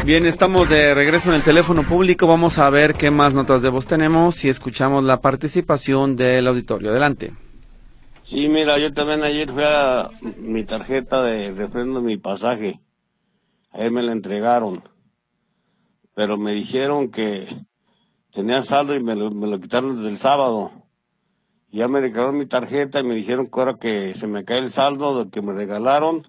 Bien, 0.05 0.25
estamos 0.25 0.67
de 0.67 0.93
regreso 0.93 1.29
en 1.29 1.35
el 1.35 1.43
teléfono 1.43 1.87
público. 1.87 2.27
Vamos 2.27 2.57
a 2.57 2.69
ver 2.69 2.93
qué 2.93 3.09
más 3.09 3.33
notas 3.33 3.61
de 3.61 3.69
voz 3.69 3.87
tenemos 3.87 4.43
y 4.43 4.49
escuchamos 4.49 5.01
la 5.05 5.21
participación 5.21 6.17
del 6.17 6.45
auditorio. 6.45 6.89
Adelante. 6.89 7.31
Sí, 8.21 8.49
mira, 8.49 8.77
yo 8.79 8.93
también 8.93 9.23
ayer 9.23 9.49
fui 9.49 9.63
a 9.65 10.09
mi 10.39 10.65
tarjeta 10.65 11.21
de 11.23 11.53
refrendo 11.53 12.01
mi 12.01 12.17
pasaje. 12.17 12.81
Ayer 13.71 13.91
me 13.91 14.03
la 14.03 14.11
entregaron. 14.11 14.83
Pero 16.13 16.35
me 16.37 16.51
dijeron 16.51 17.09
que 17.09 17.47
tenía 18.29 18.61
saldo 18.61 18.97
y 18.97 18.99
me 19.01 19.15
lo, 19.15 19.31
me 19.31 19.47
lo 19.47 19.57
quitaron 19.61 19.95
desde 19.95 20.09
el 20.09 20.17
sábado. 20.17 20.69
Ya 21.71 21.87
me 21.87 22.01
regalaron 22.01 22.37
mi 22.37 22.45
tarjeta 22.45 22.99
y 22.99 23.03
me 23.05 23.15
dijeron 23.15 23.47
que 23.47 23.57
ahora 23.57 23.77
que 23.79 24.13
se 24.15 24.27
me 24.27 24.43
cae 24.43 24.57
el 24.57 24.69
saldo 24.69 25.23
de 25.23 25.31
que 25.31 25.41
me 25.41 25.53
regalaron, 25.53 26.23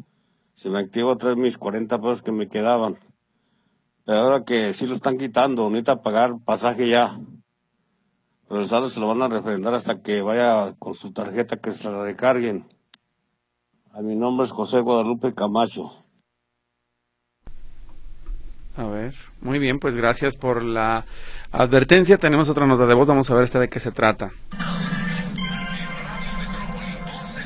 se 0.53 0.71
me 0.71 0.79
activó 0.79 1.11
otra 1.11 1.35
mis 1.35 1.59
40 1.59 2.01
pesos 2.01 2.23
que 2.23 2.31
me 2.31 2.47
quedaban 2.47 2.99
Pero 4.05 4.19
ahora 4.19 4.45
que 4.45 4.73
sí 4.73 4.87
lo 4.87 4.95
están 4.95 5.17
quitando, 5.17 5.69
necesita 5.71 6.03
pagar 6.03 6.39
pasaje 6.45 6.89
ya. 6.89 7.19
Pero 8.49 8.61
el 8.61 8.69
saldo 8.69 8.89
se 8.89 9.01
lo 9.01 9.09
van 9.09 9.23
a 9.23 9.29
refrendar 9.29 9.75
hasta 9.75 10.03
que 10.03 10.21
vaya 10.21 10.75
con 10.79 10.95
su 10.95 11.13
tarjeta 11.13 11.57
que 11.57 11.73
se 11.73 11.91
la 11.91 12.05
recarguen. 12.05 12.67
A 13.93 14.03
mi 14.03 14.17
nombre 14.17 14.45
es 14.45 14.53
José 14.53 14.81
Guadalupe 14.81 15.35
Camacho. 15.35 15.91
A 18.77 18.87
ver, 18.87 19.15
muy 19.41 19.61
bien, 19.61 19.79
pues 19.79 19.95
gracias 19.95 20.37
por 20.37 20.63
la 20.63 21.07
advertencia. 21.53 22.19
Tenemos 22.19 22.49
otra 22.49 22.67
nota 22.67 22.87
de 22.87 22.95
voz, 22.95 23.07
vamos 23.07 23.31
a 23.31 23.35
ver 23.35 23.45
esta 23.45 23.61
de 23.61 23.69
qué 23.69 23.79
se 23.79 23.93
trata. 23.93 24.33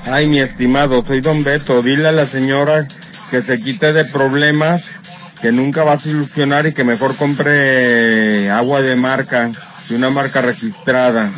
Ay, 0.07 0.27
mi 0.27 0.39
estimado, 0.39 1.05
soy 1.05 1.21
don 1.21 1.45
Beto. 1.45 1.83
Dile 1.83 2.09
a 2.09 2.13
la 2.13 2.25
señora 2.25 2.89
que 3.31 3.43
se 3.43 3.61
quite 3.61 3.93
de 3.93 4.07
problemas, 4.07 4.98
que 5.41 5.53
nunca 5.53 5.85
va 5.85 5.95
a 5.95 5.99
solucionar 5.99 6.67
y 6.67 6.75
que 6.75 6.85
mejor 6.85 7.17
compre 7.17 8.51
agua 8.51 8.83
de 8.83 8.97
marca, 8.97 9.51
de 9.89 9.97
una 9.97 10.11
marca 10.11 10.43
registrada. 10.43 11.33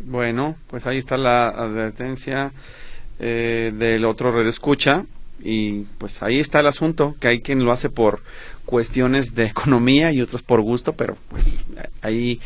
Bueno, 0.00 0.56
pues 0.68 0.86
ahí 0.86 0.98
está 0.98 1.16
la 1.16 1.48
advertencia 1.48 2.52
eh, 3.18 3.72
del 3.76 4.04
otro 4.04 4.32
red 4.32 4.46
escucha 4.46 5.04
y 5.42 5.80
pues 5.98 6.22
ahí 6.22 6.40
está 6.40 6.60
el 6.60 6.66
asunto, 6.66 7.14
que 7.20 7.28
hay 7.28 7.40
quien 7.40 7.64
lo 7.64 7.72
hace 7.72 7.90
por 7.90 8.22
cuestiones 8.64 9.34
de 9.34 9.46
economía 9.46 10.12
y 10.12 10.20
otros 10.20 10.42
por 10.42 10.60
gusto, 10.60 10.92
pero 10.94 11.16
pues 11.28 11.64
ahí 12.02 12.40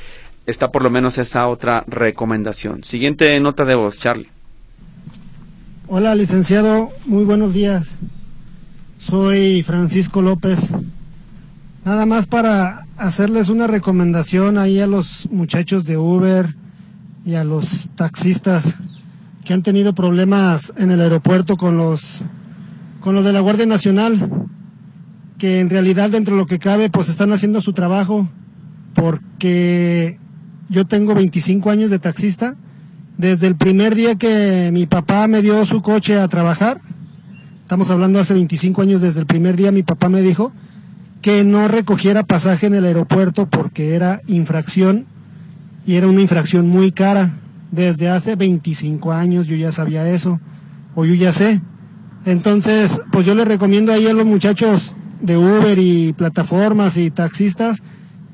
está 0.46 0.70
por 0.70 0.82
lo 0.82 0.90
menos 0.90 1.18
esa 1.18 1.48
otra 1.48 1.84
recomendación. 1.86 2.84
Siguiente 2.84 3.38
nota 3.40 3.64
de 3.64 3.74
voz, 3.74 3.98
Charlie. 3.98 4.28
Hola, 5.88 6.14
licenciado, 6.14 6.90
muy 7.04 7.24
buenos 7.24 7.54
días. 7.54 7.98
Soy 9.02 9.64
Francisco 9.64 10.22
López. 10.22 10.70
Nada 11.84 12.06
más 12.06 12.28
para 12.28 12.86
hacerles 12.96 13.48
una 13.48 13.66
recomendación 13.66 14.58
ahí 14.58 14.78
a 14.78 14.86
los 14.86 15.28
muchachos 15.32 15.84
de 15.84 15.98
Uber 15.98 16.46
y 17.24 17.34
a 17.34 17.42
los 17.42 17.90
taxistas 17.96 18.76
que 19.44 19.54
han 19.54 19.64
tenido 19.64 19.92
problemas 19.92 20.72
en 20.76 20.92
el 20.92 21.00
aeropuerto 21.00 21.56
con 21.56 21.76
los 21.76 22.22
con 23.00 23.16
los 23.16 23.24
de 23.24 23.32
la 23.32 23.40
Guardia 23.40 23.66
Nacional, 23.66 24.16
que 25.36 25.58
en 25.58 25.68
realidad 25.68 26.10
dentro 26.10 26.36
de 26.36 26.40
lo 26.40 26.46
que 26.46 26.60
cabe 26.60 26.88
pues 26.88 27.08
están 27.08 27.32
haciendo 27.32 27.60
su 27.60 27.72
trabajo, 27.72 28.28
porque 28.94 30.16
yo 30.68 30.86
tengo 30.86 31.16
25 31.16 31.70
años 31.70 31.90
de 31.90 31.98
taxista, 31.98 32.54
desde 33.18 33.48
el 33.48 33.56
primer 33.56 33.96
día 33.96 34.14
que 34.14 34.70
mi 34.72 34.86
papá 34.86 35.26
me 35.26 35.42
dio 35.42 35.66
su 35.66 35.82
coche 35.82 36.20
a 36.20 36.28
trabajar, 36.28 36.80
estamos 37.72 37.90
hablando 37.90 38.20
hace 38.20 38.34
25 38.34 38.82
años, 38.82 39.00
desde 39.00 39.20
el 39.20 39.24
primer 39.24 39.56
día 39.56 39.72
mi 39.72 39.82
papá 39.82 40.10
me 40.10 40.20
dijo 40.20 40.52
que 41.22 41.42
no 41.42 41.68
recogiera 41.68 42.22
pasaje 42.22 42.66
en 42.66 42.74
el 42.74 42.84
aeropuerto 42.84 43.46
porque 43.46 43.94
era 43.94 44.20
infracción 44.26 45.06
y 45.86 45.94
era 45.94 46.06
una 46.06 46.20
infracción 46.20 46.68
muy 46.68 46.92
cara. 46.92 47.32
Desde 47.70 48.10
hace 48.10 48.36
25 48.36 49.12
años 49.12 49.46
yo 49.46 49.56
ya 49.56 49.72
sabía 49.72 50.06
eso, 50.06 50.38
o 50.94 51.06
yo 51.06 51.14
ya 51.14 51.32
sé. 51.32 51.62
Entonces, 52.26 53.00
pues 53.10 53.24
yo 53.24 53.34
les 53.34 53.48
recomiendo 53.48 53.90
ahí 53.90 54.06
a 54.06 54.12
los 54.12 54.26
muchachos 54.26 54.94
de 55.22 55.38
Uber 55.38 55.78
y 55.78 56.12
plataformas 56.12 56.98
y 56.98 57.10
taxistas 57.10 57.82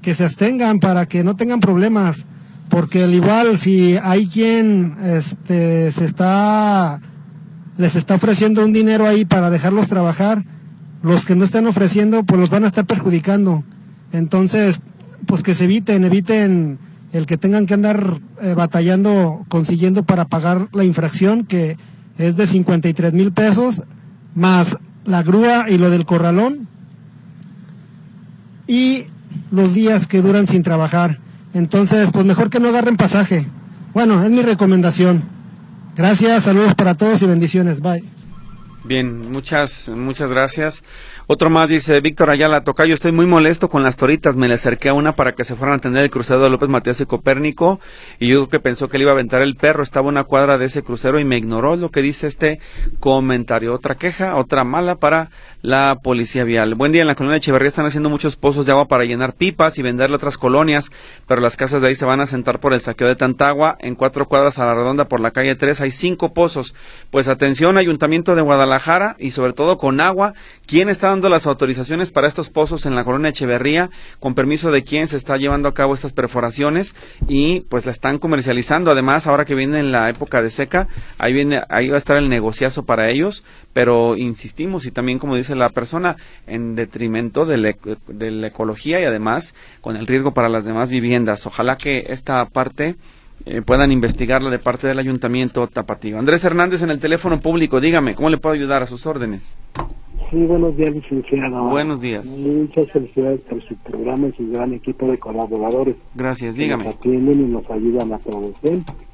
que 0.03 0.16
se 0.16 0.24
abstengan 0.24 0.80
para 0.80 1.07
que 1.07 1.22
no 1.22 1.36
tengan 1.36 1.61
problemas, 1.61 2.26
porque 2.68 3.05
al 3.05 3.14
igual 3.14 3.57
si 3.57 3.97
hay 4.03 4.26
quien 4.26 4.97
este 5.01 5.93
se 5.93 6.05
está 6.05 7.01
les 7.79 7.97
está 7.97 8.16
ofreciendo 8.16 8.64
un 8.64 8.72
dinero 8.72 9.07
ahí 9.07 9.24
para 9.24 9.51
dejarlos 9.51 9.89
trabajar, 9.89 10.45
los 11.03 11.24
que 11.24 11.37
no 11.37 11.45
están 11.45 11.66
ofreciendo 11.66 12.24
pues 12.24 12.39
los 12.39 12.51
van 12.51 12.64
a 12.64 12.66
estar 12.66 12.85
perjudicando. 12.85 13.64
Entonces, 14.12 14.81
pues 15.26 15.43
que 15.43 15.55
se 15.55 15.64
eviten, 15.64 16.05
eviten 16.05 16.79
el 17.12 17.26
que 17.26 17.37
tengan 17.37 17.66
que 17.66 17.74
andar 17.74 18.18
eh, 18.43 18.55
batallando, 18.55 19.47
consiguiendo 19.49 20.03
para 20.03 20.26
pagar 20.26 20.68
la 20.72 20.85
infracción 20.85 21.45
que 21.45 21.76
es 22.18 22.37
de 22.37 22.47
53 22.47 23.12
mil 23.12 23.33
pesos, 23.33 23.83
más 24.35 24.79
la 25.05 25.22
grúa 25.22 25.70
y 25.70 25.79
lo 25.79 25.89
del 25.89 26.05
corralón, 26.05 26.66
y 28.66 29.05
los 29.53 29.72
días 29.72 30.07
que 30.07 30.20
duran 30.20 30.47
sin 30.47 30.62
trabajar. 30.62 31.18
Entonces, 31.55 32.11
pues 32.12 32.26
mejor 32.26 32.51
que 32.51 32.61
no 32.61 32.68
agarren 32.68 32.97
pasaje. 32.97 33.47
Bueno, 33.95 34.22
es 34.22 34.31
mi 34.31 34.43
recomendación. 34.43 35.22
Gracias, 35.99 36.44
saludos 36.44 36.76
para 36.76 36.94
todos 36.94 37.20
y 37.22 37.26
bendiciones. 37.26 37.80
Bye. 37.80 38.05
Bien, 38.84 39.32
muchas, 39.32 39.88
muchas 39.88 40.30
gracias. 40.30 40.84
Otro 41.31 41.51
más 41.51 41.68
dice, 41.68 42.01
Víctor 42.01 42.31
Ayala, 42.31 42.64
Tocayo, 42.64 42.95
estoy 42.95 43.12
muy 43.12 43.26
molesto 43.26 43.68
con 43.68 43.83
las 43.83 43.97
toritas. 43.97 44.35
Me 44.35 44.49
le 44.49 44.55
acerqué 44.55 44.89
a 44.89 44.95
una 44.95 45.12
para 45.12 45.35
que 45.35 45.45
se 45.45 45.57
fueran 45.57 45.74
a 45.74 45.76
atender 45.76 46.03
el 46.03 46.09
crucero 46.09 46.41
de 46.41 46.49
López 46.49 46.70
Matías 46.70 47.03
y 47.03 47.05
Copérnico. 47.05 47.81
Y 48.18 48.29
yo 48.29 48.37
creo 48.37 48.49
que 48.49 48.61
pensó 48.61 48.89
que 48.89 48.97
le 48.97 49.03
iba 49.03 49.11
a 49.11 49.12
aventar 49.12 49.43
el 49.43 49.55
perro. 49.55 49.83
Estaba 49.83 50.09
una 50.09 50.24
cuadra 50.24 50.57
de 50.57 50.64
ese 50.64 50.83
crucero 50.83 51.20
y 51.20 51.26
me 51.26 51.37
ignoró 51.37 51.76
lo 51.76 51.91
que 51.91 52.01
dice 52.01 52.29
este 52.29 52.61
comentario. 52.99 53.74
Otra 53.74 53.97
queja, 53.97 54.37
otra 54.37 54.64
mala 54.64 54.95
para 54.95 55.29
la 55.61 55.99
policía 56.03 56.45
vial. 56.45 56.74
Buen 56.76 56.93
día, 56.93 57.03
en 57.03 57.09
la 57.09 57.14
colonia 57.14 57.35
de 57.35 57.39
Echeverría 57.41 57.68
están 57.68 57.85
haciendo 57.85 58.09
muchos 58.09 58.37
pozos 58.37 58.64
de 58.64 58.72
agua 58.72 58.89
para 58.89 59.05
llenar 59.05 59.35
pipas 59.35 59.76
y 59.76 59.83
venderle 59.83 60.14
a 60.14 60.16
otras 60.16 60.39
colonias, 60.39 60.91
pero 61.26 61.43
las 61.43 61.59
casas 61.59 61.83
de 61.83 61.89
ahí 61.89 61.95
se 61.95 62.07
van 62.07 62.20
a 62.20 62.26
sentar 62.26 62.59
por 62.59 62.72
el 62.72 62.81
saqueo 62.81 63.07
de 63.07 63.16
tanta 63.16 63.51
agua. 63.51 63.76
En 63.81 63.97
cuatro 63.97 64.29
cuadras 64.29 64.59
a 64.59 64.64
la 64.64 64.74
redonda 64.74 65.09
por 65.09 65.20
la 65.20 65.33
calle 65.33 65.57
3 65.57 65.83
hay 65.83 65.91
cinco 65.91 66.33
pozos. 66.33 66.74
Pues 67.11 67.29
atención, 67.29 67.76
Ayuntamiento 67.76 68.35
de 68.35 68.41
Guadalajara 68.41 69.14
y 69.18 69.33
sobre 69.33 69.53
todo 69.53 69.76
con 69.76 70.01
agua. 70.01 70.33
¿Quién 70.66 70.89
está 70.89 71.17
las 71.28 71.46
autorizaciones 71.46 72.12
para 72.12 72.28
estos 72.28 72.50
pozos 72.50 72.86
en 72.86 72.94
la 72.94 73.04
colonia 73.04 73.30
Echeverría? 73.30 73.90
¿Con 74.20 74.36
permiso 74.36 74.70
de 74.70 74.84
quién 74.84 75.08
se 75.08 75.16
está 75.16 75.36
llevando 75.36 75.68
a 75.68 75.74
cabo 75.74 75.94
estas 75.94 76.12
perforaciones? 76.12 76.94
Y 77.26 77.60
pues 77.68 77.86
la 77.86 77.90
están 77.90 78.18
comercializando. 78.18 78.92
Además, 78.92 79.26
ahora 79.26 79.44
que 79.44 79.56
viene 79.56 79.82
la 79.82 80.08
época 80.08 80.40
de 80.40 80.50
seca, 80.50 80.86
ahí, 81.18 81.32
viene, 81.32 81.62
ahí 81.68 81.88
va 81.88 81.96
a 81.96 81.98
estar 81.98 82.16
el 82.16 82.28
negociazo 82.28 82.84
para 82.84 83.10
ellos. 83.10 83.42
Pero 83.72 84.16
insistimos 84.16 84.86
y 84.86 84.92
también, 84.92 85.18
como 85.18 85.34
dice 85.34 85.56
la 85.56 85.70
persona, 85.70 86.16
en 86.46 86.76
detrimento 86.76 87.44
de 87.44 87.56
la, 87.56 87.74
de 88.06 88.30
la 88.30 88.46
ecología 88.46 89.00
y 89.00 89.04
además 89.04 89.56
con 89.80 89.96
el 89.96 90.06
riesgo 90.06 90.32
para 90.32 90.48
las 90.48 90.64
demás 90.64 90.90
viviendas. 90.90 91.44
Ojalá 91.46 91.76
que 91.76 92.06
esta 92.08 92.44
parte 92.46 92.96
eh, 93.46 93.62
puedan 93.62 93.92
investigarla 93.92 94.50
de 94.50 94.58
parte 94.58 94.86
del 94.86 94.98
Ayuntamiento 94.98 95.66
Tapatío. 95.68 96.18
Andrés 96.18 96.44
Hernández 96.44 96.82
en 96.82 96.90
el 96.90 96.98
teléfono 96.98 97.40
público, 97.40 97.80
dígame, 97.80 98.14
¿cómo 98.14 98.30
le 98.30 98.38
puedo 98.38 98.54
ayudar 98.54 98.82
a 98.82 98.86
sus 98.86 99.06
órdenes? 99.06 99.56
Sí, 100.31 100.37
buenos 100.45 100.76
días, 100.76 100.95
licenciado. 100.95 101.64
Buenos 101.64 102.01
días. 102.01 102.39
Muchas 102.39 102.91
felicidades 102.93 103.45
por 103.45 103.62
su 103.62 103.74
programa 103.76 104.29
y 104.29 104.33
su 104.33 104.51
gran 104.51 104.74
equipo 104.74 105.07
de 105.07 105.18
colaboradores. 105.18 105.97
Gracias, 106.14 106.55
dígame. 106.55 106.85
Nos 106.85 106.97
atienden 106.97 107.41
y 107.41 107.51
nos 107.51 107.70
ayudan 107.70 108.12
a 108.12 108.18
todos. 108.18 108.55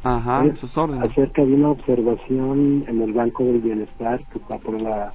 Ajá, 0.02 0.44
sus 0.56 0.76
órdenes. 0.76 1.08
Acerca 1.08 1.44
de 1.44 1.54
una 1.54 1.70
observación 1.70 2.84
en 2.88 3.00
el 3.00 3.12
Banco 3.12 3.44
del 3.44 3.60
Bienestar 3.60 4.20
que 4.32 4.38
está 4.38 4.58
por 4.58 4.80
la, 4.82 5.12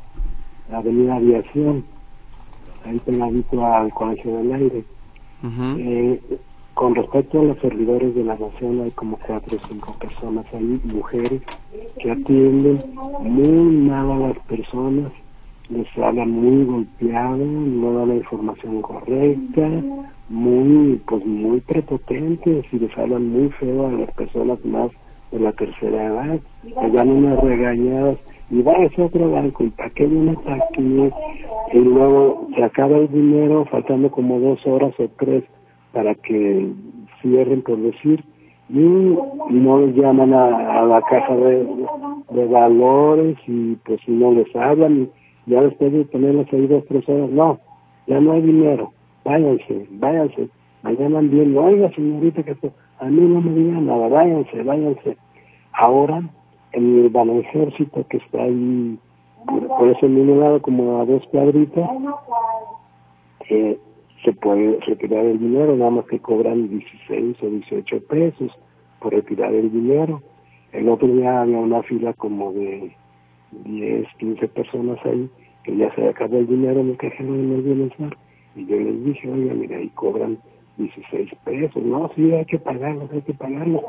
Avenida 0.72 1.16
Aviación, 1.16 1.84
ahí 2.86 3.00
pegadito 3.00 3.66
al 3.66 3.92
Colegio 3.92 4.38
del 4.38 4.54
Aire. 4.54 4.84
eh, 5.44 6.22
con 6.76 6.96
respecto 6.96 7.42
a 7.42 7.44
los 7.44 7.60
servidores 7.60 8.16
de 8.16 8.24
la 8.24 8.38
nación, 8.38 8.80
hay 8.82 8.92
como 8.92 9.18
cuatro 9.18 9.58
o 9.58 9.68
cinco 9.68 9.94
personas 10.00 10.46
ahí, 10.54 10.80
mujeres, 10.86 11.42
que 12.02 12.10
atienden 12.10 12.80
muy 13.20 13.76
mal 13.90 14.12
a 14.12 14.28
las 14.30 14.40
personas, 14.48 15.12
les 15.70 15.88
hablan 15.98 16.32
muy 16.32 16.66
golpeados, 16.66 17.40
no 17.40 17.94
dan 17.94 18.10
la 18.10 18.16
información 18.16 18.82
correcta, 18.82 19.70
muy, 20.30 21.02
pues 21.08 21.26
muy 21.26 21.60
prepotentes 21.62 22.66
y 22.72 22.80
les 22.80 22.98
hablan 22.98 23.30
muy 23.30 23.50
feo 23.52 23.88
a 23.88 23.92
las 23.92 24.12
personas 24.12 24.64
más 24.66 24.92
de 25.32 25.40
la 25.40 25.52
tercera 25.54 26.06
edad, 26.06 26.40
les 26.64 26.94
dan 26.94 27.10
unas 27.10 27.40
regañadas 27.44 28.18
y 28.50 28.62
va 28.62 28.74
a 28.74 29.04
otro 29.04 29.32
banco 29.32 29.64
y 29.64 29.70
para 29.70 29.90
qué 29.92 30.08
viene 30.08 30.36
aquí 30.48 31.12
y 31.72 31.78
luego 31.78 32.48
se 32.56 32.64
acaba 32.64 32.98
el 32.98 33.12
dinero 33.12 33.66
faltando 33.66 34.10
como 34.10 34.40
dos 34.40 34.66
horas 34.66 34.94
o 34.98 35.08
tres 35.20 35.44
para 35.94 36.16
que 36.16 36.72
cierren, 37.22 37.62
por 37.62 37.78
decir, 37.78 38.24
y 38.70 38.80
no 39.50 39.80
les 39.80 39.96
llaman 39.96 40.34
a, 40.34 40.84
la 40.84 41.02
caja 41.02 41.36
de, 41.36 42.46
valores 42.50 43.38
y 43.48 43.76
pues 43.86 44.00
no 44.08 44.32
les 44.32 44.56
hablan, 44.56 45.10
ya 45.46 45.62
después 45.62 45.92
de 45.92 46.06
tenerlos 46.06 46.48
ahí 46.52 46.68
dos, 46.68 46.86
tres 46.88 47.08
horas, 47.10 47.30
no, 47.30 47.60
ya 48.08 48.20
no 48.20 48.34
hay 48.34 48.42
dinero, 48.42 48.92
váyanse, 49.24 49.88
váyanse, 49.92 50.50
me 50.84 50.96
llaman 50.96 51.30
bien, 51.30 51.58
oiga 51.58 51.92
señorita, 51.92 52.44
que 52.44 52.56
a 53.00 53.06
mí 53.06 53.22
no 53.22 53.42
me 53.42 53.52
digan 53.54 53.86
nada, 53.86 54.08
váyanse, 54.08 54.64
váyanse. 54.64 55.18
Ahora, 55.74 56.22
en 56.74 57.00
el 57.00 57.10
Ban 57.10 57.30
Ejército 57.30 58.06
que 58.10 58.18
está 58.18 58.44
ahí, 58.44 58.98
por 59.46 59.90
eso 59.90 60.08
mismo 60.08 60.36
lado, 60.36 60.62
como 60.62 61.00
a 61.00 61.06
dos 61.06 61.26
cuadritas, 61.28 61.90
eh, 63.50 63.80
se 64.24 64.34
puede 64.34 64.80
retirar 64.82 65.26
el 65.26 65.40
dinero, 65.40 65.76
nada 65.76 65.92
más 65.92 66.06
que 66.06 66.20
cobran 66.20 66.70
16 66.70 67.38
o 67.42 67.50
18 67.50 68.02
pesos 68.08 68.52
por 69.00 69.14
retirar 69.14 69.54
el 69.54 69.72
dinero. 69.72 70.22
El 70.72 70.90
otro 70.90 71.08
día 71.08 71.42
había 71.42 71.58
una 71.58 71.82
fila 71.84 72.14
como 72.14 72.52
de 72.52 72.96
10, 73.52 74.08
15 74.18 74.48
personas 74.50 74.98
ahí, 75.06 75.30
que 75.64 75.76
ya 75.76 75.94
se 75.96 76.08
acabó 76.08 76.38
el 76.38 76.48
dinero 76.48 76.82
en 76.82 76.90
el 76.90 76.98
cajero 76.98 77.34
de 77.34 77.62
bienestar, 77.62 78.18
Y 78.56 78.66
yo 78.66 78.78
les 78.78 79.06
dije, 79.06 79.32
oiga, 79.32 79.54
mira, 79.54 79.78
ahí 79.78 79.90
cobran 79.90 80.38
16 80.78 81.30
pesos, 81.44 81.84
no, 81.84 82.10
sí, 82.16 82.32
hay 82.32 82.46
que 82.46 82.58
pagarlos, 82.58 83.12
hay 83.12 83.22
que 83.22 83.34
pagarlos. 83.34 83.84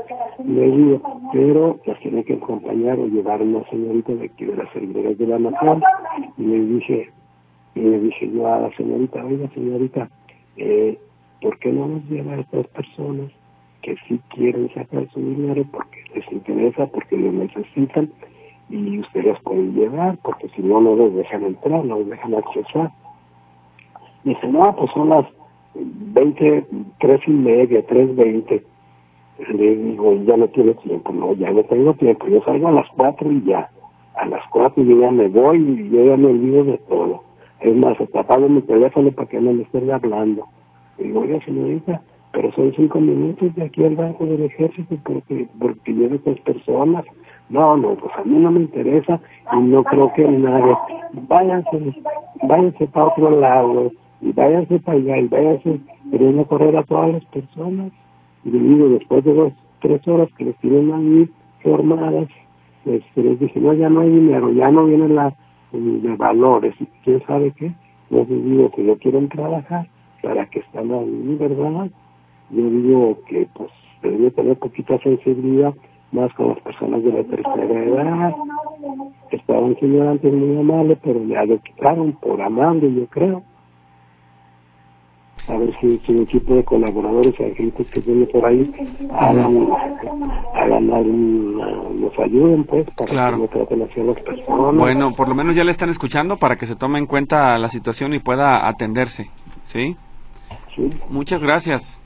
Le 0.45 0.71
digo, 0.71 1.01
pero 1.33 1.79
las 1.87 1.99
tiene 2.01 2.25
que 2.25 2.35
acompañar 2.35 2.99
o 2.99 3.07
llevar 3.07 3.41
una 3.43 3.65
señorita 3.71 4.13
de 4.15 4.27
aquí 4.27 4.45
de 4.45 4.57
las 4.57 4.73
servidores 4.73 5.17
de 5.17 5.27
la 5.27 5.39
nación. 5.39 5.83
Y 6.37 6.43
le 6.43 6.65
dije, 6.65 7.11
y 7.77 7.81
le 7.81 8.01
dije 8.01 8.31
yo 8.33 8.53
a 8.53 8.61
la 8.61 8.77
señorita, 8.77 9.25
oiga 9.25 9.49
señorita, 9.55 10.11
eh, 10.57 10.99
¿por 11.41 11.59
qué 11.61 11.73
no 11.73 11.87
nos 11.87 12.05
lleva 12.11 12.35
a 12.35 12.41
estas 12.41 12.67
personas 12.69 13.31
que 13.83 13.97
sí 14.09 14.21
quieren 14.35 14.69
sacar 14.75 15.09
su 15.13 15.21
dinero 15.21 15.65
porque 15.71 16.03
les 16.15 16.31
interesa, 16.33 16.87
porque 16.87 17.17
lo 17.17 17.33
necesitan 17.33 18.11
y 18.71 19.01
ustedes 19.01 19.39
pueden 19.43 19.75
llevar 19.75 20.17
porque 20.23 20.49
si 20.51 20.63
no, 20.63 20.81
no 20.81 20.97
les 20.97 21.15
dejan 21.15 21.45
entrar, 21.45 21.85
no 21.85 21.99
les 21.99 22.09
dejan 22.09 22.35
accesar? 22.35 22.91
Dice, 24.25 24.47
no, 24.49 24.75
pues 24.77 24.91
son 24.93 25.09
las 25.09 25.27
20, 25.75 26.67
tres 26.99 27.21
y 27.27 27.31
media, 27.31 27.85
tres 27.87 28.15
veinte. 28.15 28.65
Le 29.49 29.77
digo, 29.77 30.15
ya 30.25 30.37
no 30.37 30.49
tiene 30.49 30.75
tiempo, 30.75 31.13
no, 31.13 31.33
ya 31.33 31.51
no 31.51 31.63
tengo 31.65 31.95
tiempo, 31.95 32.29
yo 32.29 32.43
salgo 32.43 32.69
a 32.69 32.73
las 32.73 32.87
cuatro 32.97 33.31
y 33.33 33.43
ya. 33.45 33.71
A 34.15 34.27
las 34.27 34.43
cuatro 34.51 34.83
yo 34.83 35.01
ya 35.01 35.11
me 35.11 35.29
voy 35.29 35.59
y 35.59 35.91
yo 35.91 36.05
ya 36.05 36.17
me 36.17 36.27
olvido 36.27 36.65
de 36.65 36.79
todo. 36.89 37.23
Es 37.61 37.75
más, 37.77 37.99
hasta 38.01 38.21
apago 38.21 38.49
mi 38.49 38.61
teléfono 38.63 39.11
para 39.13 39.29
que 39.29 39.41
no 39.41 39.53
me 39.53 39.63
estén 39.63 39.91
hablando. 39.91 40.47
Le 40.99 41.05
digo, 41.05 41.21
oye 41.21 41.41
señorita, 41.45 42.03
pero 42.33 42.53
son 42.53 42.73
cinco 42.75 43.01
minutos 43.01 43.55
de 43.55 43.65
aquí 43.65 43.85
al 43.85 43.97
banco 43.97 44.27
del 44.27 44.43
ejército 44.45 44.97
porque, 45.05 45.49
porque 45.59 45.93
llevo 45.93 46.19
tres 46.23 46.41
personas. 46.41 47.05
No, 47.51 47.77
no, 47.77 47.95
pues 47.97 48.13
a 48.17 48.23
mí 48.25 48.39
no 48.39 48.51
me 48.51 48.61
interesa 48.61 49.21
y 49.53 49.61
no 49.61 49.83
creo 49.85 50.13
que 50.15 50.27
nadie. 50.27 50.77
Váyanse, 51.29 51.95
váyanse 52.45 52.87
para 52.87 53.07
otro 53.07 53.31
lado 53.41 53.91
y 54.21 54.33
váyanse 54.33 54.79
para 54.79 54.99
allá 54.99 55.19
y 55.19 55.29
váyanse 55.29 55.81
queriendo 56.11 56.45
correr 56.47 56.77
a 56.77 56.85
todas 56.85 57.13
las 57.13 57.25
personas. 57.27 57.93
Y 58.45 58.51
digo, 58.51 58.89
después 58.91 59.25
de 59.25 59.35
dos, 59.35 59.53
tres 59.81 60.07
horas 60.07 60.29
que 60.39 60.45
les 60.45 60.57
tienen 60.59 60.93
ahí 60.93 61.29
formadas, 61.63 62.29
pues 62.85 63.03
les 63.17 63.39
dije, 63.41 63.61
no, 63.61 63.75
ya 63.75 63.89
no 63.89 64.01
hay 64.01 64.11
dinero, 64.11 64.51
ya 64.53 64.71
no 64.71 64.87
vienen 64.87 65.17
las 65.17 65.35
de 65.73 66.17
valores 66.17 66.75
y 66.81 66.87
quién 67.05 67.21
sabe 67.27 67.53
qué. 67.53 67.73
Entonces 68.11 68.45
digo 68.45 68.71
que 68.71 68.83
no 68.83 68.97
quieren 68.97 69.29
trabajar, 69.29 69.89
para 70.23 70.47
que 70.47 70.61
están 70.61 70.91
ahí, 70.93 71.37
¿verdad? 71.39 71.91
Yo 72.51 72.71
digo 72.71 73.19
que 73.29 73.49
pues 73.55 73.71
debe 74.03 74.31
tener 74.31 74.57
poquita 74.59 74.99
sensibilidad 74.99 75.75
más 76.13 76.33
con 76.35 76.49
las 76.49 76.61
personas 76.61 77.03
de 77.03 77.13
la 77.13 77.25
tercera 77.25 77.85
edad. 77.85 78.35
Estaba 79.31 79.61
un 79.61 79.79
señor 79.79 80.09
antes 80.09 80.33
muy 80.33 80.59
amable, 80.59 80.97
pero 81.03 81.23
ya 81.25 81.45
lo 81.45 81.59
quitaron 81.59 82.13
por 82.15 82.41
amable, 82.43 82.93
yo 82.93 83.07
creo 83.07 83.43
a 85.49 85.57
ver 85.57 85.75
si 85.81 85.99
su 86.07 86.23
equipo 86.23 86.55
de 86.55 86.65
colaboradores 86.65 87.35
agentes 87.35 87.91
que 87.91 88.01
viene 88.01 88.27
por 88.27 88.45
ahí 88.45 88.71
hagan, 89.13 89.69
hagan 90.55 91.57
nos 92.01 92.19
ayuden 92.19 92.65
pues 92.65 92.87
para 92.97 93.31
que 93.31 93.37
no 93.37 93.49
traten 93.49 93.83
así 93.83 94.01
a 94.01 94.05
las 94.05 94.21
personas. 94.21 94.77
Bueno, 94.77 95.13
por 95.15 95.29
lo 95.29 95.35
menos 95.35 95.57
ya 95.57 95.65
le 95.65 95.71
están 95.71 95.91
escuchando 95.91 96.37
para 96.37 96.57
que 96.57 96.67
se 96.67 96.77
tome 96.77 96.99
en 96.99 97.07
cuenta 97.07 97.59
la 97.59 97.69
situación 97.69 98.15
y 98.15 98.19
pueda 98.19 98.69
atenderse, 98.69 99.31
¿sí? 99.63 99.97
Sí. 100.77 100.91
Muchas 101.09 101.43
gracias. 101.43 102.01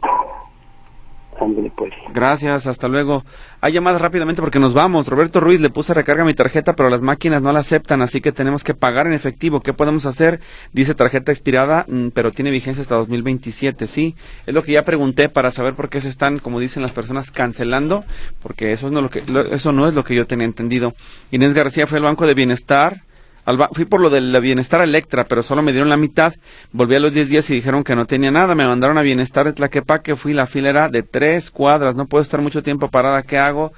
Pues. 1.77 1.93
Gracias, 2.13 2.67
hasta 2.67 2.89
luego. 2.89 3.25
Hay 3.61 3.73
llamadas 3.73 4.01
rápidamente 4.01 4.41
porque 4.41 4.59
nos 4.59 4.73
vamos. 4.73 5.09
Roberto 5.09 5.41
Ruiz 5.41 5.61
le 5.61 5.71
puse 5.71 5.93
recarga 5.93 6.25
mi 6.25 6.35
tarjeta, 6.35 6.75
pero 6.75 6.89
las 6.89 7.03
máquinas 7.03 7.43
no 7.43 7.53
la 7.53 7.61
aceptan, 7.61 8.03
así 8.03 8.21
que 8.21 8.33
tenemos 8.33 8.63
que 8.63 8.75
pagar 8.75 9.07
en 9.07 9.13
efectivo. 9.13 9.61
¿Qué 9.61 9.73
podemos 9.73 10.07
hacer? 10.07 10.41
Dice 10.73 10.95
tarjeta 10.95 11.33
expirada, 11.33 11.87
mm, 11.89 12.09
pero 12.09 12.31
tiene 12.31 12.51
vigencia 12.51 12.83
hasta 12.83 12.95
2027. 12.97 13.87
Sí, 13.87 14.15
es 14.47 14.55
lo 14.55 14.63
que 14.63 14.73
ya 14.73 14.85
pregunté 14.85 15.29
para 15.29 15.51
saber 15.51 15.75
por 15.75 15.89
qué 15.89 16.01
se 16.01 16.09
están, 16.09 16.39
como 16.39 16.61
dicen 16.61 16.83
las 16.83 16.93
personas, 16.93 17.31
cancelando, 17.31 18.05
porque 18.43 18.73
eso 18.73 18.91
no, 18.91 19.03
lo 19.03 19.11
que, 19.11 19.23
eso 19.51 19.73
no 19.73 19.89
es 19.89 19.95
lo 19.95 20.05
que 20.05 20.15
yo 20.15 20.27
tenía 20.27 20.47
entendido. 20.47 20.95
Inés 21.31 21.55
García 21.55 21.87
fue 21.87 21.99
al 21.99 22.05
Banco 22.05 22.27
de 22.27 22.35
Bienestar 22.35 23.03
fui 23.73 23.85
por 23.85 24.01
lo 24.01 24.11
del 24.11 24.39
bienestar 24.41 24.81
Electra, 24.81 25.25
pero 25.25 25.43
solo 25.43 25.63
me 25.63 25.73
dieron 25.73 25.89
la 25.89 25.97
mitad. 25.97 26.35
Volví 26.73 26.95
a 26.95 27.01
los 27.01 27.13
10 27.13 27.29
días 27.29 27.51
y 27.51 27.55
dijeron 27.55 27.85
que 27.85 27.97
no 27.97 28.07
tenía 28.07 28.31
nada. 28.31 28.55
Me 28.55 28.67
mandaron 28.67 28.99
a 28.99 29.03
bienestar 29.03 29.47
de 29.47 29.53
Tlaquepaque. 29.53 30.17
Fui, 30.17 30.33
la 30.33 30.47
fila 30.47 30.71
era 30.71 30.89
de 30.89 31.03
tres 31.03 31.51
cuadras. 31.51 31.95
No 31.95 32.07
puedo 32.07 32.23
estar 32.23 32.41
mucho 32.41 32.63
tiempo 32.63 32.91
parada. 32.91 33.23
¿Qué 33.23 33.39
hago? 33.39 33.73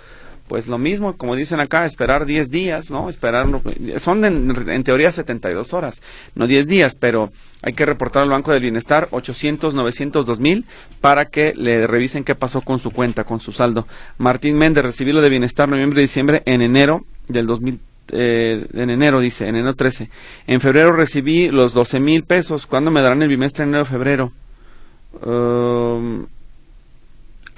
Pues 0.48 0.68
lo 0.68 0.78
mismo, 0.78 1.16
como 1.16 1.34
dicen 1.34 1.58
acá, 1.58 1.86
esperar 1.86 2.24
10 2.24 2.50
días, 2.50 2.90
¿no? 2.90 3.08
Esperar, 3.08 3.48
son 3.98 4.24
en, 4.24 4.70
en 4.70 4.84
teoría 4.84 5.10
72 5.10 5.72
horas, 5.72 6.02
no 6.36 6.46
10 6.46 6.68
días, 6.68 6.94
pero 6.94 7.32
hay 7.62 7.72
que 7.72 7.84
reportar 7.84 8.22
al 8.22 8.28
Banco 8.28 8.52
del 8.52 8.62
Bienestar 8.62 9.08
800, 9.10 9.74
900, 9.74 10.24
2000 10.24 10.64
para 11.00 11.26
que 11.26 11.52
le 11.56 11.88
revisen 11.88 12.22
qué 12.22 12.36
pasó 12.36 12.60
con 12.60 12.78
su 12.78 12.92
cuenta, 12.92 13.24
con 13.24 13.40
su 13.40 13.50
saldo. 13.50 13.88
Martín 14.18 14.56
Méndez, 14.56 14.84
recibí 14.84 15.12
lo 15.12 15.20
de 15.20 15.30
Bienestar 15.30 15.68
noviembre 15.68 16.00
diciembre 16.00 16.42
en 16.44 16.62
enero 16.62 17.04
del 17.26 17.46
2000 17.46 17.80
eh, 18.12 18.66
en 18.74 18.90
enero, 18.90 19.20
dice, 19.20 19.48
en 19.48 19.56
enero 19.56 19.74
13. 19.74 20.10
En 20.46 20.60
febrero 20.60 20.92
recibí 20.92 21.48
los 21.48 21.74
12 21.74 22.00
mil 22.00 22.24
pesos. 22.24 22.66
¿Cuándo 22.66 22.90
me 22.90 23.02
darán 23.02 23.22
el 23.22 23.28
bimestre 23.28 23.64
en 23.64 23.70
enero 23.70 23.84
febrero? 23.84 24.32
Um, 25.22 26.26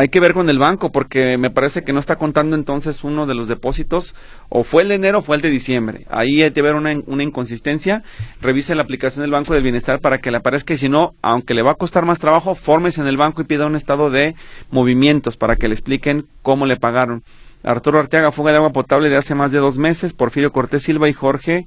hay 0.01 0.11
que 0.11 0.20
ver 0.20 0.32
con 0.32 0.49
el 0.49 0.61
banco 0.61 0.92
porque 0.92 1.36
me 1.38 1.51
parece 1.51 1.82
que 1.82 1.92
no 1.92 1.99
está 1.99 2.14
contando 2.14 2.55
entonces 2.55 3.03
uno 3.03 3.26
de 3.26 3.34
los 3.34 3.49
depósitos 3.49 4.14
o 4.49 4.62
fue 4.62 4.82
el 4.82 4.90
de 4.90 4.94
enero 4.94 5.18
o 5.18 5.22
fue 5.22 5.34
el 5.34 5.42
de 5.42 5.51
diciembre. 5.51 6.07
Ahí 6.09 6.40
hay 6.40 6.53
que 6.53 6.62
ver 6.62 6.76
una, 6.76 6.96
una 7.07 7.24
inconsistencia. 7.24 8.05
Revise 8.40 8.76
la 8.76 8.84
aplicación 8.84 9.22
del 9.22 9.32
Banco 9.32 9.55
del 9.55 9.64
Bienestar 9.64 9.99
para 9.99 10.18
que 10.18 10.30
le 10.30 10.36
aparezca 10.36 10.72
y 10.72 10.76
si 10.76 10.88
no, 10.88 11.14
aunque 11.20 11.53
le 11.53 11.62
va 11.62 11.72
a 11.72 11.74
costar 11.74 12.05
más 12.07 12.20
trabajo, 12.20 12.55
fórmese 12.55 13.01
en 13.01 13.09
el 13.09 13.16
banco 13.16 13.42
y 13.42 13.46
pida 13.46 13.66
un 13.66 13.74
estado 13.74 14.09
de 14.09 14.36
movimientos 14.70 15.36
para 15.36 15.57
que 15.57 15.66
le 15.66 15.74
expliquen 15.74 16.26
cómo 16.42 16.64
le 16.64 16.76
pagaron. 16.76 17.24
Arturo 17.62 17.98
Arteaga, 17.98 18.32
fuga 18.32 18.52
de 18.52 18.59
agua 18.59 18.72
potable 18.72 19.09
de 19.09 19.16
hace 19.16 19.34
más 19.34 19.50
de 19.52 19.59
dos 19.59 19.78
meses. 19.78 20.14
Porfirio 20.14 20.52
Cortés 20.52 20.82
Silva 20.82 21.09
y 21.09 21.12
Jorge. 21.12 21.66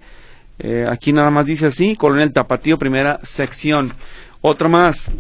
Eh, 0.60 0.88
aquí 0.90 1.14
nada 1.14 1.32
más 1.32 1.46
dice 1.46 1.68
así. 1.68 1.96
Coronel 1.96 2.34
Tapatío, 2.34 2.78
primera 2.78 3.20
sección. 3.24 3.94
Otro 4.42 4.70
más. 4.70 5.12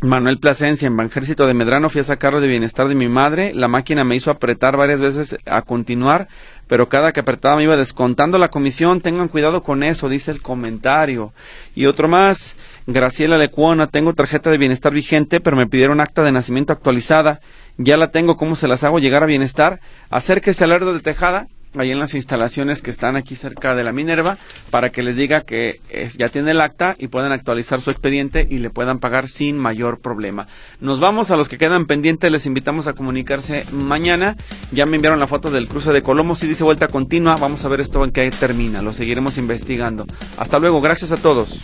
Manuel 0.00 0.38
Plasencia, 0.38 0.86
en 0.86 0.96
Banjército 0.96 1.46
de 1.46 1.54
Medrano, 1.54 1.88
fui 1.88 2.02
a 2.02 2.04
sacarlo 2.04 2.40
de 2.42 2.48
bienestar 2.48 2.88
de 2.88 2.94
mi 2.94 3.08
madre. 3.08 3.54
La 3.54 3.68
máquina 3.68 4.04
me 4.04 4.16
hizo 4.16 4.30
apretar 4.30 4.76
varias 4.76 5.00
veces 5.00 5.36
a 5.46 5.62
continuar, 5.62 6.28
pero 6.66 6.90
cada 6.90 7.12
que 7.12 7.20
apretaba 7.20 7.56
me 7.56 7.62
iba 7.62 7.76
descontando 7.76 8.36
la 8.36 8.50
comisión. 8.50 9.00
Tengan 9.00 9.28
cuidado 9.28 9.62
con 9.62 9.82
eso, 9.82 10.10
dice 10.10 10.30
el 10.30 10.42
comentario. 10.42 11.32
Y 11.74 11.86
otro 11.86 12.06
más, 12.06 12.56
Graciela 12.86 13.38
Lecuona, 13.38 13.86
tengo 13.86 14.12
tarjeta 14.12 14.50
de 14.50 14.58
bienestar 14.58 14.92
vigente, 14.92 15.40
pero 15.40 15.56
me 15.56 15.66
pidieron 15.66 16.00
acta 16.00 16.22
de 16.22 16.32
nacimiento 16.32 16.74
actualizada 16.74 17.40
ya 17.76 17.96
la 17.96 18.10
tengo, 18.10 18.36
¿cómo 18.36 18.56
se 18.56 18.68
las 18.68 18.84
hago 18.84 18.98
llegar 18.98 19.22
a 19.22 19.26
bienestar? 19.26 19.80
Acérquese 20.10 20.64
al 20.64 20.70
Lerdo 20.70 20.94
de 20.94 21.00
Tejada, 21.00 21.48
ahí 21.76 21.90
en 21.90 21.98
las 21.98 22.14
instalaciones 22.14 22.82
que 22.82 22.90
están 22.90 23.16
aquí 23.16 23.34
cerca 23.34 23.74
de 23.74 23.82
la 23.82 23.92
Minerva, 23.92 24.38
para 24.70 24.90
que 24.90 25.02
les 25.02 25.16
diga 25.16 25.40
que 25.40 25.80
ya 26.16 26.28
tiene 26.28 26.52
el 26.52 26.60
acta 26.60 26.94
y 26.98 27.08
puedan 27.08 27.32
actualizar 27.32 27.80
su 27.80 27.90
expediente 27.90 28.46
y 28.48 28.58
le 28.58 28.70
puedan 28.70 29.00
pagar 29.00 29.26
sin 29.28 29.58
mayor 29.58 30.00
problema. 30.00 30.46
Nos 30.80 31.00
vamos 31.00 31.32
a 31.32 31.36
los 31.36 31.48
que 31.48 31.58
quedan 31.58 31.86
pendientes, 31.86 32.30
les 32.30 32.46
invitamos 32.46 32.86
a 32.86 32.92
comunicarse 32.92 33.66
mañana. 33.72 34.36
Ya 34.70 34.86
me 34.86 34.96
enviaron 34.96 35.18
la 35.18 35.26
foto 35.26 35.50
del 35.50 35.66
cruce 35.66 35.92
de 35.92 36.02
Colombo, 36.02 36.36
si 36.36 36.46
dice 36.46 36.62
vuelta 36.62 36.88
continua, 36.88 37.36
vamos 37.36 37.64
a 37.64 37.68
ver 37.68 37.80
esto 37.80 38.04
en 38.04 38.12
qué 38.12 38.30
termina, 38.30 38.80
lo 38.80 38.92
seguiremos 38.92 39.36
investigando. 39.36 40.06
Hasta 40.36 40.58
luego, 40.60 40.80
gracias 40.80 41.10
a 41.10 41.16
todos. 41.16 41.60